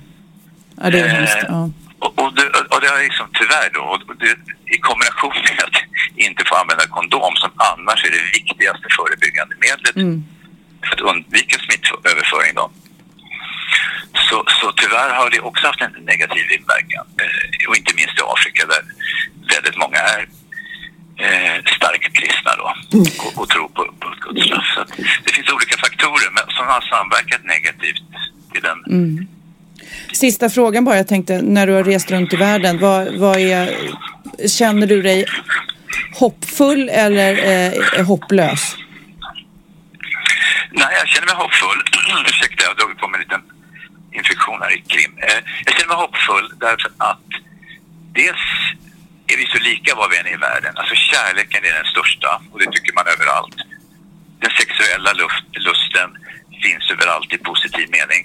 ja 0.82 0.90
det 0.90 1.00
är 1.00 1.08
hemskt. 1.08 1.38
Ja. 1.48 1.70
Och, 2.03 2.12
och, 2.20 2.30
det, 2.36 2.46
och 2.72 2.80
det 2.80 2.88
har 2.92 3.03
liksom 3.09 3.28
tyvärr 3.40 3.70
då, 3.76 3.80
och 3.80 4.16
det, 4.22 4.32
i 4.74 4.78
kombination 4.88 5.36
med 5.48 5.64
att 5.68 5.78
inte 6.16 6.42
få 6.48 6.55
använda 6.55 6.86
kondom 6.86 7.34
som 7.42 7.51
annars 7.70 8.05
är 8.05 8.11
det 8.11 8.24
viktigaste 8.38 8.86
förebyggande 8.98 9.55
medlet 9.66 9.96
Mm. 9.96 10.24
för 10.84 10.92
att 10.94 11.01
undvika 11.11 11.57
smittöverföring 11.59 12.55
då. 12.55 12.70
Så, 14.28 14.44
så 14.61 14.72
tyvärr 14.72 15.11
har 15.18 15.30
det 15.30 15.40
också 15.40 15.66
haft 15.66 15.80
en 15.80 16.05
negativ 16.12 16.46
inverkan. 16.59 17.07
Eh, 17.22 17.68
och 17.68 17.76
inte 17.76 17.94
minst 17.94 18.18
i 18.18 18.22
Afrika 18.34 18.62
där 18.72 18.82
väldigt 19.55 19.78
många 19.82 19.98
är 19.98 20.22
eh, 21.24 21.59
och, 23.26 23.42
och 23.42 23.48
tro 23.48 23.68
på, 23.68 23.82
på. 24.01 24.09
Så 24.74 24.80
att 24.80 24.92
det 25.24 25.32
finns 25.32 25.53
olika 25.53 25.76
faktorer 25.76 26.30
men, 26.36 26.44
som 26.57 26.66
har 26.66 26.80
samverkat 26.80 27.44
negativt 27.44 28.03
till 28.53 28.62
den. 28.62 28.78
Mm. 28.86 29.26
Sista 30.12 30.50
frågan 30.50 30.84
bara, 30.84 30.96
jag 30.96 31.08
tänkte 31.08 31.42
när 31.42 31.66
du 31.66 31.72
har 31.72 31.84
rest 31.84 32.11
runt 32.11 32.32
i 32.32 32.36
världen, 32.36 32.78
vad, 32.78 33.14
vad 33.14 33.36
är, 33.36 33.76
känner 34.48 34.86
du 34.86 35.02
dig 35.02 35.26
hoppfull 36.14 36.88
eller 36.88 37.32
eh, 37.98 38.06
hopplös? 38.06 38.76
Nej, 40.70 40.92
jag 40.98 41.08
känner 41.08 41.26
mig 41.26 41.36
hoppfull. 41.36 41.80
Ursäkta, 42.28 42.62
jag 42.62 42.70
har 42.70 42.74
dragit 42.74 42.98
på 42.98 43.08
mig 43.08 43.18
en 43.18 43.24
liten 43.26 43.42
infektion 44.12 44.58
här 44.62 44.72
i 44.78 44.80
krim. 44.80 45.12
Eh, 45.28 45.40
jag 45.64 45.74
känner 45.74 45.88
mig 45.94 45.96
hoppfull 46.04 46.46
därför 46.66 46.90
att 47.11 47.28
dels 48.20 48.44
är 49.32 49.36
vi 49.36 49.46
så 49.46 49.58
lika 49.70 49.94
var 49.94 50.08
vi 50.08 50.16
än 50.18 50.26
är 50.26 50.34
i 50.38 50.44
världen. 50.50 50.72
Alltså 50.76 50.94
kärleken 50.94 51.64
är 51.68 51.74
den 51.80 51.88
största 51.94 52.30
och 52.52 52.58
det 52.58 52.70
tycker 52.72 52.92
man 52.98 53.06
överallt. 53.14 53.56
Den 54.42 54.52
sexuella 54.61 55.12
luft, 55.12 55.46
lusten 55.66 56.11
finns 56.64 56.84
överallt 56.94 57.32
i 57.32 57.38
positiv 57.38 57.86
mening. 57.98 58.22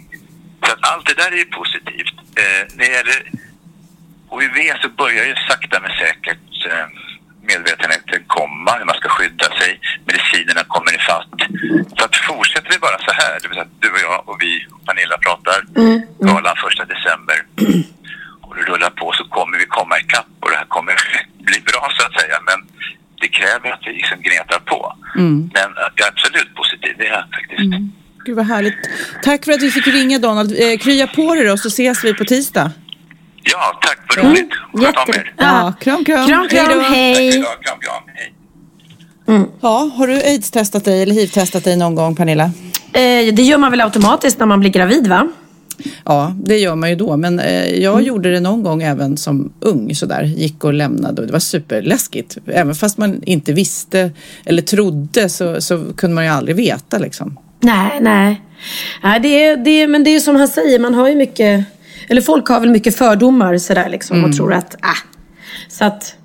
Så 0.65 0.71
att 0.73 0.83
allt 0.91 1.05
det 1.05 1.13
där 1.13 1.31
är 1.31 1.37
ju 1.37 1.45
positivt. 1.45 2.15
Eh, 2.41 2.61
när 2.75 2.85
det 2.85 2.91
gäller 2.97 3.19
HIV 4.31 4.73
så 4.81 4.89
börjar 4.89 5.25
ju 5.25 5.35
sakta 5.49 5.79
men 5.79 5.91
säkert 5.91 6.65
eh, 6.71 6.85
medvetenheten 7.41 8.23
komma, 8.27 8.71
hur 8.79 8.85
man 8.85 8.95
ska 8.95 9.09
skydda 9.09 9.45
sig. 9.59 9.79
Medicinerna 10.05 10.63
kommer 10.67 10.95
ifatt. 10.95 11.39
Så 11.97 12.05
att 12.05 12.15
fortsätter 12.15 12.69
vi 12.71 12.79
bara 12.79 12.97
så 13.07 13.11
här, 13.21 13.33
det 13.41 13.47
vill 13.47 13.55
säga 13.57 13.61
att 13.69 13.81
du 13.81 13.89
och 13.91 13.99
jag 14.09 14.29
och 14.29 14.37
vi 14.41 14.65
och 14.71 14.85
Pernilla 14.85 15.17
pratar 15.17 15.57
Mm. 15.77 16.01
galan 16.19 16.55
första 16.65 16.85
december 16.85 17.37
och 18.41 18.55
det 18.55 18.61
rullar 18.61 18.89
på 18.89 19.11
så 19.13 19.23
kommer 19.23 19.57
vi 19.57 19.65
komma 19.65 19.99
ikapp 19.99 20.27
och 20.39 20.49
det 20.49 20.55
här 20.57 20.65
kommer 20.65 20.95
bli 21.49 21.59
bra 21.69 21.89
så 21.97 22.05
att 22.07 22.19
säga. 22.21 22.37
Men 22.49 22.59
det 23.21 23.27
kräver 23.27 23.71
att 23.71 23.83
vi 23.87 23.91
liksom 23.93 24.21
gnetar 24.21 24.59
på. 24.59 24.95
Mm. 25.15 25.49
Men 25.53 25.69
jag 25.95 26.07
är 26.07 26.11
absolut 26.11 26.55
positiv, 26.55 26.95
det 26.97 27.07
är 27.07 27.11
jag 27.11 27.25
faktiskt. 27.39 27.73
Gud 28.25 28.35
vad 28.35 28.45
härligt. 28.45 28.73
Tack 29.23 29.45
för 29.45 29.51
att 29.51 29.61
vi 29.61 29.71
fick 29.71 29.87
ringa 29.87 30.19
Donald. 30.19 30.51
Eh, 30.51 30.77
krya 30.77 31.07
på 31.07 31.35
dig 31.35 31.43
då 31.45 31.57
så 31.57 31.67
ses 31.67 32.03
vi 32.03 32.13
på 32.13 32.25
tisdag. 32.25 32.71
Ja, 33.43 33.79
tack, 33.81 34.17
vad 34.17 34.25
roligt. 34.25 34.49
Sköt 34.73 35.07
om 35.07 35.13
er. 35.13 35.33
Ja, 35.37 35.73
kram 35.79 36.05
kram. 36.05 36.27
Kram, 36.27 36.47
kram, 36.47 36.67
då. 36.69 36.79
hej. 36.79 37.31
Tack 37.31 37.35
idag, 37.35 37.61
kram, 37.61 37.79
kram. 37.79 38.03
Hej. 38.15 38.33
Ja, 39.61 39.91
har 39.95 40.07
du 40.07 40.13
aids-testat 40.13 40.85
dig 40.85 41.03
eller 41.03 41.15
hiv-testat 41.15 41.63
dig 41.63 41.77
någon 41.77 41.95
gång 41.95 42.15
Pernilla? 42.15 42.43
Eh, 42.93 43.33
det 43.33 43.41
gör 43.41 43.57
man 43.57 43.71
väl 43.71 43.81
automatiskt 43.81 44.39
när 44.39 44.45
man 44.45 44.59
blir 44.59 44.69
gravid 44.69 45.07
va? 45.07 45.27
Ja, 46.05 46.35
det 46.43 46.57
gör 46.57 46.75
man 46.75 46.89
ju 46.89 46.95
då. 46.95 47.17
Men 47.17 47.39
eh, 47.39 47.65
jag 47.65 48.01
gjorde 48.01 48.31
det 48.31 48.39
någon 48.39 48.63
gång 48.63 48.83
även 48.83 49.17
som 49.17 49.53
ung 49.59 49.95
sådär. 49.95 50.23
Gick 50.23 50.63
och 50.63 50.73
lämnade 50.73 51.21
och 51.21 51.27
det 51.27 51.33
var 51.33 51.39
superläskigt. 51.39 52.37
Även 52.45 52.75
fast 52.75 52.97
man 52.97 53.23
inte 53.23 53.53
visste 53.53 54.11
eller 54.45 54.61
trodde 54.61 55.29
så, 55.29 55.61
så 55.61 55.93
kunde 55.97 56.15
man 56.15 56.23
ju 56.23 56.29
aldrig 56.29 56.55
veta 56.55 56.97
liksom. 56.97 57.37
Nej, 57.65 57.99
nej. 58.01 58.41
nej 59.03 59.19
det 59.19 59.43
är, 59.43 59.57
det 59.57 59.69
är, 59.69 59.87
men 59.87 60.03
det 60.03 60.09
är 60.09 60.19
som 60.19 60.35
han 60.35 60.47
säger, 60.47 60.79
man 60.79 60.93
har 60.93 61.09
ju 61.09 61.15
mycket, 61.15 61.65
eller 62.07 62.21
folk 62.21 62.47
har 62.47 62.59
väl 62.59 62.69
mycket 62.69 62.95
fördomar 62.95 63.57
sådär 63.57 63.89
liksom 63.89 64.23
och 64.23 64.35
tror 64.35 64.53
att, 64.53 64.75
ah. 64.81 64.97
Så 65.67 65.85
att, 65.85 66.15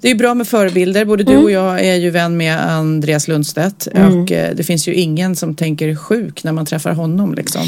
Det 0.00 0.10
är 0.10 0.14
bra 0.14 0.34
med 0.34 0.48
förebilder. 0.48 1.04
Både 1.04 1.24
du 1.24 1.36
och 1.36 1.50
jag 1.50 1.80
är 1.80 1.94
ju 1.94 2.10
vän 2.10 2.36
med 2.36 2.70
Andreas 2.70 3.28
Lundstedt. 3.28 3.86
Och 3.86 4.32
eh, 4.32 4.54
det 4.54 4.64
finns 4.64 4.88
ju 4.88 4.94
ingen 4.94 5.36
som 5.36 5.56
tänker 5.56 5.96
sjuk 5.96 6.44
när 6.44 6.52
man 6.52 6.66
träffar 6.66 6.92
honom 6.92 7.34
liksom. 7.34 7.62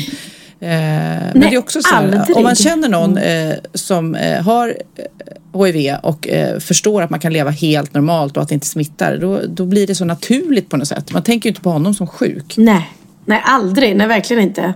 Eh, 0.61 0.69
men 0.69 1.41
det 1.41 1.47
är 1.47 1.59
också 1.59 1.83
så 1.83 1.95
här, 1.95 2.37
om 2.37 2.43
man 2.43 2.55
känner 2.55 2.89
någon 2.89 3.19
eh, 3.19 3.55
som 3.75 4.15
eh, 4.15 4.43
har 4.43 4.69
eh, 4.69 5.65
HIV 5.65 5.95
och 6.03 6.29
eh, 6.29 6.59
förstår 6.59 7.03
att 7.03 7.11
man 7.11 7.21
kan 7.21 7.33
leva 7.33 7.51
helt 7.51 7.95
normalt 7.95 8.37
och 8.37 8.43
att 8.43 8.49
det 8.49 8.55
inte 8.55 8.67
smittar, 8.67 9.17
då, 9.17 9.41
då 9.49 9.67
blir 9.67 9.87
det 9.87 9.95
så 9.95 10.05
naturligt 10.05 10.69
på 10.69 10.77
något 10.77 10.89
sätt. 10.89 11.13
Man 11.13 11.23
tänker 11.23 11.47
ju 11.47 11.51
inte 11.51 11.61
på 11.61 11.71
honom 11.71 11.95
som 11.95 12.07
sjuk. 12.07 12.55
nej. 12.57 12.91
Nej, 13.29 13.43
aldrig. 13.45 13.97
Nej, 13.97 14.07
verkligen 14.07 14.43
inte. 14.43 14.75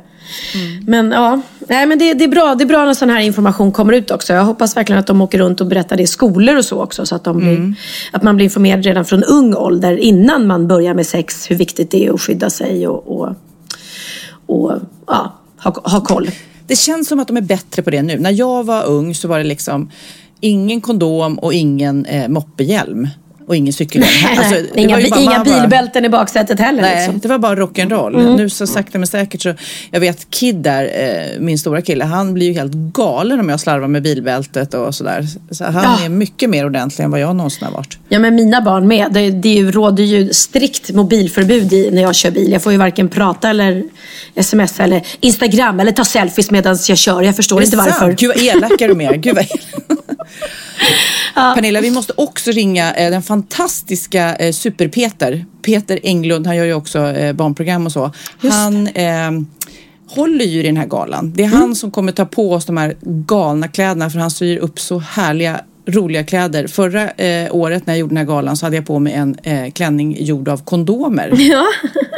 Men 0.87 1.11
ja, 1.11 1.41
nej 1.69 1.87
men 1.87 1.99
det, 1.99 2.15
det, 2.15 2.25
är 2.25 2.29
bra, 2.29 2.55
det 2.55 2.65
är 2.65 2.67
bra 2.67 2.85
när 2.85 2.95
sån 2.95 3.11
här 3.11 3.21
information 3.21 3.73
kommer 3.73 3.93
ut 3.93 4.11
också. 4.11 4.33
Jag 4.33 4.45
hoppas 4.45 4.77
verkligen 4.77 5.01
att 5.01 5.07
de 5.07 5.21
åker 5.23 5.39
runt 5.39 5.61
och 5.61 5.67
berättar 5.67 5.97
det 5.97 6.03
i 6.03 6.07
skolor 6.07 6.57
och 6.57 6.65
så 6.65 6.83
också. 6.83 7.07
Så 7.07 7.15
att, 7.15 7.25
de 7.25 7.39
blir, 7.39 7.75
att 8.13 8.23
man 8.23 8.37
blir 8.37 8.45
informerad 8.45 8.85
redan 8.85 9.05
från 9.05 9.25
ung 9.25 9.55
ålder 9.55 9.97
innan 9.97 10.47
man 10.47 10.69
börjar 10.69 10.95
med 10.95 11.07
sex. 11.07 11.51
Hur 11.51 11.57
viktigt 11.57 11.91
det 11.91 12.07
är 12.07 12.15
att 12.15 12.21
skydda 12.21 12.51
sig 12.51 12.89
och, 12.89 13.21
och, 13.21 13.35
och 14.47 14.73
ja, 15.07 15.40
ha, 15.65 15.81
ha 15.85 16.01
koll. 16.01 16.31
Det 16.67 16.77
känns 16.77 17.09
som 17.09 17.21
att 17.21 17.29
de 17.29 17.37
är 17.37 17.41
bättre 17.41 17.83
på 17.83 17.91
det 17.91 18.03
nu. 18.03 18.19
När 18.19 18.31
jag 18.31 18.65
var 18.65 18.85
ung 18.85 19.15
så 19.15 19.29
var 19.29 19.39
det 19.39 19.45
liksom 19.45 19.91
ingen 20.41 20.81
kondom 20.81 21.39
och 21.39 21.55
ingen 21.55 22.05
eh, 22.05 22.29
moppehjälm. 22.29 23.09
Och 23.51 23.57
ingen 23.57 23.73
cykelhjälm. 23.73 24.39
Alltså, 24.39 24.55
inga 24.75 25.01
inga 25.01 25.31
bara- 25.31 25.45
bilbälten 25.45 26.05
i 26.05 26.09
baksätet 26.09 26.61
heller. 26.61 26.83
Nej, 26.83 26.97
liksom. 26.97 27.19
det 27.21 27.29
var 27.29 27.39
bara 27.39 27.57
rock'n'roll. 27.57 28.21
Mm. 28.21 28.37
Nu 28.37 28.51
så 28.51 28.67
sakta 28.67 28.99
men 28.99 29.07
säkert 29.07 29.43
så, 29.43 29.55
jag 29.91 30.01
vet 30.01 30.31
Kid 30.31 30.57
där, 30.57 30.85
eh, 30.85 31.41
min 31.41 31.59
stora 31.59 31.83
kille, 31.83 32.05
han 32.05 32.35
blir 32.35 32.47
ju 32.47 32.53
helt 32.53 32.73
galen 32.73 33.41
om 33.41 33.49
jag 33.49 33.61
slarvar 33.61 33.89
med 33.89 34.03
bilbältet 34.03 34.75
och 34.75 34.95
sådär. 34.95 35.27
Så 35.51 35.65
han 35.65 35.75
Ja. 36.01 36.05
är 36.05 36.09
mycket 36.09 36.51
mer 36.51 36.67
ordentlig 36.67 37.05
än 37.05 37.11
vad 37.11 37.21
jag 37.21 37.37
någonsin 37.37 37.65
har 37.65 37.73
varit. 37.73 37.99
Ja 38.09 38.19
men 38.19 38.35
mina 38.35 38.61
barn 38.61 38.87
med. 38.89 39.13
Det, 39.13 39.31
det 39.31 39.63
råder 39.63 40.05
ju 40.05 40.33
strikt 40.33 40.91
mobilförbud 40.95 41.73
i, 41.73 41.91
när 41.93 42.03
jag 42.03 42.15
kör 42.15 42.31
bil. 42.31 42.53
Jag 42.53 42.63
får 42.63 42.73
ju 42.73 42.79
varken 42.79 43.09
prata 43.09 43.51
eller 43.51 43.83
smsa 44.43 44.83
eller 44.85 45.03
Instagram 45.21 45.81
eller 45.81 45.93
ta 45.93 46.05
selfies 46.05 46.51
medan 46.51 46.79
jag 46.89 46.99
kör. 46.99 47.23
Jag 47.23 47.37
förstår 47.37 47.63
inte 47.63 47.77
varför. 47.77 47.91
sant? 47.93 48.21
Gud 48.21 48.29
vad 48.29 48.45
elaka 48.45 48.89
de 48.89 49.01
är. 49.01 49.15
Gud 49.15 49.35
vad 49.37 49.47
Pernilla, 51.55 51.81
vi 51.81 51.91
måste 51.91 52.13
också 52.17 52.51
ringa 52.51 52.95
eh, 52.95 53.11
den 53.11 53.23
fantastiska 53.41 54.37
eh, 54.37 54.53
Super-Peter. 54.53 55.45
Peter 55.63 56.01
Englund, 56.03 56.47
han 56.47 56.57
gör 56.57 56.65
ju 56.65 56.75
också 56.75 56.99
eh, 56.99 57.33
barnprogram 57.33 57.87
och 57.87 57.93
så. 57.93 58.13
Han 58.39 58.87
eh, 58.87 59.31
håller 60.09 60.45
ju 60.45 60.61
i 60.61 60.63
den 60.63 60.77
här 60.77 60.87
galan. 60.87 61.33
Det 61.37 61.45
är 61.45 61.49
han 61.49 61.75
som 61.75 61.91
kommer 61.91 62.13
ta 62.13 62.25
på 62.25 62.53
oss 62.53 62.67
de 62.67 62.77
här 62.77 62.97
galna 63.03 63.69
kläderna 63.69 64.11
för 64.11 64.19
han 64.19 64.31
syr 64.31 64.59
upp 64.59 64.81
så 64.81 64.99
härliga 64.99 65.61
roliga 65.87 66.25
kläder. 66.25 66.67
Förra 66.67 67.11
eh, 67.11 67.55
året 67.55 67.87
när 67.87 67.95
jag 67.95 67.99
gjorde 67.99 68.11
den 68.11 68.17
här 68.17 68.25
galan 68.25 68.57
så 68.57 68.67
hade 68.67 68.77
jag 68.77 68.87
på 68.87 68.99
mig 68.99 69.13
en 69.13 69.37
eh, 69.43 69.71
klänning 69.71 70.25
gjord 70.25 70.49
av 70.49 70.65
kondomer. 70.65 71.33
Ja. 71.51 71.65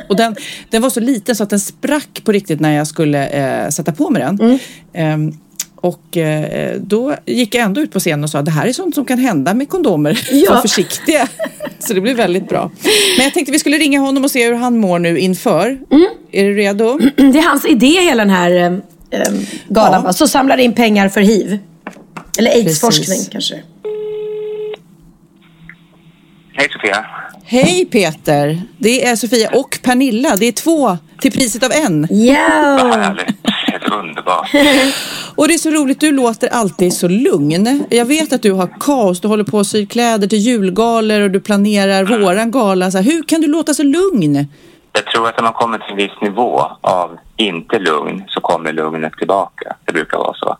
Och 0.08 0.16
den, 0.16 0.36
den 0.70 0.82
var 0.82 0.90
så 0.90 1.00
liten 1.00 1.36
så 1.36 1.42
att 1.42 1.50
den 1.50 1.60
sprack 1.60 2.22
på 2.24 2.32
riktigt 2.32 2.60
när 2.60 2.72
jag 2.72 2.86
skulle 2.86 3.26
eh, 3.26 3.68
sätta 3.68 3.92
på 3.92 4.10
mig 4.10 4.22
den. 4.22 4.58
Ehm, 4.92 5.32
och 5.82 6.16
eh, 6.16 6.76
då 6.80 7.14
gick 7.26 7.54
jag 7.54 7.62
ändå 7.64 7.80
ut 7.80 7.92
på 7.92 7.98
scenen 8.00 8.24
och 8.24 8.30
sa 8.30 8.42
det 8.42 8.50
här 8.50 8.66
är 8.66 8.72
sånt 8.72 8.94
som 8.94 9.04
kan 9.04 9.18
hända 9.18 9.54
med 9.54 9.68
kondomer. 9.68 10.18
Ja. 10.32 10.54
Var 10.54 10.60
försiktiga. 10.60 11.28
så 11.78 11.94
det 11.94 12.00
blev 12.00 12.16
väldigt 12.16 12.48
bra. 12.48 12.70
Men 13.16 13.24
jag 13.24 13.34
tänkte 13.34 13.52
vi 13.52 13.58
skulle 13.58 13.78
ringa 13.78 14.00
honom 14.00 14.24
och 14.24 14.30
se 14.30 14.46
hur 14.46 14.54
han 14.54 14.78
mår 14.78 14.98
nu 14.98 15.18
inför. 15.18 15.78
Är 16.32 16.44
du 16.44 16.54
redo? 16.56 16.98
Det 17.16 17.38
är 17.38 17.48
hans 17.48 17.66
idé 17.66 18.00
hela 18.00 18.24
den 18.24 18.30
här 18.34 18.50
eh, 18.50 19.20
eh, 19.20 19.32
galan. 19.68 20.02
va? 20.04 20.12
Så 20.12 20.28
samlar 20.28 20.58
in 20.58 20.72
pengar 20.74 21.08
för 21.08 21.20
hiv. 21.20 21.58
Eller 22.38 22.50
aidsforskning 22.50 23.18
kanske. 23.32 23.54
Hej 26.54 26.68
Sofia. 26.72 27.06
Hej 27.44 27.84
Peter! 27.90 28.62
Det 28.78 29.04
är 29.06 29.16
Sofia 29.16 29.48
och 29.52 29.78
Pernilla. 29.82 30.36
Det 30.36 30.46
är 30.46 30.52
två 30.52 30.98
till 31.20 31.32
priset 31.32 31.62
av 31.62 31.72
en. 31.72 32.00
Vad 32.10 32.18
Ja. 32.20 32.36
härligt. 32.96 33.36
Helt 33.44 33.92
underbart. 33.92 34.50
Och 35.34 35.48
det 35.48 35.54
är 35.54 35.58
så 35.58 35.70
roligt, 35.70 36.00
du 36.00 36.12
låter 36.12 36.48
alltid 36.48 36.92
så 36.94 37.08
lugn. 37.08 37.84
Jag 37.90 38.04
vet 38.04 38.32
att 38.32 38.42
du 38.42 38.52
har 38.52 38.68
kaos, 38.80 39.20
du 39.20 39.28
håller 39.28 39.44
på 39.44 39.58
att 39.60 39.66
sy 39.66 39.86
kläder 39.86 40.26
till 40.28 40.38
julgalor 40.38 41.20
och 41.20 41.30
du 41.30 41.40
planerar 41.40 42.04
våran 42.20 42.50
gala. 42.50 42.90
Så 42.90 42.98
här, 42.98 43.04
hur 43.04 43.22
kan 43.22 43.40
du 43.40 43.46
låta 43.48 43.74
så 43.74 43.82
lugn? 43.82 44.46
Jag 44.92 45.06
tror 45.06 45.28
att 45.28 45.36
när 45.36 45.42
man 45.44 45.52
kommer 45.52 45.78
till 45.78 45.90
en 45.90 45.96
viss 45.96 46.20
nivå 46.22 46.60
av 46.80 47.10
inte 47.36 47.78
lugn 47.78 48.22
så 48.28 48.40
kommer 48.40 48.72
lugnet 48.72 49.12
tillbaka. 49.18 49.76
Det 49.86 49.92
brukar 49.92 50.18
vara 50.18 50.34
så. 50.34 50.56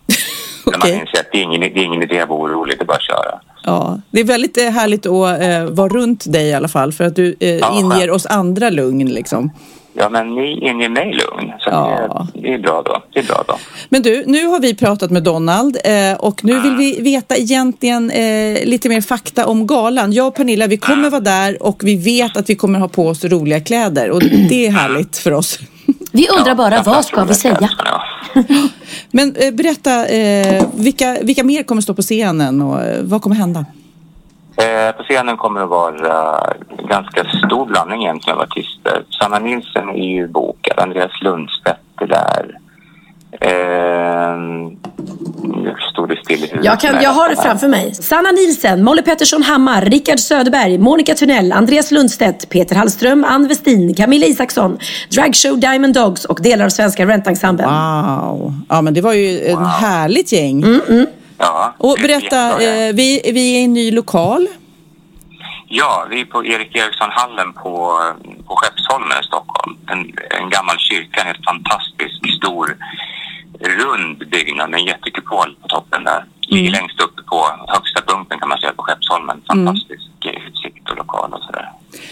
När 0.70 0.78
man 0.78 0.88
inser 0.88 1.20
att 1.20 1.28
det 1.32 1.38
är 1.38 1.42
ingen, 1.42 1.60
det 1.60 1.66
är 1.80 1.84
ingen 1.84 2.02
idé 2.02 2.20
att 2.20 2.28
vara 2.28 2.40
orolig, 2.42 2.78
det 2.78 2.82
är 2.82 2.86
bara 2.86 2.96
att 2.96 3.02
köra. 3.02 3.40
Ja, 3.64 4.00
det 4.10 4.20
är 4.20 4.24
väldigt 4.24 4.58
eh, 4.58 4.64
härligt 4.70 5.06
att 5.06 5.40
eh, 5.42 5.64
vara 5.74 5.88
runt 5.88 6.32
dig 6.32 6.48
i 6.48 6.54
alla 6.54 6.68
fall 6.68 6.92
för 6.92 7.04
att 7.04 7.16
du 7.16 7.36
eh, 7.40 7.48
Ja, 7.56 7.78
inger 7.78 7.90
skönt. 7.98 8.10
oss 8.10 8.26
andra 8.26 8.70
lugn 8.70 9.08
liksom. 9.08 9.50
Ja, 9.94 10.08
men 10.08 10.34
ni 10.34 10.58
inger 10.68 10.88
mig 10.88 11.04
lugn. 11.12 11.52
Så 11.60 11.70
Ja. 11.70 12.26
det, 12.34 12.40
det 12.40 12.54
är 12.54 12.58
bra 12.58 12.82
då. 12.84 13.02
Det 13.12 13.18
är 13.20 13.24
bra 13.24 13.44
då. 13.48 13.56
Men 13.88 14.02
du, 14.02 14.24
nu 14.26 14.46
har 14.46 14.60
vi 14.60 14.74
pratat 14.74 15.10
med 15.10 15.22
Donald 15.22 15.76
eh, 15.84 16.14
och 16.18 16.44
nu 16.44 16.60
vill 16.60 16.76
vi 16.76 17.00
veta 17.02 17.36
egentligen 17.36 18.10
eh, 18.10 18.64
lite 18.64 18.88
mer 18.88 19.00
fakta 19.00 19.46
om 19.46 19.66
galan. 19.66 20.12
Jag 20.12 20.26
och 20.26 20.34
Pernilla, 20.34 20.66
vi 20.66 20.76
kommer 20.76 21.10
vara 21.10 21.20
där 21.20 21.62
och 21.62 21.80
vi 21.84 21.96
vet 21.96 22.36
att 22.36 22.50
vi 22.50 22.54
kommer 22.54 22.78
ha 22.78 22.88
på 22.88 23.08
oss 23.08 23.24
roliga 23.24 23.60
kläder 23.60 24.10
och 24.10 24.20
det 24.48 24.66
är 24.66 24.70
härligt 24.70 25.16
för 25.18 25.32
oss. 25.32 25.58
Vi 26.12 26.28
undrar 26.38 26.54
bara, 26.54 26.82
vad 26.82 27.04
ska 27.04 27.24
vi 27.24 27.34
säga? 27.34 27.70
Ja. 27.84 28.02
Men 29.10 29.36
eh, 29.36 29.50
berätta, 29.50 30.06
eh, 30.06 30.64
vilka, 30.74 31.18
vilka 31.22 31.44
mer 31.44 31.62
kommer 31.62 31.82
stå 31.82 31.94
på 31.94 32.02
scenen 32.02 32.62
och 32.62 32.82
eh, 32.82 33.02
vad 33.02 33.22
kommer 33.22 33.36
hända? 33.36 33.64
Eh, 34.56 34.96
på 34.96 35.02
scenen 35.02 35.36
kommer 35.36 35.60
det 35.60 35.64
att 35.64 35.70
vara 35.70 36.54
ganska 36.88 37.24
stor 37.24 37.66
blandning 37.66 38.02
egentligen 38.02 38.38
av 38.38 38.42
artister. 38.42 39.04
Sanna 39.20 39.38
Nilsson 39.38 39.88
är 39.88 40.14
ju 40.14 40.28
bokad, 40.28 40.78
Andreas 40.78 41.22
Lundstedt 41.22 41.80
är 42.00 42.06
där. 42.06 42.58
Eh, 43.40 44.36
hur 45.42 45.90
står 45.92 46.06
det 46.06 46.16
still 46.24 46.44
i 46.44 46.46
huvudet. 46.46 46.64
Jag, 46.64 46.80
kan, 46.80 47.02
jag 47.02 47.10
har 47.10 47.28
det 47.28 47.36
framför 47.36 47.68
mig. 47.68 47.94
Sanna 47.94 48.30
Nilsen, 48.30 48.84
Molly 48.84 49.02
Pettersson 49.02 49.42
Hammar, 49.42 49.82
Rickard 49.82 50.18
Söderberg, 50.18 50.78
Monica 50.78 51.14
Tunnell, 51.14 51.52
Andreas 51.52 51.90
Lundstedt, 51.90 52.48
Peter 52.48 52.76
Hallström, 52.76 53.24
Ann 53.24 53.48
Westin, 53.48 53.94
Camilla 53.94 54.26
Isaksson, 54.26 54.78
Dragshow 55.10 55.60
Diamond 55.60 55.94
Dogs 55.94 56.24
och 56.24 56.42
delar 56.42 56.64
av 56.64 56.68
Svenska 56.68 57.06
Rentensemblen. 57.06 57.68
Wow. 57.68 58.54
Ja, 58.68 58.82
men 58.82 58.94
det 58.94 59.00
var 59.00 59.12
ju 59.12 59.38
ett 59.38 59.66
härligt 59.80 60.32
gäng. 60.32 60.62
Mm, 60.62 61.06
Ja, 61.44 61.74
Och 61.78 61.96
berätta, 62.02 62.62
eh, 62.62 62.94
vi, 62.94 63.20
vi 63.24 63.54
är 63.54 63.60
i 63.60 63.64
en 63.64 63.72
ny 63.72 63.90
lokal. 63.90 64.46
Ja, 65.68 66.06
vi 66.10 66.20
är 66.20 66.24
på 66.24 66.44
Erik 66.46 66.76
Eriksson-hallen 66.76 67.52
på, 67.52 67.74
på 68.46 68.56
Skeppsholmen 68.56 69.18
i 69.22 69.26
Stockholm. 69.26 69.76
En, 69.86 69.98
en 70.40 70.50
gammal 70.50 70.78
kyrka, 70.78 71.20
en 71.20 71.26
helt 71.26 71.44
fantastisk 71.44 72.36
stor 72.38 72.76
rund 73.80 74.18
byggnad 74.30 74.70
med 74.70 74.80
en 74.80 74.86
jättekupol 74.86 75.56
på 75.62 75.68
toppen 75.68 76.04
där. 76.04 76.24
Ligger 76.40 76.70
längst 76.70 77.00
uppe 77.00 77.22
på 77.22 77.38
högsta 77.68 78.00
punkten 78.06 78.38
kan 78.38 78.48
man 78.48 78.58
säga 78.58 78.72
på 78.76 78.82
Skeppsholmen. 78.82 79.36
Fantastisk 79.46 80.02
utsikt 80.46 80.90
och 80.90 80.96
lokal 80.96 81.32
och 81.32 81.42
sådär. 81.42 81.68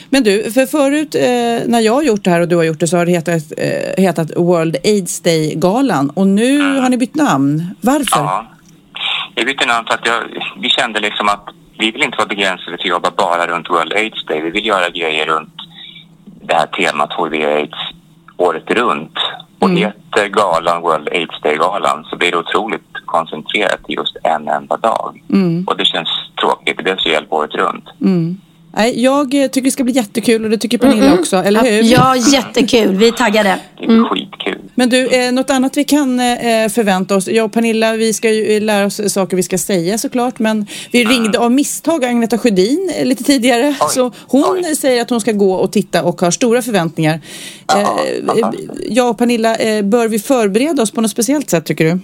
Men 0.09 0.23
du, 0.23 0.53
för 0.53 0.67
förut 0.67 1.15
eh, 1.15 1.69
när 1.73 1.81
jag 1.81 1.93
har 1.93 2.03
gjort 2.03 2.25
det 2.25 2.31
här 2.31 2.41
och 2.41 2.49
du 2.49 2.57
har 2.57 2.63
gjort 2.63 2.81
det 2.81 2.87
så 2.87 2.97
har 2.97 3.07
det 3.07 3.13
hetat, 3.13 3.43
eh, 3.59 4.03
hetat 4.05 4.31
World 4.37 4.77
AIDS 4.85 5.21
Day-galan 5.21 6.11
och 6.11 6.27
nu 6.27 6.81
har 6.81 6.89
ni 6.89 6.97
bytt 6.97 7.15
namn. 7.15 7.75
Varför? 7.81 8.21
Ja. 8.21 8.47
Bytte 9.45 9.67
namn 9.67 9.87
för 9.87 9.95
att 9.95 10.07
jag, 10.07 10.23
vi 10.57 10.69
kände 10.69 11.01
liksom 11.01 11.29
att 11.29 11.49
vi 11.79 11.91
vill 11.91 12.03
inte 12.03 12.17
vara 12.17 12.29
begränsade 12.29 12.77
till 12.77 12.93
att 12.93 12.97
jobba 12.97 13.11
bara 13.11 13.47
runt 13.47 13.71
World 13.71 13.93
AIDS 13.93 14.27
Day. 14.27 14.41
Vi 14.41 14.51
vill 14.51 14.67
göra 14.67 14.89
grejer 14.89 15.27
runt 15.27 15.55
det 16.25 16.55
här 16.55 16.67
temat 16.67 17.13
HIV-AIDS 17.19 17.79
året 18.37 18.71
runt. 18.71 19.19
Och 19.59 19.71
heter 19.71 20.29
galan 20.29 20.83
World 20.83 21.09
AIDS 21.09 21.41
Day-galan 21.43 22.05
så 22.05 22.17
blir 22.17 22.31
det 22.31 22.37
otroligt 22.37 22.93
koncentrerat 23.07 23.85
till 23.85 23.97
just 23.97 24.17
en 24.25 24.49
enda 24.49 24.77
dag. 24.77 25.23
Mm. 25.33 25.65
Och 25.67 25.77
det 25.77 25.85
känns 25.85 26.09
tråkigt. 26.41 26.77
Det 26.77 26.83
behövs 26.83 27.07
hjälp 27.07 27.33
året 27.33 27.55
runt. 27.55 27.85
Mm. 28.01 28.41
Nej, 28.77 29.03
jag 29.03 29.35
eh, 29.35 29.49
tycker 29.49 29.65
det 29.65 29.71
ska 29.71 29.85
bli 29.85 29.93
jättekul 29.93 30.45
och 30.45 30.51
det 30.51 30.59
tycker 30.59 30.79
Pernilla 30.79 31.01
Mm, 31.01 31.09
mm. 31.09 31.21
också, 31.21 31.37
eller 31.37 31.61
hur? 31.61 31.83
Ja, 31.83 32.17
jättekul. 32.17 32.97
Vi 32.97 33.09
är 33.09 33.13
taggade. 33.13 33.59
Mm. 33.83 34.05
Skitkul. 34.05 34.59
Men 34.75 34.89
du, 34.89 35.07
eh, 35.07 35.33
något 35.33 35.51
annat 35.51 35.77
vi 35.77 35.85
kan 35.85 36.21
eh, 36.21 36.69
förvänta 36.69 37.17
oss? 37.17 37.29
Jag 37.29 37.45
och 37.45 37.53
Pernilla, 37.53 37.93
vi 37.93 38.13
ska 38.13 38.31
ju 38.31 38.61
lära 38.61 38.87
oss 38.87 39.13
saker 39.13 39.37
vi 39.37 39.43
ska 39.43 39.59
säga 39.59 39.99
såklart, 39.99 40.39
men 40.39 40.67
vi 40.93 41.05
ringde 41.05 41.39
av 41.39 41.53
misstag 41.53 42.05
Agneta 42.05 42.39
Sjödin 42.39 42.93
eh, 42.97 43.07
lite 43.07 43.25
tidigare, 43.25 43.77
så 43.91 44.13
hon 44.27 44.65
säger 44.77 45.03
att 45.03 45.11
hon 45.11 45.21
ska 45.21 45.33
gå 45.33 45.55
och 45.55 45.73
titta 45.73 46.03
och 46.03 46.21
har 46.21 46.31
stora 46.31 46.63
förväntningar. 46.63 47.21
Eh, 47.75 47.81
eh, 47.81 47.87
jag 48.89 49.11
och 49.11 49.19
Pernilla, 49.19 49.57
bör 49.83 50.09
vi 50.09 50.19
förbereda 50.19 50.83
oss 50.83 50.91
på 50.91 51.01
något 51.01 51.11
speciellt 51.11 51.51
sätt 51.51 51.65
tycker 51.65 51.85
du? 51.85 51.99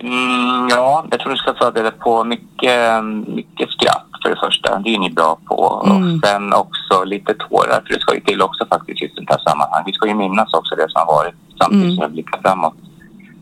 Mm, 0.00 0.68
ja, 0.70 1.04
jag 1.10 1.20
tror 1.20 1.30
du 1.30 1.36
ska 1.36 1.54
förbereda 1.54 1.90
på 1.90 2.24
mycket, 2.24 3.04
mycket 3.26 3.70
skratt 3.70 4.06
för 4.22 4.30
det 4.30 4.36
första. 4.46 4.78
Det 4.78 4.94
är 4.94 4.98
ni 4.98 5.10
bra 5.10 5.38
på. 5.46 5.82
Mm. 5.86 5.96
Och 6.14 6.20
sen 6.28 6.52
också 6.52 7.04
lite 7.04 7.34
tårar, 7.34 7.82
för 7.86 7.94
det 7.94 8.00
ska 8.00 8.14
ju 8.14 8.20
till 8.20 8.42
också 8.42 8.66
faktiskt 8.66 9.02
i 9.02 9.12
sånt 9.14 9.30
här 9.30 9.38
sammanhang. 9.38 9.82
Vi 9.86 9.92
ska 9.92 10.08
ju 10.08 10.14
minnas 10.14 10.52
också 10.54 10.74
det 10.74 10.86
som 10.90 10.98
har 11.06 11.06
varit 11.06 11.34
samtidigt 11.60 11.84
Mm. 11.84 11.96
som 11.96 12.06
vi 12.06 12.12
blickar 12.12 12.40
framåt. 12.42 12.74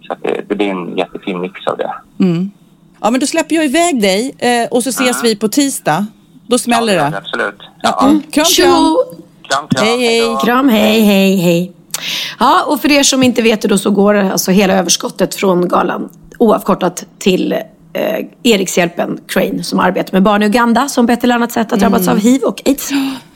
Så 0.07 0.13
att 0.13 0.23
det, 0.23 0.45
det 0.49 0.55
blir 0.55 0.69
en 0.71 0.97
jättefin 0.97 1.41
mix 1.41 1.67
av 1.67 1.77
det. 1.77 1.95
Mm. 2.25 2.51
Ja, 3.01 3.11
men 3.11 3.21
då 3.21 3.27
släpper 3.27 3.55
jag 3.57 3.65
iväg 3.65 4.03
dig 4.03 4.35
eh, 4.39 4.69
och 4.71 4.83
så 4.83 4.89
ses 4.89 5.25
vi 5.25 5.37
på 5.37 5.49
tisdag. 5.49 6.07
Då 6.47 6.59
smäller 6.59 6.95
Ja, 6.95 7.11
det. 7.11 7.17
absolut. 7.19 7.61
Ja. 7.83 8.01
Mm. 8.07 8.23
Kram, 8.33 8.45
kram. 8.45 8.97
Kram, 9.49 9.69
kram. 9.69 9.87
Hej, 9.87 9.99
hej. 10.01 10.37
Kram, 10.45 10.69
hej, 10.69 11.01
hej, 11.01 11.37
hej. 11.37 11.73
Ja, 12.39 12.65
och 12.67 12.81
för 12.81 12.91
er 12.91 13.03
som 13.03 13.23
inte 13.23 13.43
vet 13.43 13.63
det 13.63 13.69
då 13.69 13.79
så 13.79 13.91
går 13.91 14.15
alltså 14.15 14.51
hela 14.51 14.75
överskottet 14.75 15.35
från 15.35 15.69
galan 15.69 16.09
oavkortat 16.41 17.05
till 17.19 17.53
eh, 17.53 17.61
Erikshjälpen 18.43 19.19
Crane 19.29 19.63
som 19.65 19.79
arbetar 19.81 20.13
med 20.13 20.23
barn 20.23 20.43
i 20.43 20.47
Uganda 20.47 20.89
som 20.89 21.07
på 21.07 21.13
ett 21.13 21.25
eller 21.25 21.35
annat 21.35 21.53
sätt 21.53 21.71
har 21.71 21.79
drabbats 21.79 22.03
Mm. 22.07 22.17
av 22.17 22.23
hiv 22.23 22.43
och 22.43 22.63
aids. 22.65 22.91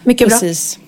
Mycket 0.05 0.29
bra. 0.29 0.39
Precis. 0.39 0.79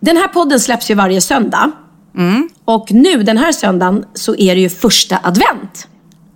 Den 0.00 0.16
här 0.16 0.28
podden 0.28 0.60
släpps 0.60 0.90
ju 0.90 0.94
varje 0.94 1.20
söndag. 1.20 1.70
Mm. 2.16 2.48
Och 2.64 2.92
nu 2.92 3.22
den 3.22 3.36
här 3.38 3.52
söndagen 3.52 4.04
så 4.14 4.36
är 4.36 4.54
det 4.54 4.60
ju 4.60 4.68
första 4.68 5.18
advent. 5.22 5.88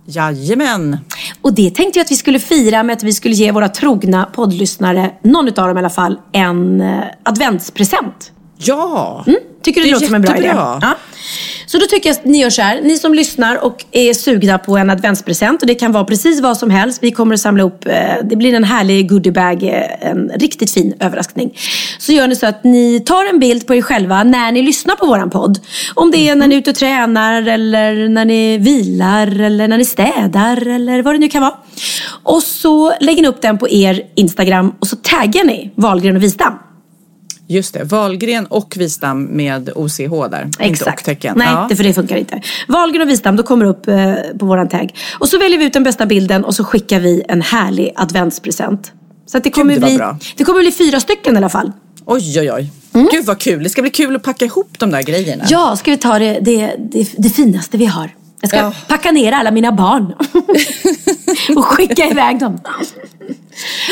Jajamän. 0.05 0.97
Och 1.41 1.53
det 1.53 1.75
tänkte 1.75 1.99
jag 1.99 2.05
att 2.05 2.11
vi 2.11 2.15
skulle 2.15 2.39
fira 2.39 2.83
med 2.83 2.93
att 2.93 3.03
vi 3.03 3.13
skulle 3.13 3.35
ge 3.35 3.51
våra 3.51 3.69
trogna 3.69 4.25
poddlyssnare, 4.25 5.11
någon 5.23 5.47
utav 5.47 5.67
dem 5.67 5.77
i 5.77 5.79
alla 5.79 5.89
fall, 5.89 6.19
en 6.31 6.81
eh, 6.81 6.99
adventspresent. 7.23 8.31
Ja! 8.67 9.23
Mm, 9.27 9.39
tycker 9.63 9.81
du 9.81 9.87
det, 9.87 9.89
Det 9.89 9.93
låter 9.93 10.05
som 10.05 10.15
en 10.15 10.21
bra 10.21 10.37
idé? 10.37 10.47
Ja. 10.47 10.97
Så 11.71 11.77
då 11.77 11.85
tycker 11.85 12.09
jag 12.09 12.17
att 12.17 12.25
ni 12.25 12.41
gör 12.41 12.49
så 12.49 12.61
här. 12.61 12.81
Ni 12.81 12.97
som 12.97 13.13
lyssnar 13.13 13.65
och 13.65 13.85
är 13.91 14.13
sugna 14.13 14.57
på 14.57 14.77
en 14.77 14.89
adventspresent 14.89 15.61
och 15.61 15.67
det 15.67 15.75
kan 15.75 15.91
vara 15.91 16.05
precis 16.05 16.41
vad 16.41 16.57
som 16.57 16.69
helst. 16.69 17.03
Vi 17.03 17.11
kommer 17.11 17.33
att 17.33 17.39
samla 17.39 17.63
upp, 17.63 17.87
eh, 17.87 17.93
det 18.23 18.35
blir 18.35 18.53
en 18.53 18.63
härlig 18.63 19.09
goodiebag, 19.09 19.63
eh, 19.63 20.09
en 20.09 20.31
riktigt 20.35 20.71
fin 20.71 20.93
överraskning. 20.99 21.57
Så 21.99 22.11
gör 22.11 22.27
ni 22.27 22.35
så 22.35 22.45
att 22.45 22.63
ni 22.63 22.99
tar 22.99 23.29
en 23.33 23.39
bild 23.39 23.67
på 23.67 23.75
er 23.75 23.81
själva 23.81 24.23
när 24.23 24.51
ni 24.51 24.61
lyssnar 24.61 24.95
på 24.95 25.05
våran 25.05 25.29
podd. 25.29 25.59
Om 25.93 26.11
det 26.11 26.29
är 26.29 26.35
när 26.35 26.47
ni 26.47 26.55
är 26.55 26.59
ute 26.59 26.69
och 26.69 26.75
tränar 26.75 27.47
eller 27.47 28.09
när 28.09 28.25
ni 28.25 28.57
vilar 28.57 29.41
eller 29.41 29.67
när 29.67 29.77
ni 29.77 29.85
städar 29.85 30.67
eller 30.67 31.01
vad 31.01 31.15
det 31.15 31.19
nu 31.19 31.29
kan 31.29 31.41
vara. 31.41 31.55
Och 32.23 32.43
så 32.43 32.93
lägger 32.99 33.21
ni 33.21 33.27
upp 33.27 33.41
den 33.41 33.57
på 33.57 33.69
er 33.69 34.01
Instagram 34.15 34.75
och 34.79 34.87
så 34.87 34.95
taggar 34.95 35.43
ni 35.43 35.71
Wahlgren 35.75 36.15
och 36.15 36.23
Wistam. 36.23 36.53
Just 37.51 37.73
det, 37.73 37.83
Valgren 37.83 38.45
och 38.45 38.77
Wistam 38.77 39.23
med 39.23 39.69
OCH 39.75 40.29
där. 40.31 40.43
Inte 40.45 40.63
Exakt. 40.63 40.99
och-tecken. 40.99 41.33
Nej, 41.37 41.47
Ja. 41.51 41.65
det, 41.69 41.75
för 41.75 41.83
det 41.83 41.93
funkar 41.93 42.15
inte. 42.15 42.41
Wahlgren 42.67 43.01
och 43.01 43.09
Wistam, 43.09 43.35
då 43.35 43.43
kommer 43.43 43.65
upp 43.65 43.87
eh, 43.87 44.13
på 44.39 44.45
våran 44.45 44.69
tagg. 44.69 44.95
Och 45.19 45.29
så 45.29 45.37
väljer 45.37 45.59
vi 45.59 45.65
ut 45.65 45.73
den 45.73 45.83
bästa 45.83 46.05
bilden 46.05 46.43
och 46.43 46.55
så 46.55 46.63
skickar 46.63 46.99
vi 46.99 47.23
en 47.27 47.41
härlig 47.41 47.91
adventspresent. 47.95 48.91
Så 49.25 49.39
det 49.39 49.51
kommer, 49.51 49.73
Gud, 49.73 49.83
bli, 49.83 49.97
bra. 49.97 50.17
det 50.37 50.43
kommer 50.43 50.59
bli 50.61 50.71
fyra 50.71 50.99
stycken 50.99 51.33
i 51.33 51.37
alla 51.37 51.49
fall. 51.49 51.71
Oj, 52.05 52.39
oj, 52.39 52.51
oj. 52.51 52.71
Gud 53.11 53.25
vad 53.25 53.39
kul. 53.39 53.63
Det 53.63 53.69
ska 53.69 53.81
bli 53.81 53.91
kul 53.91 54.15
att 54.15 54.23
packa 54.23 54.45
ihop 54.45 54.79
de 54.79 54.91
där 54.91 55.01
grejerna. 55.03 55.43
Ja, 55.49 55.75
ska 55.75 55.91
vi 55.91 55.97
ta 55.97 56.19
det, 56.19 56.39
det, 56.39 56.75
det, 56.91 57.07
det 57.17 57.29
finaste 57.29 57.77
vi 57.77 57.85
har. 57.85 58.09
Jag 58.41 58.49
ska 58.49 58.57
Ja. 58.57 58.73
packa 58.87 59.11
ner 59.11 59.31
alla 59.31 59.51
mina 59.51 59.71
barn. 59.71 60.13
och 61.57 61.65
skicka 61.65 62.05
iväg 62.05 62.39
dem. 62.39 62.59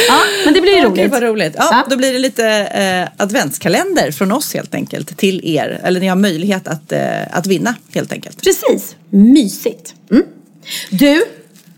Ja, 0.07 0.19
men 0.45 0.53
det 0.53 0.61
blir 0.61 0.71
ju 0.77 0.85
Okej, 0.85 0.91
roligt. 1.03 1.11
vad 1.11 1.23
roligt. 1.23 1.55
Ja, 1.57 1.85
Då 1.89 1.97
blir 1.97 2.13
det 2.13 2.19
lite 2.19 2.47
eh, 2.47 3.23
adventskalender 3.23 4.11
från 4.11 4.31
oss 4.31 4.53
helt 4.53 4.75
enkelt 4.75 5.17
till 5.17 5.41
er. 5.43 5.81
Eller 5.83 5.99
ni 5.99 6.07
har 6.07 6.15
möjlighet 6.15 6.67
att, 6.67 6.91
eh, 6.91 6.99
att 7.31 7.47
vinna 7.47 7.75
helt 7.93 8.11
enkelt. 8.11 8.41
Precis. 8.43 8.95
Mysigt. 9.09 9.93
Mm. 10.11 10.23
Du, 10.89 11.23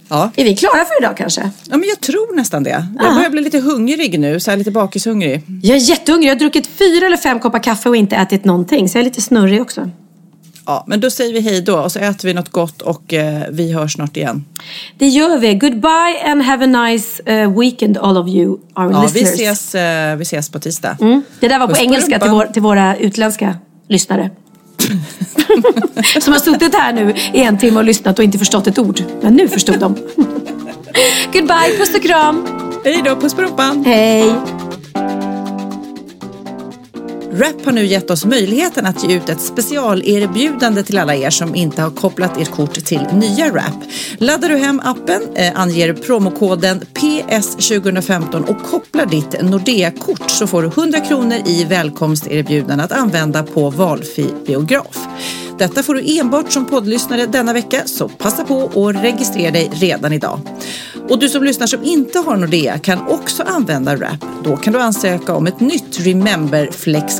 Ja. 0.09 0.31
är 0.35 0.43
vi 0.43 0.55
klara 0.55 0.85
för 0.85 1.01
idag 1.03 1.17
kanske? 1.17 1.41
ja, 1.69 1.77
men 1.77 1.89
jag 1.89 1.99
tror 2.01 2.35
nästan 2.35 2.63
det. 2.63 2.69
Jag 2.69 3.07
Ja. 3.11 3.15
börjar 3.15 3.29
bli 3.29 3.41
lite 3.41 3.59
hungrig 3.59 4.19
nu, 4.19 4.39
så 4.39 4.51
här 4.51 4.57
lite 4.57 4.71
bakishungrig. 4.71 5.41
Jag 5.63 5.77
är 5.77 5.81
jättehungrig. 5.81 6.29
Jag 6.29 6.35
har 6.35 6.39
druckit 6.39 6.67
fyra 6.67 7.05
eller 7.05 7.17
fem 7.17 7.39
koppar 7.39 7.59
kaffe 7.63 7.89
och 7.89 7.95
inte 7.95 8.15
ätit 8.15 8.45
någonting. 8.45 8.89
Så 8.89 8.97
jag 8.97 8.99
är 9.01 9.05
lite 9.05 9.21
snurrig 9.21 9.61
också. 9.61 9.89
Ja, 10.65 10.83
men 10.87 10.99
då 10.99 11.09
säger 11.09 11.33
vi 11.33 11.41
hej 11.41 11.61
då 11.61 11.77
och 11.77 11.91
så 11.91 11.99
äter 11.99 12.27
vi 12.27 12.33
något 12.33 12.49
gott 12.49 12.81
och 12.81 13.13
eh, 13.13 13.43
vi 13.49 13.73
hörs 13.73 13.93
snart 13.93 14.17
igen. 14.17 14.45
Det 14.97 15.07
gör 15.07 15.37
vi. 15.37 15.53
Goodbye 15.55 16.23
and 16.31 16.41
have 16.43 16.63
a 16.63 16.67
nice 16.67 17.23
eh, 17.25 17.59
weekend 17.59 17.97
all 17.97 18.17
of 18.17 18.27
you, 18.27 18.49
our 18.49 18.91
Ja, 18.91 19.09
vi 19.13 19.19
listeners. 19.19 19.51
ses, 19.51 19.75
eh, 19.75 20.15
vi 20.15 20.21
ses 20.21 20.49
på 20.49 20.59
tisdag. 20.59 20.97
Mm. 21.01 21.21
Det 21.39 21.47
där 21.47 21.59
var 21.59 21.67
på 21.67 21.73
Puss 21.73 21.79
på 21.79 21.85
engelska 21.85 22.19
till, 22.19 22.31
vår, 22.31 22.45
till 22.45 22.61
våra 22.61 22.97
utländska 22.97 23.55
lyssnare. 23.89 24.29
Som 26.21 26.33
har 26.33 26.39
suttit 26.39 26.75
här 26.75 26.93
nu 26.93 27.13
i 27.33 27.43
en 27.43 27.57
timme 27.57 27.77
och 27.79 27.83
lyssnat 27.85 28.19
och 28.19 28.25
inte 28.25 28.37
förstått 28.37 28.67
ett 28.67 28.79
ord. 28.79 29.03
Men 29.21 29.33
nu 29.33 29.47
förstod 29.47 29.79
de. 29.79 29.95
Goodbye, 31.33 31.77
puss 31.77 31.95
och 31.95 32.03
kram. 32.03 32.47
Hej 32.85 33.01
då, 33.05 33.15
puss 33.15 33.33
på 33.33 33.41
rumpan. 33.41 33.85
Hej. 33.85 34.35
Rap 37.33 37.65
har 37.65 37.71
nu 37.71 37.85
gett 37.85 38.09
oss 38.09 38.25
möjligheten 38.25 38.85
att 38.85 39.03
ge 39.03 39.15
ut 39.15 39.29
ett 39.29 39.41
specialerbjudande 39.41 40.83
till 40.83 40.97
alla 40.97 41.15
er 41.15 41.29
som 41.29 41.55
inte 41.55 41.81
har 41.81 41.91
kopplat 41.91 42.37
ert 42.37 42.51
kort 42.51 42.73
till 42.73 43.01
nya 43.13 43.49
Rap. 43.49 43.83
Laddar 44.17 44.49
du 44.49 44.57
hem 44.57 44.81
appen, 44.83 45.21
eh, 45.35 45.59
anger 45.59 45.93
promokoden 45.93 46.81
PS2015 46.93 48.43
och 48.43 48.63
kopplar 48.63 49.05
ditt 49.05 49.41
Nordea-kort 49.41 50.29
så 50.31 50.47
får 50.47 50.61
du 50.61 50.67
100 50.67 50.99
kronor 50.99 51.37
i 51.45 51.63
välkomsterbjudande 51.63 52.83
att 52.83 52.91
använda 52.91 53.43
på 53.43 53.69
valfri 53.69 54.33
biograf. 54.45 55.07
Detta 55.57 55.83
får 55.83 55.93
du 55.93 56.19
enbart 56.19 56.51
som 56.51 56.65
poddlyssnare 56.65 57.25
denna 57.25 57.53
vecka, 57.53 57.81
så 57.85 58.09
passa 58.09 58.43
på 58.43 58.55
och 58.55 58.93
registrera 58.93 59.51
dig 59.51 59.71
redan 59.73 60.13
idag. 60.13 60.39
Och 61.09 61.19
du 61.19 61.29
som 61.29 61.43
lyssnar 61.43 61.67
som 61.67 61.83
inte 61.83 62.19
har 62.19 62.37
Nordea 62.37 62.79
kan 62.79 63.07
också 63.07 63.43
använda 63.43 63.95
Rap. 63.95 64.25
Då 64.43 64.57
kan 64.57 64.73
du 64.73 64.79
ansöka 64.79 65.33
om 65.33 65.47
ett 65.47 65.59
nytt 65.59 65.99
Remember 65.99 66.71
Flex 66.71 67.19